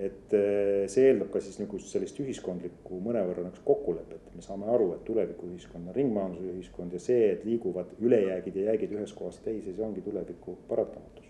et 0.00 0.32
eh, 0.32 0.86
see 0.88 1.10
eeldab 1.10 1.28
ka 1.32 1.42
siis 1.44 1.58
niisugust 1.60 1.92
sellist 1.92 2.18
ühiskondlikku 2.22 3.00
mõnevõrra 3.04 3.44
niisugust 3.44 3.66
kokkulepet, 3.66 4.30
me 4.36 4.44
saame 4.44 4.70
aru, 4.72 4.94
et 4.96 5.04
tulevikuühiskond 5.08 5.90
on 5.90 5.96
ringmajanduse 5.96 6.54
ühiskond 6.54 6.96
ja 6.96 7.00
see, 7.02 7.26
et 7.34 7.44
liiguvad 7.44 7.92
ülejäägid 8.00 8.56
ja 8.56 8.70
jäägid 8.70 8.94
ühest 8.96 9.16
kohast 9.18 9.44
teise, 9.44 9.74
see 9.74 9.84
ongi 9.84 10.04
tuleviku 10.04 10.56
paratamatus. 10.68 11.28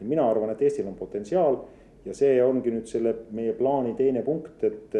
ja 0.00 0.06
mina 0.06 0.28
arvan, 0.30 0.54
et 0.54 0.62
Eestil 0.62 0.86
on 0.86 0.94
potentsiaal 0.98 1.58
ja 2.06 2.14
see 2.14 2.38
ongi 2.44 2.70
nüüd 2.74 2.86
selle 2.90 3.14
meie 3.34 3.56
plaani 3.58 3.96
teine 3.98 4.22
punkt, 4.26 4.62
et, 4.70 4.94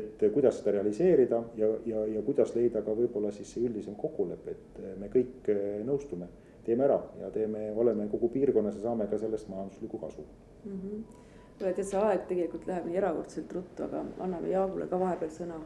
et 0.00 0.26
kuidas 0.34 0.58
seda 0.58 0.74
realiseerida 0.78 1.42
ja, 1.58 1.70
ja, 1.86 2.04
ja 2.16 2.22
kuidas 2.26 2.54
leida 2.58 2.82
ka 2.86 2.94
võib-olla 2.98 3.30
siis 3.34 3.54
see 3.54 3.66
üldisem 3.66 3.94
kokkulepe, 3.98 4.56
et 4.58 4.84
me 4.98 5.10
kõik 5.14 5.50
nõustume, 5.86 6.30
teeme 6.66 6.86
ära 6.86 6.98
ja 7.22 7.30
teeme, 7.34 7.70
oleme 7.78 8.10
kogu 8.10 8.30
piirkonnas 8.34 8.78
ja 8.78 8.88
saame 8.88 9.06
ka 9.10 9.18
sellest 9.22 9.50
majanduslikku 9.50 10.02
kasu 10.02 10.26
mm. 10.26 10.78
-hmm 10.78 11.19
kuule, 11.60 11.74
tead, 11.76 11.88
see 11.92 12.04
aeg 12.04 12.22
tegelikult 12.28 12.68
läheb 12.70 12.86
nii 12.88 13.00
erakordselt 13.02 13.52
ruttu, 13.56 13.88
aga 13.88 14.04
anname 14.26 14.54
Jaagule 14.54 14.88
ka 14.88 15.02
vahepeal 15.04 15.36
sõna. 15.36 15.60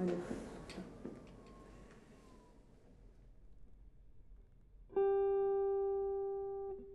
on 0.00 0.08
ju? 0.08 0.22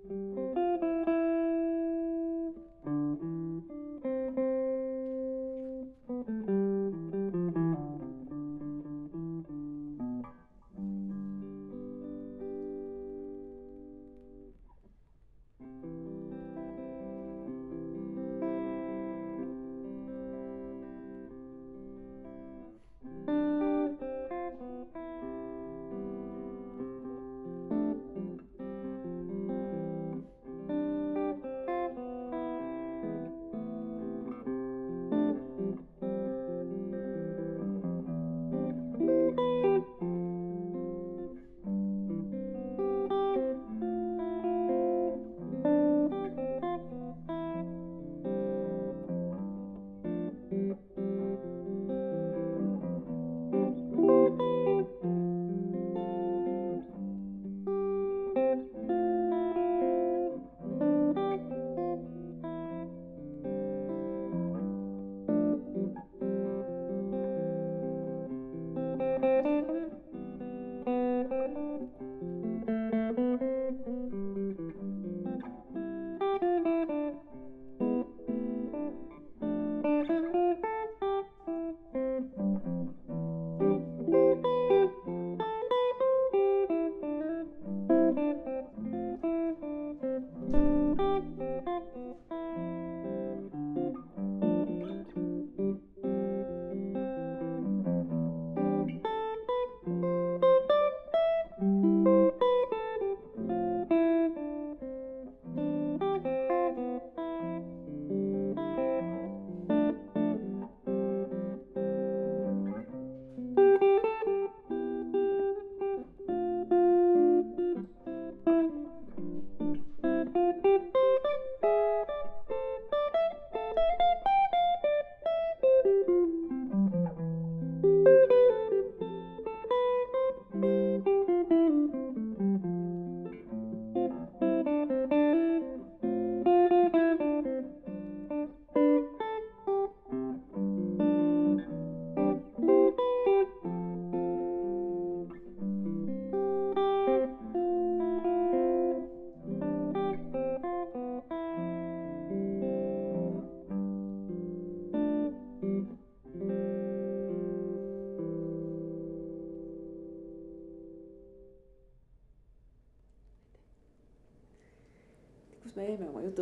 Música 0.08 0.45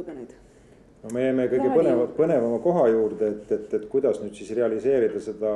jutuga 0.04 0.20
nüüd? 0.20 0.36
no 1.04 1.12
me 1.12 1.26
jäime 1.26 1.48
kõige 1.52 1.72
põneva, 1.74 2.06
põnevama 2.18 2.60
koha 2.64 2.86
juurde, 2.92 3.32
et, 3.34 3.52
et, 3.52 3.74
et 3.76 3.90
kuidas 3.92 4.22
nüüd 4.24 4.36
siis 4.38 4.54
realiseerida 4.56 5.20
seda 5.24 5.52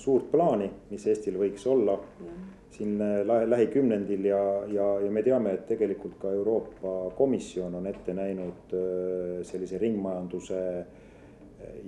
suurt 0.00 0.28
plaani, 0.32 0.68
mis 0.90 1.06
Eestil 1.08 1.38
võiks 1.40 1.64
olla 1.68 1.96
siin 2.76 3.00
äh, 3.00 3.22
lä- 3.24 3.46
lähikümnendil 3.48 4.28
ja, 4.28 4.42
ja, 4.68 4.90
ja 5.00 5.10
me 5.10 5.22
teame, 5.24 5.54
et 5.56 5.66
tegelikult 5.68 6.18
ka 6.20 6.32
Euroopa 6.32 7.10
Komisjon 7.16 7.74
on 7.78 7.88
ette 7.88 8.14
näinud 8.16 8.76
äh, 8.76 9.42
sellise 9.48 9.80
ringmajanduse 9.80 10.62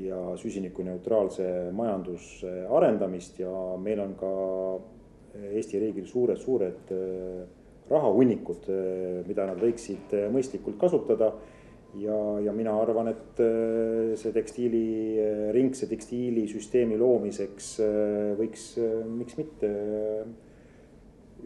ja 0.00 0.16
süsinikuneutraalse 0.40 1.44
majanduse 1.76 2.64
arendamist 2.72 3.36
ja 3.38 3.52
meil 3.78 4.00
on 4.00 4.14
ka 4.18 4.30
Eesti 5.38 5.78
riigil 5.78 6.06
suured, 6.08 6.40
suured 6.40 6.88
äh, 6.96 7.44
rahahunnikud, 7.88 8.68
mida 9.28 9.46
nad 9.48 9.60
võiksid 9.60 10.12
äh, 10.16 10.26
mõistlikult 10.32 10.78
kasutada 10.80 11.32
ja, 11.96 12.18
ja 12.44 12.52
mina 12.52 12.74
arvan, 12.80 13.08
et 13.12 13.40
äh, 13.40 14.12
see 14.20 14.34
tekstiili, 14.34 14.82
ringse 15.56 15.88
tekstiilisüsteemi 15.90 16.98
loomiseks 17.00 17.72
äh, 17.84 18.34
võiks, 18.38 18.68
miks 19.08 19.38
mitte, 19.40 19.72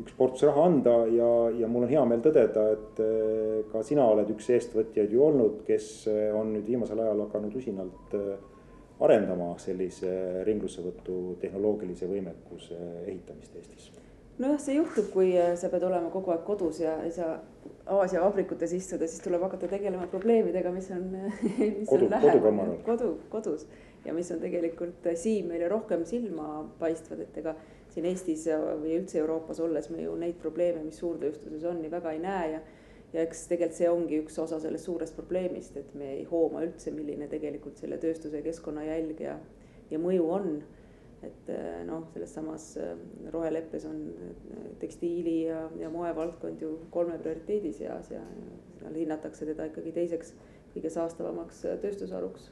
üks 0.03 0.17
ports 0.19 0.43
raha 0.49 0.67
anda 0.71 0.97
ja, 1.13 1.31
ja 1.63 1.71
mul 1.71 1.87
on 1.87 1.93
hea 1.93 2.05
meel 2.09 2.23
tõdeda, 2.25 2.69
et 2.79 3.03
ka 3.73 3.83
sina 3.85 4.07
oled 4.09 4.31
üks 4.33 4.49
eestvõtjaid 4.57 5.13
ju 5.13 5.27
olnud, 5.27 5.59
kes 5.69 6.09
on 6.33 6.55
nüüd 6.57 6.65
viimasel 6.65 7.03
ajal 7.05 7.27
hakanud 7.27 7.59
usinalt 7.61 8.17
arendama 9.03 9.53
sellise 9.61 10.45
ringlussevõtu 10.49 11.37
tehnoloogilise 11.43 12.09
võimekuse 12.09 12.79
ehitamist 13.05 13.61
Eestis 13.61 13.91
nojah, 14.39 14.59
see 14.61 14.77
juhtub, 14.79 15.11
kui 15.13 15.33
äh, 15.39 15.55
sa 15.61 15.69
pead 15.73 15.85
olema 15.89 16.11
kogu 16.11 16.33
aeg 16.35 16.45
kodus 16.47 16.81
ja 16.81 16.99
ei 17.05 17.13
saa 17.15 17.41
Aasia 17.93 18.21
vabrikutes 18.23 18.71
istuda, 18.77 19.09
siis 19.11 19.21
tuleb 19.25 19.43
hakata 19.43 19.67
tegelema 19.69 20.07
probleemidega, 20.07 20.71
mis 20.73 20.87
on, 20.95 21.09
mis 21.81 21.89
Kodu- 21.91 22.07
on 22.07 22.13
lähemal, 22.15 22.77
kodu, 22.87 23.09
kodus. 23.31 23.67
Ja 24.05 24.15
mis 24.15 24.31
on 24.35 24.39
tegelikult 24.43 25.07
äh, 25.11 25.17
siin 25.19 25.49
meile 25.51 25.69
rohkem 25.71 26.05
silma 26.07 26.63
paistvad, 26.79 27.25
et 27.27 27.37
ega 27.43 27.57
siin 27.93 28.07
Eestis 28.09 28.47
ja- 28.47 28.61
või 28.79 28.97
üldse 29.01 29.19
Euroopas 29.19 29.61
olles 29.63 29.91
me 29.91 30.03
ju 30.07 30.15
neid 30.19 30.39
probleeme, 30.43 30.85
mis 30.87 31.03
suurtööstuses 31.03 31.67
on, 31.69 31.83
nii 31.83 31.91
väga 31.93 32.15
ei 32.15 32.23
näe 32.23 32.47
ja 32.55 32.63
ja 33.13 33.21
eks 33.27 33.43
tegelikult 33.51 33.77
see 33.77 33.89
ongi 33.93 34.21
üks 34.23 34.39
osa 34.41 34.59
sellest 34.61 34.89
suurest 34.89 35.17
probleemist, 35.17 35.77
et 35.77 35.91
me 35.99 36.15
ei 36.15 36.23
hooma 36.31 36.63
üldse, 36.65 36.93
milline 36.97 37.27
tegelikult 37.29 37.77
selle 37.81 37.99
tööstuse 38.01 38.41
keskkonnajälg 38.45 39.21
ja, 39.21 39.35
ja 39.91 40.01
mõju 40.01 40.29
on 40.33 40.47
et 41.23 41.51
äh, 41.55 41.83
noh, 41.87 42.09
selles 42.15 42.33
samas 42.35 42.73
äh, 42.83 42.97
roheleppes 43.35 43.85
on 43.87 44.01
äh, 44.11 44.65
tekstiili 44.83 45.37
ja, 45.45 45.69
ja 45.79 45.91
moevaldkond 45.91 46.63
ju 46.63 46.73
kolme 46.91 47.19
prioriteedi 47.23 47.73
seas 47.77 48.11
ja 48.11 48.23
seal 48.81 48.97
hinnatakse 48.99 49.47
teda 49.47 49.69
ikkagi 49.71 49.95
teiseks 49.95 50.35
kõige 50.73 50.91
saastavamaks 50.93 51.65
äh, 51.67 51.79
tööstusharuks. 51.83 52.51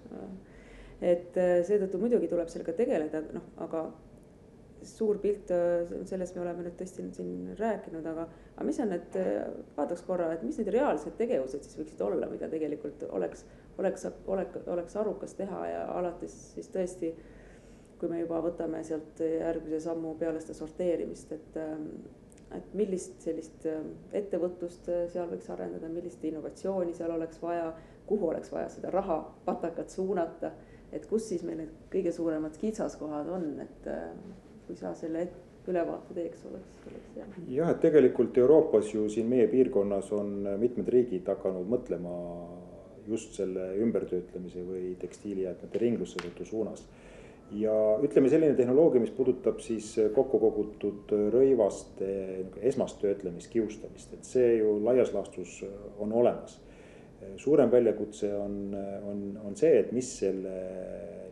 et 1.01 1.37
äh, 1.41 1.59
seetõttu 1.65 1.99
muidugi 1.99 2.29
tuleb 2.29 2.49
sellega 2.53 2.75
tegeleda, 2.77 3.23
noh, 3.33 3.47
aga 3.65 3.87
suur 4.85 5.19
pilt, 5.21 5.51
äh, 5.53 5.89
sellest 6.09 6.37
me 6.37 6.45
oleme 6.45 6.65
nüüd 6.67 6.77
tõesti 6.77 7.07
siin 7.17 7.55
rääkinud, 7.59 8.07
aga, 8.13 8.29
aga 8.55 8.69
mis 8.69 8.81
on 8.81 8.93
need, 8.95 9.19
vaataks 9.77 10.05
korra, 10.09 10.31
et 10.35 10.45
mis 10.45 10.61
need 10.61 10.73
reaalsed 10.73 11.17
tegevused 11.21 11.65
siis 11.65 11.81
võiksid 11.81 12.05
olla, 12.05 12.29
mida 12.31 12.49
tegelikult 12.53 13.05
oleks, 13.11 13.45
oleks, 13.79 14.07
oleks, 14.27 14.65
oleks 14.67 14.97
arukas 15.01 15.37
teha 15.41 15.67
ja 15.69 15.85
alates 15.97 16.37
siis 16.55 16.69
tõesti 16.73 17.15
kui 18.01 18.09
me 18.09 18.23
juba 18.23 18.41
võtame 18.45 18.83
sealt 18.87 19.21
järgmise 19.21 19.83
sammu 19.85 20.15
peale 20.21 20.41
seda 20.41 20.57
sorteerimist, 20.57 21.33
et, 21.37 21.59
et 22.57 22.75
millist 22.79 23.21
sellist 23.23 23.67
ettevõtlust 24.17 24.89
seal 25.13 25.29
võiks 25.31 25.51
arendada, 25.53 25.91
millist 25.93 26.25
innovatsiooni 26.25 26.97
seal 26.97 27.13
oleks 27.17 27.43
vaja, 27.43 27.71
kuhu 28.09 28.33
oleks 28.33 28.53
vaja 28.53 28.73
seda 28.73 28.91
raha, 28.95 29.21
patakat 29.45 29.93
suunata, 29.93 30.55
et 30.93 31.07
kus 31.07 31.29
siis 31.31 31.45
meil 31.47 31.61
need 31.63 31.77
kõige 31.93 32.13
suuremad 32.17 32.57
kitsaskohad 32.59 33.29
on, 33.31 33.53
et 33.63 33.93
kui 34.67 34.81
sa 34.81 34.95
selle 34.99 35.29
ülevaate 35.69 36.15
teeks, 36.17 36.45
oleks, 36.49 36.81
oleks 36.89 37.13
hea. 37.17 37.27
jah, 37.55 37.71
et 37.75 37.81
tegelikult 37.85 38.39
Euroopas 38.41 38.89
ju 38.95 39.07
siin 39.13 39.29
meie 39.31 39.47
piirkonnas 39.51 40.11
on 40.17 40.33
mitmed 40.59 40.89
riigid 40.91 41.29
hakanud 41.29 41.69
mõtlema 41.71 42.15
just 43.11 43.37
selle 43.39 43.73
ümbertöötlemise 43.83 44.65
või 44.67 44.95
tekstiilijäätmete 45.01 45.83
ringlussevõtu 45.83 46.47
suunas. 46.47 46.85
Ja 47.57 47.75
ütleme, 48.05 48.31
selline 48.31 48.55
tehnoloogia, 48.59 49.03
mis 49.03 49.13
puudutab 49.15 49.61
siis 49.65 49.93
kokku 50.15 50.41
kogutud 50.43 51.13
rõivaste 51.35 52.09
niisugune 52.09 52.67
esmast 52.71 53.01
töötlemist, 53.03 53.51
kiustamist, 53.53 54.13
et 54.15 54.27
see 54.27 54.59
ju 54.61 54.77
laias 54.85 55.15
laastus 55.17 55.61
on 55.99 56.13
olemas. 56.13 56.61
suurem 57.37 57.71
väljakutse 57.71 58.35
on, 58.35 58.75
on, 59.05 59.25
on 59.45 59.57
see, 59.57 59.73
et 59.81 59.91
mis 59.93 60.09
selle 60.23 60.55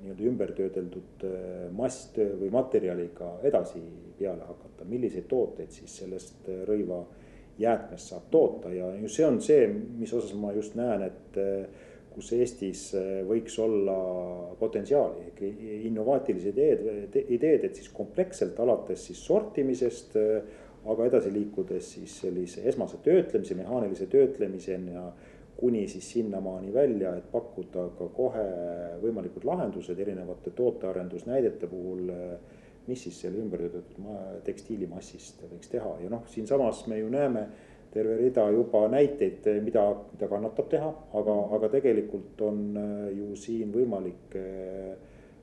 nii-öelda 0.03 0.27
ümbertöödeldud 0.31 1.25
masstöö 1.77 2.35
või 2.41 2.51
materjaliga 2.53 3.39
edasi 3.43 3.81
peale 4.19 4.45
hakata, 4.47 4.85
milliseid 4.85 5.27
tooteid 5.29 5.73
siis 5.73 5.97
sellest 6.03 6.49
rõiva 6.69 7.03
jäätmest 7.59 8.13
saab 8.13 8.29
toota 8.31 8.73
ja 8.73 8.93
just 9.01 9.19
see 9.19 9.27
on 9.27 9.41
see, 9.43 9.67
mis 9.99 10.13
osas 10.15 10.35
ma 10.39 10.53
just 10.55 10.77
näen, 10.79 11.09
et 11.09 11.41
kus 12.19 12.33
Eestis 12.35 12.83
võiks 13.29 13.55
olla 13.63 13.97
potentsiaali, 14.59 15.31
innovaatilised 15.87 16.59
ideed, 16.59 17.17
ideed, 17.31 17.69
et 17.69 17.79
siis 17.79 17.93
kompleksselt 17.95 18.59
alates 18.65 19.07
siis 19.07 19.23
sortimisest, 19.23 20.19
aga 20.89 21.07
edasi 21.07 21.31
liikudes 21.35 21.95
siis 21.95 22.19
sellise 22.25 22.65
esmase 22.67 22.99
töötlemise, 23.05 23.55
mehaanilise 23.59 24.09
töötlemiseni 24.11 24.97
ja 24.97 25.05
kuni 25.59 25.87
siis 25.91 26.07
sinnamaani 26.15 26.75
välja, 26.75 27.17
et 27.19 27.31
pakkuda 27.33 27.89
ka 27.99 28.11
kohe 28.15 28.47
võimalikud 29.03 29.47
lahendused 29.47 29.99
erinevate 29.99 30.55
tootearendusnäidete 30.59 31.71
puhul 31.71 32.13
mis 32.89 33.03
siis 33.05 33.19
selle 33.21 33.43
ümbertöötatud 33.43 34.45
tekstiilimassist 34.47 35.43
võiks 35.51 35.69
teha. 35.69 35.91
Ja 36.03 36.09
noh, 36.13 36.23
siinsamas 36.33 36.87
me 36.89 37.03
ju 37.03 37.11
näeme 37.13 37.43
terve 37.93 38.17
rida 38.21 38.47
juba 38.53 38.85
näiteid, 38.93 39.47
mida, 39.65 39.85
mida 40.13 40.29
kannatab 40.31 40.69
teha, 40.73 40.89
aga, 41.21 41.37
aga 41.57 41.71
tegelikult 41.73 42.43
on 42.45 42.65
ju 43.15 43.37
siin 43.41 43.73
võimalik 43.75 44.37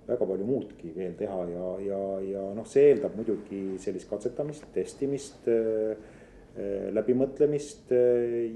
väga 0.05 0.27
palju 0.29 0.45
muudki 0.45 0.91
veel 0.93 1.15
teha 1.17 1.39
ja, 1.49 1.69
ja, 1.81 2.01
ja 2.21 2.43
noh, 2.53 2.67
see 2.69 2.91
eeldab 2.91 3.15
muidugi 3.17 3.79
sellist 3.81 4.09
katsetamist, 4.11 4.67
testimist 4.75 5.49
läbimõtlemist 6.95 7.89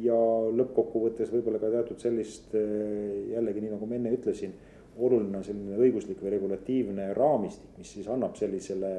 ja 0.05 0.19
lõppkokkuvõttes 0.55 1.33
võib-olla 1.33 1.59
ka 1.59 1.71
teatud 1.73 1.99
sellist 1.99 2.53
jällegi 2.53 3.63
nii 3.65 3.73
nagu 3.73 3.89
ma 3.89 3.97
enne 3.97 4.13
ütlesin 4.15 4.53
oluline 4.99 5.39
on 5.39 5.45
selline 5.45 5.79
õiguslik 5.79 6.21
või 6.23 6.33
regulatiivne 6.35 7.09
raamistik, 7.17 7.71
mis 7.79 7.91
siis 7.95 8.07
annab 8.11 8.35
sellisele, 8.39 8.91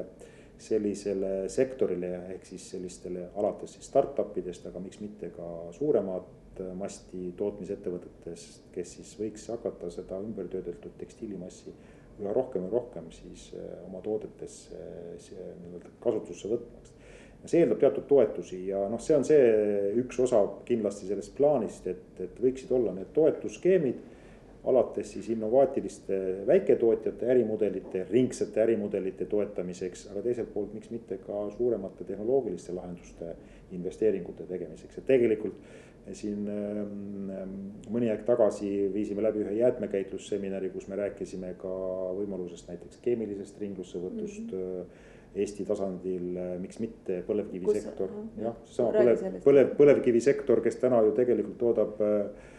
sellisele 0.61 1.49
sektorile 1.49 2.11
ehk 2.35 2.45
siis 2.45 2.67
sellistele 2.75 3.27
alates 3.39 3.75
siis 3.77 3.87
startup 3.89 4.37
idest, 4.37 4.65
aga 4.69 4.79
miks 4.83 5.01
mitte 5.01 5.31
ka 5.35 5.47
suuremat 5.77 6.37
masti 6.77 7.31
tootmisettevõtetest, 7.39 8.67
kes 8.75 8.93
siis 8.97 9.15
võiks 9.19 9.47
hakata 9.49 9.89
seda 9.93 10.19
ümbertöödeldud 10.21 10.93
tekstiilimassi 10.99 11.73
üha 12.21 12.33
rohkem 12.35 12.67
ja 12.67 12.71
rohkem 12.73 13.07
siis 13.15 13.49
eh, 13.55 13.69
oma 13.87 14.01
toodetesse 14.05 14.77
nii-öelda 15.17 15.93
kasutusse 16.03 16.51
võtma. 16.51 16.81
See 17.49 17.63
eeldab 17.63 17.79
teatud 17.81 18.05
toetusi 18.05 18.59
ja 18.67 18.83
noh, 18.91 19.01
see 19.01 19.15
on 19.17 19.23
see 19.25 19.45
üks 19.97 20.19
osa 20.21 20.43
kindlasti 20.67 21.07
sellest 21.09 21.33
plaanist, 21.39 21.87
et, 21.89 22.19
et 22.21 22.41
võiksid 22.43 22.69
olla 22.77 22.93
need 22.93 23.09
toetusskeemid 23.15 24.03
alates 24.63 25.11
siis 25.11 25.29
innovaatiliste 25.33 26.17
väiketootjate 26.47 27.29
ärimudelite, 27.33 28.05
ringsete 28.11 28.61
ärimudelite 28.61 29.25
toetamiseks, 29.25 30.07
aga 30.11 30.21
teiselt 30.25 30.51
poolt, 30.53 30.73
miks 30.77 30.91
mitte 30.93 31.17
ka 31.25 31.47
suuremate 31.55 32.05
tehnoloogiliste 32.05 32.75
lahenduste 32.77 33.35
investeeringute 33.73 34.45
tegemiseks, 34.49 34.99
et 34.99 35.07
tegelikult 35.09 35.57
siin 36.17 36.47
ähm, 36.49 37.47
mõni 37.93 38.09
aeg 38.09 38.25
tagasi 38.25 38.69
viisime 38.93 39.23
läbi 39.25 39.43
ühe 39.43 39.53
jäätmekäitlusseminari, 39.59 40.71
kus 40.73 40.87
me 40.89 40.97
rääkisime 40.99 41.53
ka 41.61 41.71
võimalusest 42.17 42.69
näiteks 42.69 43.01
keemilisest 43.05 43.61
ringlussevõtust 43.61 44.51
mm. 44.51 44.67
-hmm 44.67 45.09
Eesti 45.31 45.63
tasandil, 45.63 46.33
miks 46.59 46.81
mitte 46.83 47.21
põlevkivisektor, 47.23 48.09
jah, 48.41 48.57
seesama 48.67 48.91
põlev, 48.97 49.21
põlev, 49.45 49.69
põlevkivisektor, 49.77 50.59
kes 50.65 50.75
täna 50.81 50.97
ju 51.05 51.13
tegelikult 51.15 51.55
toodab 51.61 52.01
äh, 52.03 52.49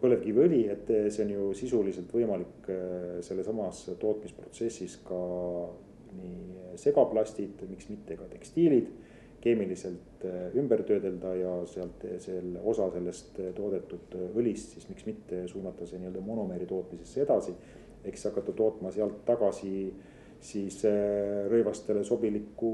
põlevkiviõli, 0.00 0.62
et 0.72 0.88
see 1.14 1.24
on 1.24 1.32
ju 1.34 1.48
sisuliselt 1.58 2.10
võimalik 2.14 2.70
äh, 2.72 3.18
sellesamas 3.26 3.84
tootmisprotsessis 4.02 4.98
ka 5.06 5.20
nii 6.16 6.72
segaplastid, 6.80 7.62
miks 7.70 7.90
mitte 7.90 8.16
ka 8.18 8.26
tekstiilid 8.32 8.88
keemiliselt 9.46 10.24
ümber 10.58 10.80
töödelda 10.88 11.34
ja 11.38 11.52
sealt 11.70 12.02
selle 12.24 12.58
osa 12.66 12.88
sellest 12.90 13.36
toodetud 13.54 14.16
õlist 14.32 14.74
siis 14.74 14.88
miks 14.90 15.06
mitte 15.06 15.44
suunata 15.50 15.86
see 15.86 16.00
nii-öelda 16.00 16.22
monomeeri 16.24 16.66
tootmisesse 16.66 17.22
edasi. 17.22 17.54
ehk 18.02 18.16
siis 18.16 18.26
hakata 18.30 18.52
tootma 18.56 18.90
sealt 18.90 19.20
tagasi 19.28 19.92
siis 20.40 20.80
rõivastele 21.50 22.02
sobilikku 22.04 22.72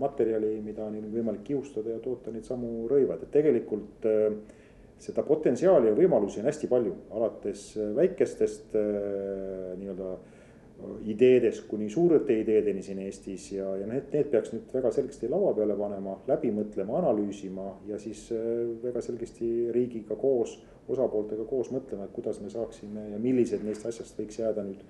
materjali, 0.00 0.60
mida 0.64 0.84
on 0.86 0.98
võimalik 1.12 1.42
kiustada 1.44 1.96
ja 1.96 2.02
toota 2.02 2.32
neid 2.34 2.46
samu 2.46 2.86
rõivad, 2.90 3.24
et 3.24 3.32
tegelikult 3.34 4.06
äh, 4.10 4.36
seda 5.02 5.24
potentsiaali 5.26 5.90
ja 5.90 5.96
võimalusi 5.96 6.40
on 6.40 6.48
hästi 6.48 6.70
palju, 6.70 6.94
alates 7.18 7.66
äh, 7.78 7.90
väikestest 7.96 8.76
äh, 8.78 8.84
nii-öelda 9.80 10.10
äh, 10.14 10.92
ideedest 11.10 11.66
kuni 11.70 11.88
suurte 11.92 12.36
ideedeni 12.40 12.82
siin 12.82 13.00
Eestis 13.04 13.50
ja, 13.52 13.74
ja 13.80 13.88
need, 13.90 14.10
need 14.14 14.30
peaks 14.32 14.54
nüüd 14.54 14.70
väga 14.74 14.92
selgesti 14.94 15.30
laua 15.30 15.54
peale 15.56 15.76
panema, 15.78 16.18
läbi 16.30 16.52
mõtlema, 16.54 16.98
analüüsima 17.02 17.70
ja 17.90 17.98
siis 18.02 18.26
väga 18.82 19.02
selgesti 19.04 19.50
riigiga 19.74 20.18
koos, 20.20 20.58
osapooltega 20.88 21.46
koos 21.48 21.72
mõtlema, 21.74 22.08
et 22.08 22.14
kuidas 22.16 22.40
me 22.42 22.52
saaksime 22.52 23.10
ja 23.14 23.20
millised 23.22 23.64
neist 23.64 23.86
asjast 23.88 24.18
võiks 24.20 24.40
jääda 24.42 24.66
nüüd 24.66 24.82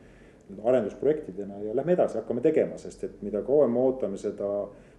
arendusprojektidena 0.65 1.63
ja 1.65 1.77
lähme 1.77 1.95
edasi, 1.97 2.19
hakkame 2.21 2.43
tegema, 2.45 2.77
sest 2.81 3.05
et 3.07 3.23
mida 3.25 3.41
kauem 3.47 3.73
me 3.73 3.81
ootame 3.81 4.19
seda 4.21 4.49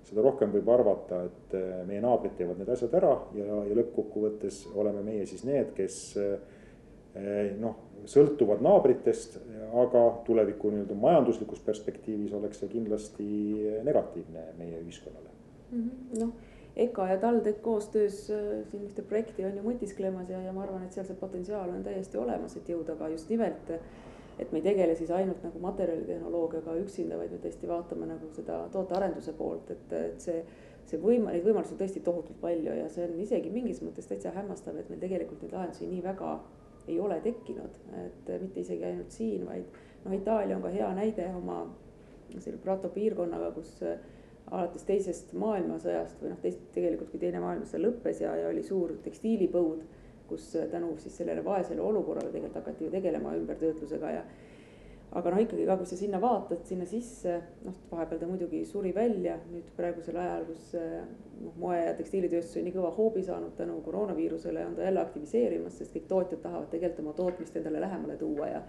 seda 0.05 0.25
rohkem 0.25 0.51
võib 0.53 0.69
arvata, 0.73 1.23
et 1.29 1.55
äh, 1.57 1.81
meie 1.87 2.01
naabrid 2.03 2.35
teevad 2.37 2.61
need 2.61 2.69
asjad 2.75 2.93
ära 2.99 3.13
ja, 3.37 3.61
ja 3.69 3.77
lõppkokkuvõttes 3.79 4.65
oleme 4.75 5.03
meie 5.05 5.25
siis 5.29 5.45
need, 5.47 5.73
kes 5.77 5.99
äh, 6.21 7.55
noh, 7.61 7.77
sõltuvad 8.11 8.59
naabritest, 8.61 9.39
aga 9.81 10.01
tuleviku 10.27 10.69
nii-öelda 10.71 10.97
majanduslikus 10.99 11.61
perspektiivis 11.65 12.33
oleks 12.35 12.59
see 12.61 12.69
kindlasti 12.73 13.27
negatiivne 13.87 14.49
meie 14.59 14.81
ühiskonnale. 14.83 15.31
Mm 15.71 15.81
-hmm.. 15.81 16.19
noh, 16.19 16.33
EKA 16.75 17.07
ja 17.07 17.17
TalTech 17.17 17.61
koostöös 17.61 18.31
äh, 18.31 18.67
siin 18.71 18.83
ühte 18.83 19.01
projekti 19.01 19.45
on 19.45 19.55
ju 19.57 19.63
mõtisklemas 19.63 20.29
ja, 20.29 20.41
ja 20.43 20.53
ma 20.53 20.65
arvan, 20.65 20.83
et 20.83 20.93
seal 20.93 21.07
see 21.07 21.15
potentsiaal 21.19 21.71
on 21.71 21.83
täiesti 21.83 22.19
olemas, 22.19 22.57
et 22.59 22.69
jõuda 22.69 22.97
ka 22.99 23.09
just 23.13 23.29
nimelt 23.31 23.71
et 24.39 24.51
me 24.51 24.59
ei 24.59 24.65
tegele 24.65 24.95
siis 24.95 25.11
ainult 25.15 25.43
nagu 25.45 25.59
materjalitehnoloogiaga 25.63 26.75
üksinda, 26.81 27.17
vaid 27.19 27.31
me 27.31 27.39
tõesti 27.43 27.69
vaatame 27.69 28.09
nagu 28.09 28.29
seda 28.35 28.65
tootearenduse 28.73 29.33
poolt, 29.37 29.71
et, 29.71 29.95
et 29.99 30.27
see, 30.27 30.41
see 30.89 30.99
võima-, 31.01 31.31
neid 31.31 31.47
võimalusi 31.47 31.75
on 31.75 31.81
tõesti 31.81 32.03
tohutult 32.03 32.41
palju 32.41 32.75
ja 32.81 32.89
see 32.91 33.07
on 33.07 33.15
isegi 33.23 33.53
mingis 33.53 33.81
mõttes 33.85 34.09
täitsa 34.11 34.33
hämmastav, 34.35 34.77
et 34.79 34.91
meil 34.91 35.01
tegelikult 35.03 35.45
neid 35.45 35.55
lahendusi 35.55 35.89
nii 35.89 36.03
väga 36.03 36.35
ei 36.87 36.99
ole 37.01 37.17
tekkinud, 37.23 37.79
et 38.03 38.29
mitte 38.41 38.61
isegi 38.61 38.85
ainult 38.85 39.15
siin, 39.15 39.45
vaid 39.47 39.79
noh, 40.03 40.13
Itaalia 40.13 40.57
on 40.57 40.61
ka 40.65 40.73
hea 40.73 40.91
näide 40.97 41.31
oma 41.33 41.63
selle 42.37 42.59
Prato 42.61 42.89
piirkonnaga, 42.93 43.51
kus 43.55 43.71
äh, 43.85 43.97
alates 44.51 44.85
teisest 44.85 45.33
maailmasõjast 45.39 46.21
või 46.21 46.33
noh, 46.33 46.39
teist 46.43 46.61
tegelikult, 46.75 47.11
kui 47.13 47.21
teine 47.21 47.41
maailmasõda 47.43 47.81
lõppes 47.87 48.21
ja, 48.21 48.35
ja 48.37 48.49
oli 48.51 48.63
suur 48.65 48.95
tekstiilipõud 49.05 49.81
kus 50.29 50.49
äh, 50.55 50.67
tänu 50.71 50.95
siis 50.97 51.17
sellele 51.17 51.45
vaesele 51.45 51.81
olukorrale 51.81 52.31
tegelikult 52.31 52.61
hakati 52.61 52.85
ju 52.85 52.91
tegelema 52.91 53.35
ümbertöötlusega 53.37 54.11
ja 54.11 54.23
aga 55.15 55.31
noh, 55.31 55.41
ikkagi 55.45 55.65
ka 55.67 55.77
kui 55.79 55.87
sa 55.87 55.97
sinna 55.99 56.19
vaatad, 56.21 56.63
sinna 56.67 56.87
sisse, 56.89 57.35
noh, 57.65 57.77
vahepeal 57.91 58.19
ta 58.19 58.27
muidugi 58.29 58.63
suri 58.67 58.91
välja 58.95 59.37
nüüd 59.51 59.69
praegusel 59.77 60.17
ajal, 60.19 60.47
kus 60.49 60.73
äh, 60.79 60.97
noh, 61.43 61.53
moe- 61.61 61.77
ja 61.79 61.93
tekstiilitööstus 61.97 62.59
on 62.59 62.67
nii 62.67 62.75
kõva 62.75 62.91
hoobi 62.97 63.23
saanud 63.23 63.55
tänu 63.59 63.77
koroonaviirusele, 63.85 64.65
on 64.65 64.75
ta 64.75 64.87
jälle 64.87 65.03
aktiviseerimas, 65.05 65.77
sest 65.79 65.95
kõik 65.95 66.09
tootjad 66.11 66.43
tahavad 66.43 66.67
tegelikult 66.73 67.05
oma 67.05 67.15
tootmist 67.21 67.55
endale 67.61 67.83
lähemale 67.85 68.19
tuua 68.19 68.51
ja 68.51 68.65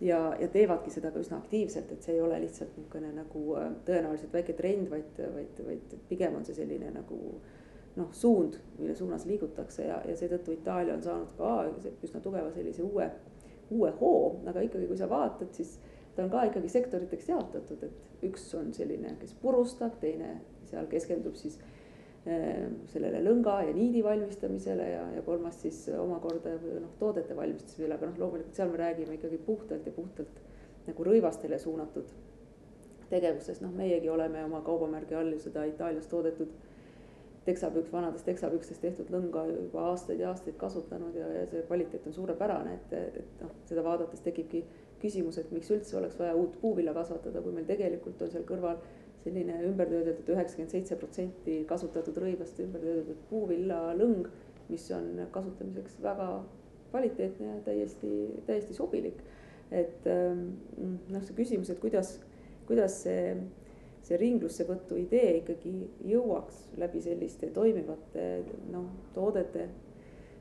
ja, 0.00 0.20
ja 0.40 0.48
teevadki 0.50 0.90
seda 0.90 1.12
ka 1.14 1.20
üsna 1.22 1.38
aktiivselt, 1.38 1.92
et 1.92 2.02
see 2.02 2.16
ei 2.16 2.22
ole 2.22 2.40
lihtsalt 2.42 2.72
niisugune 2.78 3.12
nagu 3.14 3.44
äh, 3.60 3.68
tõenäoliselt 3.86 4.32
väike 4.34 4.56
trend, 4.58 4.88
vaid, 4.90 5.20
vaid, 5.36 5.60
vaid 5.68 5.94
pigem 6.08 6.40
on 6.40 6.48
see 6.48 6.56
selline 6.56 6.90
nagu 6.94 7.20
äh, 7.36 7.60
noh, 7.96 8.08
suund, 8.12 8.58
mille 8.78 8.94
suunas 8.94 9.26
liigutakse 9.28 9.86
ja, 9.86 10.00
ja 10.08 10.16
seetõttu 10.18 10.54
Itaalia 10.54 10.96
on 10.96 11.02
saanud 11.02 11.34
ka 11.38 11.52
üsna 12.02 12.22
tugeva 12.22 12.50
sellise 12.54 12.82
uue, 12.82 13.06
uue 13.70 13.92
hoo, 14.00 14.40
aga 14.50 14.64
ikkagi, 14.66 14.88
kui 14.90 14.98
sa 14.98 15.08
vaatad, 15.10 15.52
siis 15.54 15.76
ta 16.16 16.24
on 16.24 16.32
ka 16.32 16.44
ikkagi 16.50 16.70
sektoriteks 16.72 17.30
jaotatud, 17.30 17.86
et 17.86 18.26
üks 18.26 18.48
on 18.58 18.72
selline, 18.74 19.14
kes 19.20 19.36
purustab, 19.42 19.96
teine 20.02 20.36
seal 20.70 20.88
keskendub 20.90 21.38
siis 21.38 21.60
äh, 21.60 22.66
sellele 22.90 23.22
lõnga 23.22 23.60
ja 23.68 23.76
niidi 23.76 24.02
valmistamisele 24.04 24.90
ja, 24.90 25.06
ja 25.14 25.22
kolmas 25.26 25.60
siis 25.62 25.84
omakorda 25.98 26.56
noh, 26.58 26.92
toodete 26.98 27.36
valmistamisele, 27.38 27.94
aga 27.94 28.10
noh, 28.10 28.20
loomulikult 28.24 28.58
seal 28.58 28.74
me 28.74 28.82
räägime 28.82 29.18
ikkagi 29.20 29.38
puhtalt 29.46 29.86
ja 29.86 29.94
puhtalt 29.94 30.42
nagu 30.88 31.06
rõivastele 31.06 31.58
suunatud 31.62 32.10
tegevusest, 33.08 33.62
noh, 33.62 33.72
meiegi 33.76 34.10
oleme 34.10 34.42
oma 34.44 34.64
kaubamärgi 34.66 35.14
all 35.14 35.34
ju 35.36 35.42
seda 35.46 35.64
Itaalias 35.68 36.08
toodetud 36.10 36.50
teksapüks, 37.44 37.92
vanadest 37.92 38.24
teksapükstest 38.28 38.80
tehtud 38.80 39.10
lõnga 39.12 39.44
juba 39.50 39.88
aastaid 39.90 40.20
ja 40.22 40.30
aastaid 40.32 40.56
kasutanud 40.60 41.16
ja, 41.18 41.28
ja 41.38 41.44
see 41.50 41.62
kvaliteet 41.68 42.06
on 42.08 42.16
suurepärane, 42.16 42.78
et, 42.78 43.20
et 43.20 43.44
noh, 43.44 43.52
seda 43.68 43.84
vaadates 43.84 44.24
tekibki 44.24 44.64
küsimus, 45.02 45.38
et 45.38 45.50
miks 45.52 45.70
üldse 45.74 45.98
oleks 46.00 46.18
vaja 46.20 46.34
uut 46.38 46.56
puuvilja 46.62 46.94
kasvatada, 46.96 47.42
kui 47.44 47.52
meil 47.52 47.68
tegelikult 47.68 48.22
on 48.24 48.32
seal 48.32 48.46
kõrval 48.48 48.80
selline 49.24 49.56
ümbertöödeldud 49.68 50.28
üheksakümmend 50.34 50.72
seitse 50.72 50.96
protsenti 51.00 51.60
kasutatud 51.68 52.18
rõivast 52.20 52.60
ümbertöödeldud 52.64 53.22
puuviljalõng, 53.30 54.28
mis 54.68 54.84
on 54.96 55.24
kasutamiseks 55.32 55.98
väga 56.04 56.28
kvaliteetne 56.90 57.48
ja 57.48 57.62
täiesti, 57.66 58.12
täiesti 58.46 58.76
sobilik. 58.76 59.20
et 59.74 60.06
ähm, 60.06 60.42
noh, 61.10 61.22
see 61.24 61.34
küsimus, 61.34 61.70
et 61.72 61.80
kuidas, 61.82 62.18
kuidas 62.68 63.00
see 63.02 63.32
see 64.04 64.18
ringlussevõtu 64.20 64.98
idee 65.00 65.38
ikkagi 65.40 65.72
jõuaks 66.10 66.66
läbi 66.80 67.00
selliste 67.04 67.48
toimivate 67.54 68.28
noh, 68.72 68.90
toodete 69.14 69.68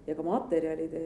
ja 0.07 0.16
ka 0.18 0.24
materjalide 0.26 1.01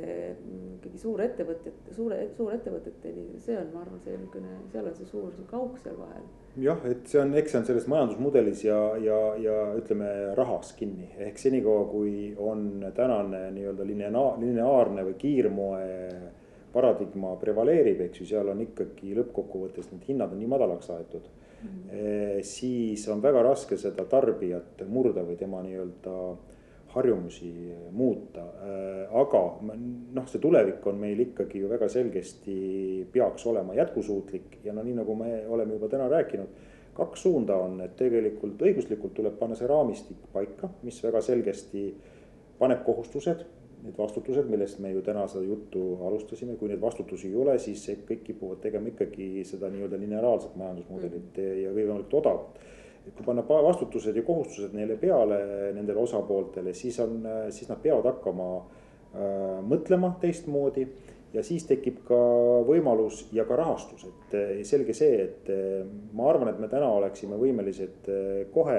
ikkagi 0.77 0.99
suurettevõtjate, 1.01 1.93
suure, 1.93 2.17
suurettevõteteni, 2.37 3.27
see 3.43 3.57
on, 3.59 3.69
ma 3.75 3.83
arvan, 3.83 3.99
see 4.01 4.15
niisugune, 4.17 4.55
seal 4.73 4.89
on 4.89 4.95
see 4.97 5.09
suur 5.11 5.27
sihuke 5.35 5.57
auk 5.59 5.77
seal 5.83 5.99
vahel. 5.99 6.25
jah, 6.63 6.81
et 6.89 7.05
see 7.11 7.21
on, 7.21 7.35
eks 7.37 7.53
see 7.53 7.61
on 7.61 7.67
selles 7.69 7.85
majandusmudelis 7.93 8.63
ja, 8.65 8.79
ja, 9.03 9.19
ja 9.41 9.59
ütleme 9.77 10.09
rahas 10.39 10.73
kinni, 10.79 11.11
ehk 11.27 11.37
senikaua, 11.41 11.85
kui 11.91 12.33
on 12.41 12.87
tänane 12.97 13.43
nii-öelda 13.53 13.85
lineaar, 13.85 14.41
lineaarne 14.41 15.05
või 15.11 15.17
kiirmoe 15.21 15.85
paradigma 16.73 17.35
prevaleerib, 17.41 18.01
eks 18.07 18.23
ju, 18.23 18.31
seal 18.33 18.49
on 18.53 18.65
ikkagi 18.65 19.13
lõppkokkuvõttes 19.17 19.91
need 19.93 20.09
hinnad 20.09 20.33
on 20.33 20.41
nii 20.41 20.49
madalaks 20.51 20.89
aetud. 20.93 21.29
Siis 22.45 23.07
on 23.09 23.21
väga 23.23 23.41
raske 23.43 23.77
seda 23.81 24.05
tarbijat 24.09 24.83
murda 24.87 25.23
või 25.25 25.37
tema 25.39 25.63
nii-öelda 25.65 26.13
harjumusi 26.93 27.51
muuta. 27.91 28.43
aga 29.21 29.41
noh, 29.63 30.27
see 30.29 30.41
tulevik 30.41 30.85
on 30.87 30.99
meil 31.01 31.19
ikkagi 31.27 31.63
ju 31.63 31.69
väga 31.69 31.89
selgesti 31.91 33.07
peaks 33.11 33.45
olema 33.49 33.75
jätkusuutlik 33.77 34.59
ja 34.63 34.73
no 34.73 34.85
nii 34.85 34.97
nagu 35.01 35.15
me 35.15 35.31
oleme 35.47 35.77
juba 35.77 35.89
täna 35.91 36.09
rääkinud 36.13 36.65
kaks 36.97 37.21
suunda 37.27 37.57
on, 37.61 37.77
et 37.85 37.93
tegelikult 37.99 38.61
õiguslikult 38.61 39.13
tuleb 39.17 39.37
panna 39.37 39.55
see 39.57 39.69
raamistik 39.69 40.29
paika, 40.33 40.69
mis 40.85 40.97
väga 41.03 41.21
selgesti 41.21 41.91
paneb 42.57 42.81
kohustused 42.87 43.43
need 43.84 43.97
vastutused, 43.97 44.47
millest 44.49 44.80
me 44.84 44.91
ju 44.91 45.01
täna 45.05 45.25
seda 45.30 45.45
juttu 45.45 45.82
alustasime, 46.07 46.55
kui 46.59 46.71
neid 46.71 46.82
vastutusi 46.82 47.30
ei 47.30 47.36
ole, 47.38 47.57
siis 47.61 47.84
kõik 48.07 48.23
kipuvad 48.25 48.61
tegema 48.63 48.91
ikkagi 48.91 49.43
seda 49.47 49.69
nii-öelda 49.73 49.99
lineaarset 50.01 50.55
majandusmudelit 50.59 51.38
mm. 51.38 51.59
ja 51.63 51.75
võimalikult 51.75 52.17
odavat. 52.21 52.63
et 53.07 53.13
kui 53.15 53.23
panna 53.23 53.43
vastutused 53.47 54.15
ja 54.15 54.23
kohustused 54.28 54.73
neile 54.75 54.97
peale, 54.99 55.38
nendele 55.75 56.01
osapooltele, 56.03 56.73
siis 56.75 56.97
on, 56.99 57.21
siis 57.55 57.69
nad 57.69 57.80
peavad 57.84 58.09
hakkama 58.09 58.49
äh, 58.57 59.61
mõtlema 59.63 60.11
teistmoodi 60.21 60.88
ja 61.34 61.43
siis 61.43 61.63
tekib 61.69 62.01
ka 62.07 62.17
võimalus 62.67 63.28
ja 63.36 63.45
ka 63.47 63.55
rahastus, 63.59 64.03
et 64.07 64.65
selge 64.67 64.95
see, 64.95 65.23
et 65.23 65.49
ma 66.15 66.30
arvan, 66.32 66.53
et 66.53 66.59
me 66.59 66.69
täna 66.71 66.89
oleksime 66.97 67.39
võimelised 67.39 68.07
kohe 68.53 68.78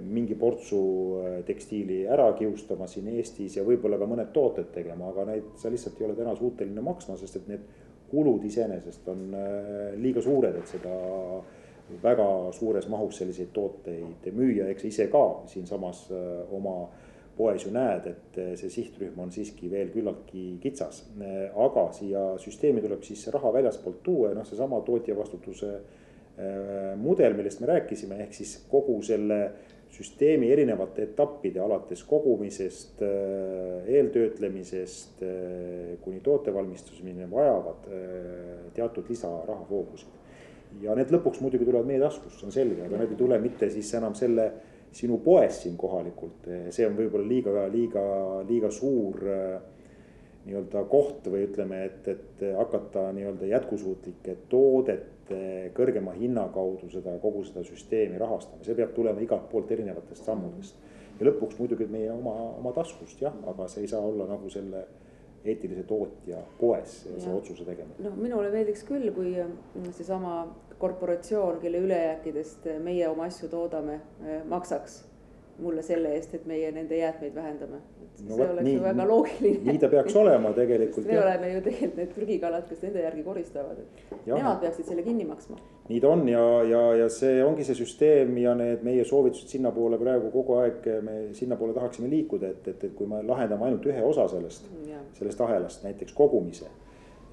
mingi 0.00 0.34
portsu 0.38 0.80
äh, 1.18 1.38
tekstiili 1.46 2.04
ära 2.06 2.28
kiustama 2.38 2.86
siin 2.86 3.08
Eestis 3.16 3.56
ja 3.58 3.64
võib-olla 3.66 3.98
ka 3.98 4.06
mõned 4.06 4.30
tooted 4.34 4.70
tegema, 4.74 5.08
aga 5.10 5.26
neid 5.32 5.48
sa 5.58 5.72
lihtsalt 5.72 5.98
ei 5.98 6.06
ole 6.06 6.18
täna 6.18 6.34
suuteline 6.38 6.84
maksma, 6.84 7.16
sest 7.18 7.40
et 7.40 7.48
need 7.50 7.64
kulud 8.10 8.44
iseenesest 8.46 9.08
on 9.10 9.24
äh, 9.34 9.96
liiga 9.98 10.22
suured, 10.22 10.60
et 10.60 10.70
seda 10.70 10.94
väga 12.04 12.28
suures 12.56 12.86
mahus 12.88 13.18
selliseid 13.18 13.50
tooteid 13.52 14.30
müüa, 14.32 14.70
eks 14.70 14.86
sa 14.86 14.92
ise 14.92 15.08
ka 15.12 15.24
siinsamas 15.50 16.06
äh, 16.14 16.54
oma 16.54 16.84
poes 17.34 17.66
ju 17.66 17.72
näed, 17.74 18.06
et 18.06 18.36
see 18.60 18.70
sihtrühm 18.70 19.18
on 19.18 19.32
siiski 19.34 19.66
veel 19.66 19.88
küllaltki 19.90 20.52
kitsas. 20.62 21.00
aga 21.58 21.88
siia 21.92 22.20
süsteemi 22.38 22.78
tuleb 22.78 23.02
siis 23.02 23.26
raha 23.34 23.50
väljaspoolt 23.56 24.04
tuua 24.06 24.28
ja 24.30 24.36
noh, 24.38 24.46
seesama 24.46 24.78
tootja 24.86 25.16
vastutuse 25.18 25.72
Äh, 25.74 26.03
mudel, 26.98 27.36
millest 27.38 27.60
me 27.62 27.68
rääkisime, 27.70 28.16
ehk 28.24 28.32
siis 28.34 28.56
kogu 28.70 28.96
selle 29.06 29.36
süsteemi 29.94 30.50
erinevate 30.52 31.04
etappide 31.08 31.60
alates 31.62 32.02
kogumisest, 32.08 33.02
äh, 33.02 33.88
eeltöötlemisest 33.96 35.22
äh, 35.22 35.94
kuni 36.02 36.20
tootevalmistuseni 36.20 37.30
vajavad 37.30 37.88
teatud 38.74 39.08
lisarahavoogusid. 39.08 40.20
ja 40.82 40.94
need 40.98 41.12
lõpuks 41.14 41.38
muidugi 41.38 41.68
tulevad 41.68 41.86
meie 41.86 42.00
taskust, 42.02 42.40
see 42.40 42.48
on 42.48 42.54
selge, 42.54 42.82
aga 42.82 42.98
need 42.98 43.12
ei 43.14 43.18
tule 43.20 43.36
mitte 43.38 43.68
siis 43.70 43.92
enam 43.94 44.16
selle 44.18 44.48
sinu 44.94 45.20
poest 45.22 45.62
siin 45.62 45.76
kohalikult, 45.78 46.48
see 46.74 46.86
on 46.86 46.96
võib-olla 46.98 47.28
liiga, 47.28 47.52
liiga, 47.70 48.02
liiga 48.48 48.70
suur 48.74 49.20
nii-öelda 50.44 50.82
koht 50.90 51.28
või 51.30 51.44
ütleme, 51.46 51.84
et, 51.86 52.08
et 52.10 52.42
hakata 52.58 53.06
nii-öelda 53.14 53.52
jätkusuutlike 53.52 54.36
toodet 54.50 55.13
kõrgema 55.76 56.14
hinna 56.18 56.48
kaudu 56.54 56.90
seda, 56.92 57.16
kogu 57.22 57.44
seda 57.44 57.64
süsteemi 57.66 58.18
rahastama, 58.20 58.64
see 58.64 58.76
peab 58.78 58.92
tulema 58.96 59.22
igalt 59.24 59.48
poolt 59.50 59.70
erinevatest 59.72 60.24
sammudest. 60.24 60.76
ja 61.20 61.26
lõpuks 61.28 61.58
muidugi 61.58 61.86
meie 61.86 62.10
oma, 62.12 62.34
oma 62.58 62.72
taskust 62.74 63.20
jah, 63.22 63.34
aga 63.46 63.68
see 63.68 63.84
ei 63.84 63.88
saa 63.88 64.00
olla 64.02 64.26
nagu 64.26 64.50
selle 64.50 64.84
eetilise 65.44 65.84
tootja 65.86 66.40
poes 66.58 67.02
see 67.04 67.32
otsuse 67.32 67.64
tegemine. 67.64 67.96
noh, 68.02 68.16
minule 68.16 68.50
meeldiks 68.50 68.84
küll, 68.88 69.10
kui 69.14 69.36
seesama 69.92 70.44
korporatsioon, 70.78 71.60
kelle 71.62 71.80
ülejääkidest 71.84 72.66
meie 72.82 73.08
oma 73.08 73.28
asju 73.30 73.48
toodame, 73.52 74.00
maksaks 74.50 75.02
mulle 75.58 75.82
selle 75.82 76.14
eest, 76.16 76.34
et 76.34 76.46
meie 76.50 76.70
nende 76.74 76.96
jäätmeid 76.98 77.34
vähendame. 77.34 77.80
No, 78.14 78.36
see 78.36 78.46
oleks 78.46 78.62
nii, 78.62 78.74
ju 78.76 78.82
väga 78.82 79.04
loogiline. 79.08 79.60
nii 79.66 79.80
ta 79.82 79.88
peaks 79.90 80.16
olema 80.16 80.52
tegelikult. 80.54 81.06
me 81.10 81.16
oleme 81.18 81.50
ju 81.50 81.62
tegelikult 81.64 81.96
need 81.98 82.12
prügikalad, 82.14 82.68
kes 82.68 82.84
nende 82.86 83.02
järgi 83.02 83.24
koristavad, 83.26 83.80
et 83.82 84.28
ja. 84.28 84.36
nemad 84.36 84.60
peaksid 84.62 84.90
selle 84.90 85.02
kinni 85.06 85.26
maksma. 85.26 85.58
nii 85.88 85.98
ta 86.00 86.12
on 86.14 86.22
ja, 86.30 86.44
ja, 86.68 86.84
ja 87.02 87.08
see 87.12 87.42
ongi 87.44 87.66
see 87.66 87.78
süsteem 87.78 88.38
ja 88.38 88.54
need 88.58 88.86
meie 88.86 89.04
soovitused 89.08 89.50
sinnapoole 89.50 89.98
praegu 90.00 90.30
kogu 90.34 90.60
aeg 90.62 90.86
me 91.04 91.18
sinnapoole 91.34 91.74
tahaksime 91.76 92.08
liikuda, 92.12 92.54
et, 92.54 92.70
et, 92.70 92.88
et 92.88 92.96
kui 92.96 93.10
me 93.10 93.20
lahendame 93.26 93.66
ainult 93.68 93.90
ühe 93.90 94.06
osa 94.06 94.28
sellest, 94.30 94.70
sellest 95.18 95.44
ahelast, 95.44 95.82
näiteks 95.84 96.14
kogumise 96.16 96.70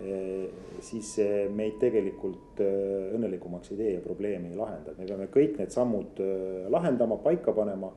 eh, 0.01 0.49
siis 0.83 1.13
meid 1.53 1.77
tegelikult 1.79 2.59
eh, 2.65 3.13
õnnelikumaks 3.15 3.71
ei 3.71 3.83
tee 3.83 3.97
ja 3.99 4.03
probleemi 4.03 4.51
ei 4.51 4.59
lahenda, 4.59 4.97
me 4.97 5.05
peame 5.05 5.29
kõik 5.31 5.61
need 5.61 5.77
sammud 5.77 6.25
eh, 6.25 6.65
lahendama, 6.73 7.21
paika 7.21 7.53
panema 7.55 7.93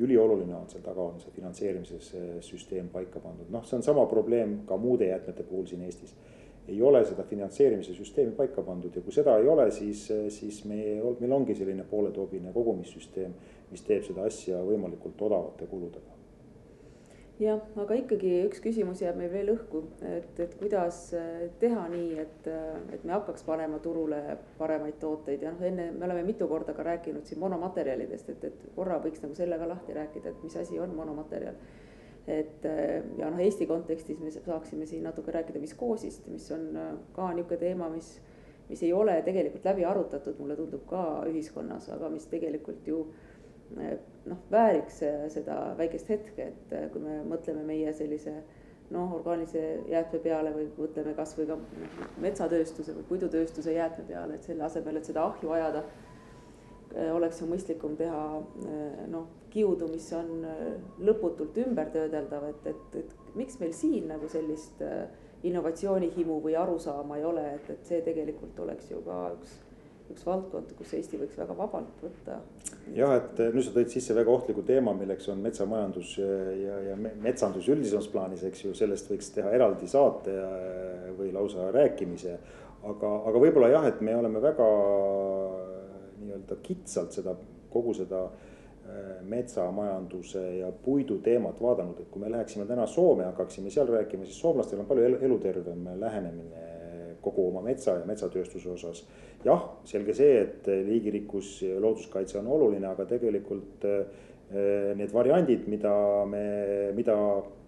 ülioluline 0.00 0.54
on 0.56 0.68
seal 0.70 0.82
taga 0.84 1.02
on 1.02 1.20
see 1.20 1.34
finantseerimise 1.34 2.22
süsteem 2.44 2.88
paika 2.92 3.20
pandud, 3.20 3.50
noh, 3.50 3.66
see 3.66 3.76
on 3.78 3.86
sama 3.86 4.06
probleem 4.10 4.60
ka 4.68 4.78
muude 4.80 5.10
jäätmete 5.10 5.46
puhul 5.48 5.66
siin 5.70 5.84
Eestis. 5.86 6.14
ei 6.68 6.82
ole 6.82 7.04
seda 7.04 7.22
finantseerimise 7.28 7.92
süsteemi 7.94 8.32
paika 8.32 8.62
pandud 8.62 8.94
ja 8.96 9.02
kui 9.02 9.12
seda 9.12 9.36
ei 9.38 9.48
ole, 9.48 9.70
siis, 9.70 10.06
siis 10.28 10.64
meie, 10.64 10.96
meil 11.20 11.32
ongi 11.32 11.54
selline 11.54 11.84
pooletoobine 11.90 12.52
kogumissüsteem, 12.52 13.34
mis 13.70 13.84
teeb 13.84 14.02
seda 14.06 14.24
asja 14.24 14.62
võimalikult 14.64 15.20
odavate 15.28 15.68
kuludega 15.68 16.13
jah, 17.42 17.62
aga 17.80 17.96
ikkagi 17.98 18.32
üks 18.46 18.60
küsimus 18.62 19.00
jääb 19.02 19.16
meil 19.18 19.30
veel 19.32 19.50
õhku, 19.54 19.80
et, 20.06 20.36
et 20.42 20.52
kuidas 20.58 20.98
äh, 21.18 21.46
teha 21.60 21.86
nii, 21.90 22.10
et, 22.22 22.50
äh, 22.50 22.76
et 22.94 23.06
me 23.06 23.16
hakkaks 23.16 23.42
panema 23.46 23.80
turule 23.82 24.20
paremaid 24.58 25.00
tooteid 25.02 25.42
ja 25.42 25.54
noh, 25.54 25.64
enne 25.66 25.88
me 25.96 26.06
oleme 26.06 26.22
mitu 26.26 26.46
korda 26.50 26.76
ka 26.76 26.86
rääkinud 26.86 27.26
siin 27.26 27.42
monomaterjalidest, 27.42 28.30
et, 28.36 28.46
et 28.50 28.68
korra 28.76 29.00
võiks 29.02 29.24
nagu 29.24 29.34
selle 29.38 29.58
ka 29.58 29.68
lahti 29.70 29.96
rääkida, 29.96 30.30
et 30.30 30.46
mis 30.46 30.54
asi 30.60 30.78
on 30.78 30.94
monomaterjal. 30.94 31.58
et 32.26 32.64
äh, 32.70 33.02
ja 33.18 33.30
noh, 33.30 33.42
Eesti 33.42 33.66
kontekstis 33.66 34.22
me 34.22 34.30
saaksime 34.30 34.86
siin 34.86 35.02
natuke 35.04 35.34
rääkida 35.34 35.60
viskoosist, 35.60 36.30
mis 36.30 36.46
on 36.54 36.70
ka 37.16 37.32
niisugune 37.34 37.60
teema, 37.60 37.90
mis, 37.90 38.14
mis 38.70 38.82
ei 38.86 38.92
ole 38.92 39.18
tegelikult 39.26 39.66
läbi 39.66 39.84
arutatud, 39.84 40.38
mulle 40.38 40.56
tundub 40.56 40.86
ka 40.86 41.24
ühiskonnas, 41.28 41.90
aga 41.92 42.08
mis 42.14 42.30
tegelikult 42.30 42.86
ju 42.86 43.08
noh, 44.28 44.42
vääriks 44.50 45.00
seda 45.34 45.58
väikest 45.78 46.10
hetke, 46.12 46.50
et 46.52 46.74
äh, 46.76 46.86
kui 46.92 47.02
me 47.04 47.20
mõtleme 47.28 47.64
meie 47.66 47.92
sellise 47.96 48.34
noh, 48.92 49.12
orgaanilise 49.16 49.62
jäätme 49.90 50.20
peale 50.24 50.52
või 50.54 50.68
mõtleme 50.76 51.14
kasvõi 51.16 51.48
ka 51.48 51.58
noh, 51.58 52.00
metsatööstuse 52.24 52.96
või 52.96 53.06
puidutööstuse 53.12 53.76
jäätme 53.76 54.06
peale, 54.08 54.38
et 54.38 54.48
selle 54.48 54.66
asemel, 54.66 55.00
et 55.00 55.08
seda 55.08 55.24
ahju 55.28 55.54
ajada, 55.56 55.84
äh, 56.94 57.10
oleks 57.14 57.42
ju 57.42 57.50
mõistlikum 57.50 57.98
teha 58.00 58.22
äh, 58.38 59.02
noh, 59.12 59.28
kiudu, 59.54 59.88
mis 59.92 60.08
on 60.16 60.46
lõputult 61.04 61.58
ümbertöödeldav, 61.62 62.48
et, 62.50 62.72
et, 62.72 62.96
et 63.04 63.36
miks 63.38 63.60
meil 63.60 63.70
siin 63.76 64.08
nagu 64.10 64.26
sellist 64.26 64.82
innovatsioonihimu 65.46 66.40
või 66.42 66.56
arusaama 66.58 67.20
ei 67.20 67.28
ole, 67.28 67.44
et, 67.54 67.70
et 67.70 67.86
see 67.86 68.00
tegelikult 68.02 68.58
oleks 68.64 68.90
ju 68.90 68.98
ka 69.06 69.20
üks 69.36 69.52
üks 70.12 70.24
valdkond, 70.26 70.72
kus 70.78 70.92
Eesti 70.98 71.18
võiks 71.20 71.38
väga 71.38 71.56
vabalt 71.56 72.02
võtta. 72.04 72.38
jah, 72.94 73.14
et 73.16 73.40
nüüd 73.54 73.64
sa 73.64 73.72
tõid 73.74 73.92
sisse 73.92 74.16
väga 74.16 74.30
ohtliku 74.30 74.64
teema, 74.66 74.92
milleks 74.96 75.28
on 75.32 75.40
metsamajandus 75.44 76.16
ja, 76.20 76.80
ja 76.90 76.96
metsandus 76.98 77.68
üldisemas 77.72 78.10
plaanis, 78.12 78.44
eks 78.44 78.66
ju, 78.66 78.74
sellest 78.76 79.08
võiks 79.10 79.32
teha 79.34 79.52
eraldi 79.56 79.88
saate 79.88 80.36
või 81.18 81.32
lausa 81.32 81.70
rääkimise. 81.74 82.38
aga, 82.84 83.12
aga 83.30 83.44
võib-olla 83.46 83.72
jah, 83.72 83.86
et 83.88 84.00
me 84.04 84.16
oleme 84.16 84.42
väga 84.44 84.68
nii-öelda 86.20 86.60
kitsalt 86.62 87.16
seda, 87.16 87.36
kogu 87.72 87.94
seda 87.96 88.26
metsamajanduse 89.24 90.42
ja 90.58 90.68
puidu 90.84 91.16
teemat 91.24 91.56
vaadanud, 91.62 92.02
et 92.02 92.10
kui 92.12 92.20
me 92.20 92.28
läheksime 92.30 92.66
täna 92.68 92.84
Soome, 92.86 93.24
hakkaksime 93.30 93.72
seal 93.72 93.88
rääkima, 93.88 94.28
siis 94.28 94.36
soomlastel 94.44 94.82
on 94.84 94.86
palju 94.90 95.16
elutervem 95.24 95.88
lähenemine 96.00 96.73
kogu 97.24 97.48
oma 97.48 97.62
metsa 97.64 97.98
ja 98.00 98.06
metsatööstuse 98.08 98.70
osas. 98.74 99.04
jah, 99.44 99.64
selge 99.84 100.14
see, 100.16 100.38
et 100.40 100.68
liigirikkus 100.86 101.58
ja 101.66 101.80
looduskaitse 101.80 102.38
on 102.40 102.48
oluline, 102.56 102.86
aga 102.88 103.04
tegelikult 103.08 103.84
eh, 103.88 104.94
need 104.96 105.12
variandid, 105.12 105.68
mida 105.68 105.92
me, 106.28 106.44
mida 106.96 107.16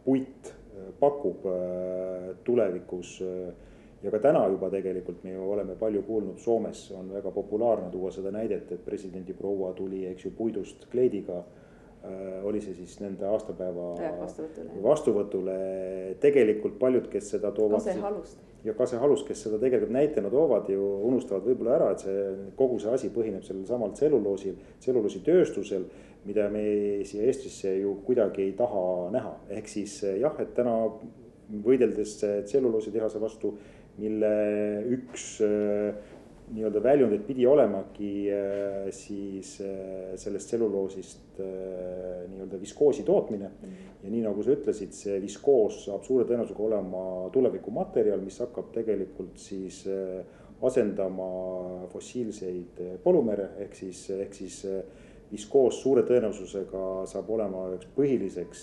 puit 0.05 0.51
eh, 0.53 0.89
pakub 1.01 1.45
eh, 1.53 2.33
tulevikus 2.45 3.19
ja 4.03 4.13
ka 4.13 4.23
täna 4.23 4.47
juba 4.53 4.71
tegelikult 4.73 5.23
me 5.25 5.35
ju 5.35 5.45
oleme 5.53 5.77
palju 5.77 6.03
kuulnud, 6.07 6.41
Soomes 6.41 6.87
on 6.97 7.13
väga 7.13 7.33
populaarne 7.35 7.91
tuua 7.93 8.13
seda 8.15 8.33
näidet, 8.33 8.73
et 8.73 8.85
presidendi 8.85 9.35
proua 9.37 9.73
tuli, 9.77 10.05
eks 10.07 10.29
ju, 10.29 10.35
puidust 10.37 10.89
kleidiga 10.93 11.43
oli 12.47 12.61
see 12.63 12.75
siis 12.77 13.01
nende 13.03 13.27
aastapäeva 13.27 13.87
vastuvõtule. 14.21 14.83
vastuvõtule, 14.85 15.55
tegelikult 16.23 16.77
paljud, 16.79 17.09
kes 17.11 17.33
seda 17.35 17.51
toovad. 17.57 17.81
kasehalust 17.81 18.39
ja 18.67 18.75
Kase 18.75 18.99
Halus, 18.99 19.23
kes 19.27 19.45
seda 19.47 19.61
tegelikult 19.63 19.95
näitena 19.95 20.31
toovad 20.33 20.69
ju, 20.71 20.83
unustavad 21.07 21.47
võib-olla 21.47 21.77
ära, 21.77 21.91
et 21.95 22.03
see 22.03 22.25
kogu 22.59 22.81
see 22.83 22.95
asi 22.97 23.11
põhineb 23.15 23.45
sellel 23.47 23.67
samal 23.69 23.93
tselluloosil, 23.95 24.57
tselluloositööstusel, 24.83 25.87
mida 26.27 26.49
me 26.51 26.65
siia 27.07 27.29
Eestisse 27.31 27.77
ju 27.79 27.95
kuidagi 28.07 28.43
ei 28.49 28.57
taha 28.59 28.83
näha, 29.15 29.37
ehk 29.55 29.71
siis 29.71 30.01
jah, 30.19 30.35
et 30.43 30.53
täna 30.59 30.75
võideldes 31.63 32.17
tselluloositehase 32.19 33.23
vastu, 33.23 33.55
mille 34.03 34.33
üks 34.99 35.39
nii-öelda 36.55 36.83
väljundeid 36.83 37.25
pidi 37.27 37.47
olemagi 37.47 38.29
äh, 38.31 38.87
siis 38.95 39.57
äh, 39.65 40.15
sellest 40.21 40.51
tselluloosist 40.53 41.41
nii-öelda 41.41 42.61
viskoosi 42.61 43.03
tootmine 43.03 43.49
mm. 43.49 43.69
-hmm. 43.69 44.05
ja 44.05 44.11
nii 44.11 44.23
nagu 44.25 44.43
sa 44.43 44.55
ütlesid, 44.55 44.95
see 44.97 45.19
viskoos 45.23 45.83
saab 45.85 46.05
suure 46.07 46.25
tõenäosusega 46.25 46.63
olema 46.63 47.03
tulevikumaterjal, 47.33 48.21
mis 48.21 48.39
hakkab 48.41 48.71
tegelikult 48.73 49.37
siis 49.39 49.85
asendama 50.63 51.27
fossiilseid 51.93 52.81
polümere 53.05 53.51
ehk 53.67 53.75
siis, 53.75 54.11
ehk 54.11 54.35
siis 54.35 54.65
viskoos 55.33 55.83
suure 55.83 56.03
tõenäosusega 56.09 57.07
saab 57.11 57.31
olema 57.31 57.67
üheks 57.75 57.91
põhiliseks 57.97 58.63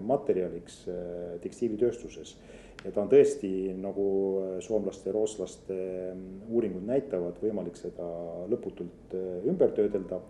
materjaliks 0.00 0.84
tekstiilitööstuses 1.42 2.38
ja 2.84 2.92
ta 2.92 3.02
on 3.02 3.10
tõesti 3.12 3.50
nagu 3.80 4.06
äh, 4.40 4.56
soomlaste, 4.64 5.12
rootslaste 5.14 5.76
mm, 5.76 6.48
uuringud 6.52 6.84
näitavad, 6.88 7.38
võimalik 7.42 7.78
seda 7.80 8.06
lõputult 8.50 9.14
äh, 9.16 9.46
ümber 9.50 9.72
töödelda. 9.76 10.20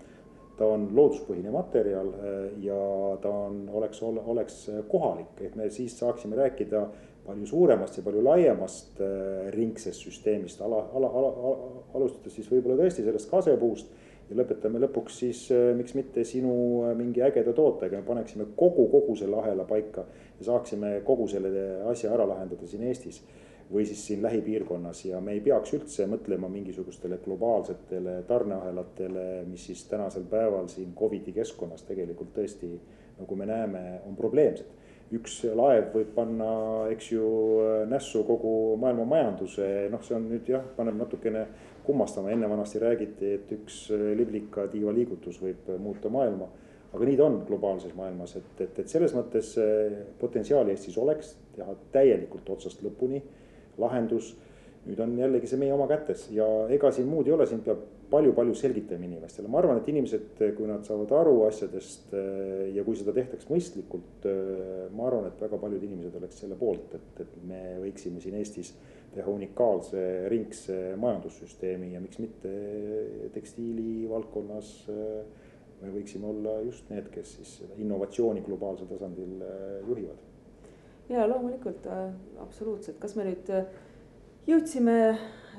ta 0.54 0.66
on 0.70 0.84
looduspõhine 0.94 1.50
materjal 1.50 2.12
äh, 2.14 2.36
ja 2.62 2.78
ta 3.22 3.32
on, 3.48 3.64
oleks, 3.74 4.02
oleks 4.02 4.60
kohalik, 4.88 5.40
et 5.40 5.56
me 5.56 5.70
siis 5.70 5.98
saaksime 5.98 6.36
rääkida 6.36 6.86
palju 7.26 7.46
suuremast 7.46 7.96
ja 7.96 8.02
palju 8.04 8.20
laiemast 8.20 8.98
ringsest 9.54 10.02
süsteemist, 10.04 10.60
ala, 10.60 10.82
ala, 10.92 11.08
ala, 11.08 11.30
ala, 11.48 11.70
alustades 11.96 12.34
siis 12.36 12.50
võib-olla 12.52 12.76
tõesti 12.82 13.02
sellest 13.06 13.30
kasepuust 13.30 13.88
ja 14.30 14.36
lõpetame 14.38 14.80
lõpuks 14.86 15.18
siis 15.20 15.46
miks 15.76 15.94
mitte 15.94 16.24
sinu 16.24 16.54
mingi 16.96 17.22
ägeda 17.22 17.52
tootega, 17.52 18.00
me 18.00 18.06
paneksime 18.06 18.46
kogu, 18.56 18.86
kogu 18.92 19.16
selle 19.20 19.36
ahela 19.40 19.66
paika 19.68 20.06
ja 20.38 20.46
saaksime 20.50 21.00
kogu 21.04 21.28
selle 21.28 21.50
asja 21.90 22.12
ära 22.14 22.28
lahendada 22.28 22.68
siin 22.68 22.86
Eestis 22.88 23.20
või 23.72 23.86
siis 23.86 24.06
siin 24.06 24.22
lähipiirkonnas 24.22 25.04
ja 25.04 25.20
me 25.20 25.32
ei 25.32 25.40
peaks 25.40 25.72
üldse 25.76 26.06
mõtlema 26.10 26.48
mingisugustele 26.52 27.18
globaalsetele 27.24 28.22
tarneahelatele, 28.28 29.44
mis 29.48 29.66
siis 29.66 29.84
tänasel 29.88 30.26
päeval 30.30 30.68
siin 30.68 30.92
Covidi 30.98 31.32
keskkonnas 31.32 31.86
tegelikult 31.88 32.34
tõesti, 32.36 32.74
nagu 33.18 33.36
me 33.36 33.46
näeme, 33.48 33.84
on 34.08 34.16
probleemsed. 34.16 34.80
üks 35.14 35.44
laev 35.54 35.92
võib 35.94 36.14
panna, 36.14 36.46
eks 36.90 37.10
ju, 37.12 37.26
nässu 37.86 38.24
kogu 38.26 38.74
maailma 38.80 39.04
majanduse, 39.04 39.66
noh, 39.92 40.00
see 40.02 40.16
on 40.16 40.24
nüüd 40.30 40.48
jah, 40.48 40.64
paneb 40.76 40.96
natukene 40.98 41.44
kummastama, 41.84 42.32
enne 42.32 42.48
vanasti 42.50 42.80
räägiti, 42.82 43.32
et 43.38 43.50
üks 43.54 43.86
liblika 44.18 44.66
tiiva 44.72 44.92
liigutus 44.96 45.40
võib 45.42 45.68
muuta 45.78 46.12
maailma 46.12 46.48
aga 46.94 47.08
nii 47.08 47.18
ta 47.18 47.26
on 47.26 47.40
globaalses 47.48 47.94
maailmas, 47.98 48.36
et, 48.38 48.50
et, 48.62 48.78
et 48.84 48.90
selles 48.90 49.14
mõttes 49.16 49.54
potentsiaali 50.20 50.74
Eestis 50.74 50.96
oleks 51.02 51.34
teha 51.56 51.74
täielikult 51.94 52.50
otsast 52.54 52.84
lõpuni 52.86 53.22
lahendus. 53.82 54.34
nüüd 54.84 54.98
on 55.00 55.14
jällegi 55.16 55.48
see 55.48 55.56
meie 55.56 55.72
oma 55.72 55.86
kätes 55.88 56.26
ja 56.30 56.44
ega 56.68 56.90
siin 56.92 57.06
muud 57.08 57.26
ei 57.26 57.32
ole, 57.32 57.46
siin 57.48 57.62
peab 57.64 57.78
palju-palju 58.10 58.54
selgitama 58.54 59.06
inimestele, 59.08 59.48
ma 59.48 59.58
arvan, 59.62 59.78
et 59.80 59.88
inimesed, 59.88 60.42
kui 60.58 60.68
nad 60.68 60.84
saavad 60.84 61.14
aru 61.16 61.38
asjadest 61.46 62.12
ja 62.74 62.84
kui 62.84 62.98
seda 62.98 63.14
tehtaks 63.16 63.48
mõistlikult. 63.48 64.28
ma 64.94 65.06
arvan, 65.08 65.30
et 65.30 65.40
väga 65.40 65.58
paljud 65.58 65.82
inimesed 65.88 66.18
oleks 66.20 66.42
selle 66.44 66.58
poolt, 66.60 66.94
et, 66.94 67.24
et 67.24 67.38
me 67.48 67.62
võiksime 67.80 68.20
siin 68.20 68.36
Eestis 68.38 68.74
teha 69.14 69.30
unikaalse 69.30 70.28
ringse 70.32 70.78
majandussüsteemi 71.00 71.92
ja 71.94 72.02
miks 72.02 72.18
mitte 72.22 72.52
tekstiili 73.34 74.08
valdkonnas 74.10 74.74
me 75.84 75.92
võiksime 75.94 76.28
olla 76.30 76.58
just 76.64 76.90
need, 76.92 77.08
kes 77.14 77.36
siis 77.38 77.56
seda 77.60 77.76
innovatsiooni 77.82 78.42
globaalsel 78.46 78.88
tasandil 78.90 79.42
äh, 79.44 79.80
juhivad. 79.88 80.20
ja 81.08 81.26
loomulikult 81.28 81.86
äh, 81.86 82.12
absoluutselt, 82.42 82.98
kas 83.00 83.16
me 83.18 83.26
nüüd 83.28 83.50
äh, 83.52 83.66
jõudsime 84.48 84.96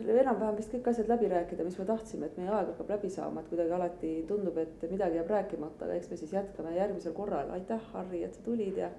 enam-vähem 0.01 0.57
vist 0.57 0.73
kõik 0.73 0.89
asjad 0.91 1.09
läbi 1.09 1.29
rääkida, 1.31 1.63
mis 1.63 1.77
me 1.79 1.85
tahtsime, 1.87 2.27
et 2.27 2.39
meie 2.39 2.51
aeg 2.51 2.71
hakkab 2.73 2.89
läbi 2.95 3.09
saama, 3.13 3.41
et 3.41 3.51
kuidagi 3.51 3.75
alati 3.77 4.13
tundub, 4.27 4.57
et 4.59 4.83
midagi 4.91 5.21
jääb 5.21 5.31
rääkimata, 5.31 5.85
aga 5.85 5.99
eks 5.99 6.09
me 6.11 6.19
siis 6.19 6.33
jätkame 6.35 6.75
järgmisel 6.75 7.15
korral. 7.15 7.51
aitäh, 7.55 7.91
Harri, 7.93 8.23
et 8.25 8.35
sa 8.35 8.43
tulid 8.45 8.81
ja, 8.81 8.89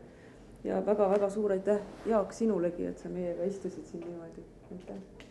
ja 0.66 0.80
väga-väga 0.86 1.30
suur 1.30 1.52
aitäh, 1.54 1.80
Jaak, 2.06 2.32
sinulegi, 2.32 2.86
et 2.86 2.98
sa 2.98 3.08
meiega 3.12 3.46
istusid 3.46 3.86
siin 3.86 4.02
niimoodi, 4.06 4.44
aitäh 4.72 5.26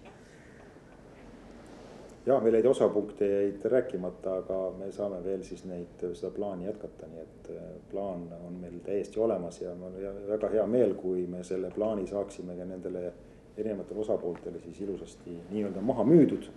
ja 2.26 2.40
meil 2.40 2.54
jäid 2.58 2.66
osapunkte 2.66 3.28
jäid 3.28 3.66
rääkimata, 3.66 4.38
aga 4.42 4.60
me 4.80 4.92
saame 4.92 5.22
veel 5.24 5.44
siis 5.46 5.66
neid, 5.70 6.02
seda 6.14 6.32
plaani 6.34 6.66
jätkata, 6.66 7.10
nii 7.12 7.22
et 7.22 7.50
äh, 7.54 7.68
plaan 7.92 8.26
on 8.48 8.58
meil 8.62 8.80
täiesti 8.86 9.20
olemas 9.20 9.62
ja 9.62 9.76
mul 9.76 9.94
on 10.10 10.22
väga 10.28 10.50
hea 10.56 10.66
meel, 10.68 10.96
kui 10.98 11.28
me 11.30 11.44
selle 11.44 11.70
plaani 11.76 12.08
saaksime 12.08 12.58
ka 12.58 12.66
nendele 12.66 13.12
erinevatele 13.58 14.00
osapooltele 14.00 14.60
siis 14.60 14.82
ilusasti 14.82 15.38
nii-öelda 15.52 15.82
maha 15.82 16.04
müüdud. 16.04 16.50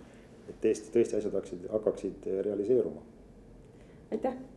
et 0.49 0.55
tõesti, 0.65 0.89
tõesti 0.93 1.17
asjad 1.17 1.33
hakkasid, 1.33 1.67
hakkaksid 1.69 2.31
realiseeruma. 2.45 3.01
aitäh 4.11 4.48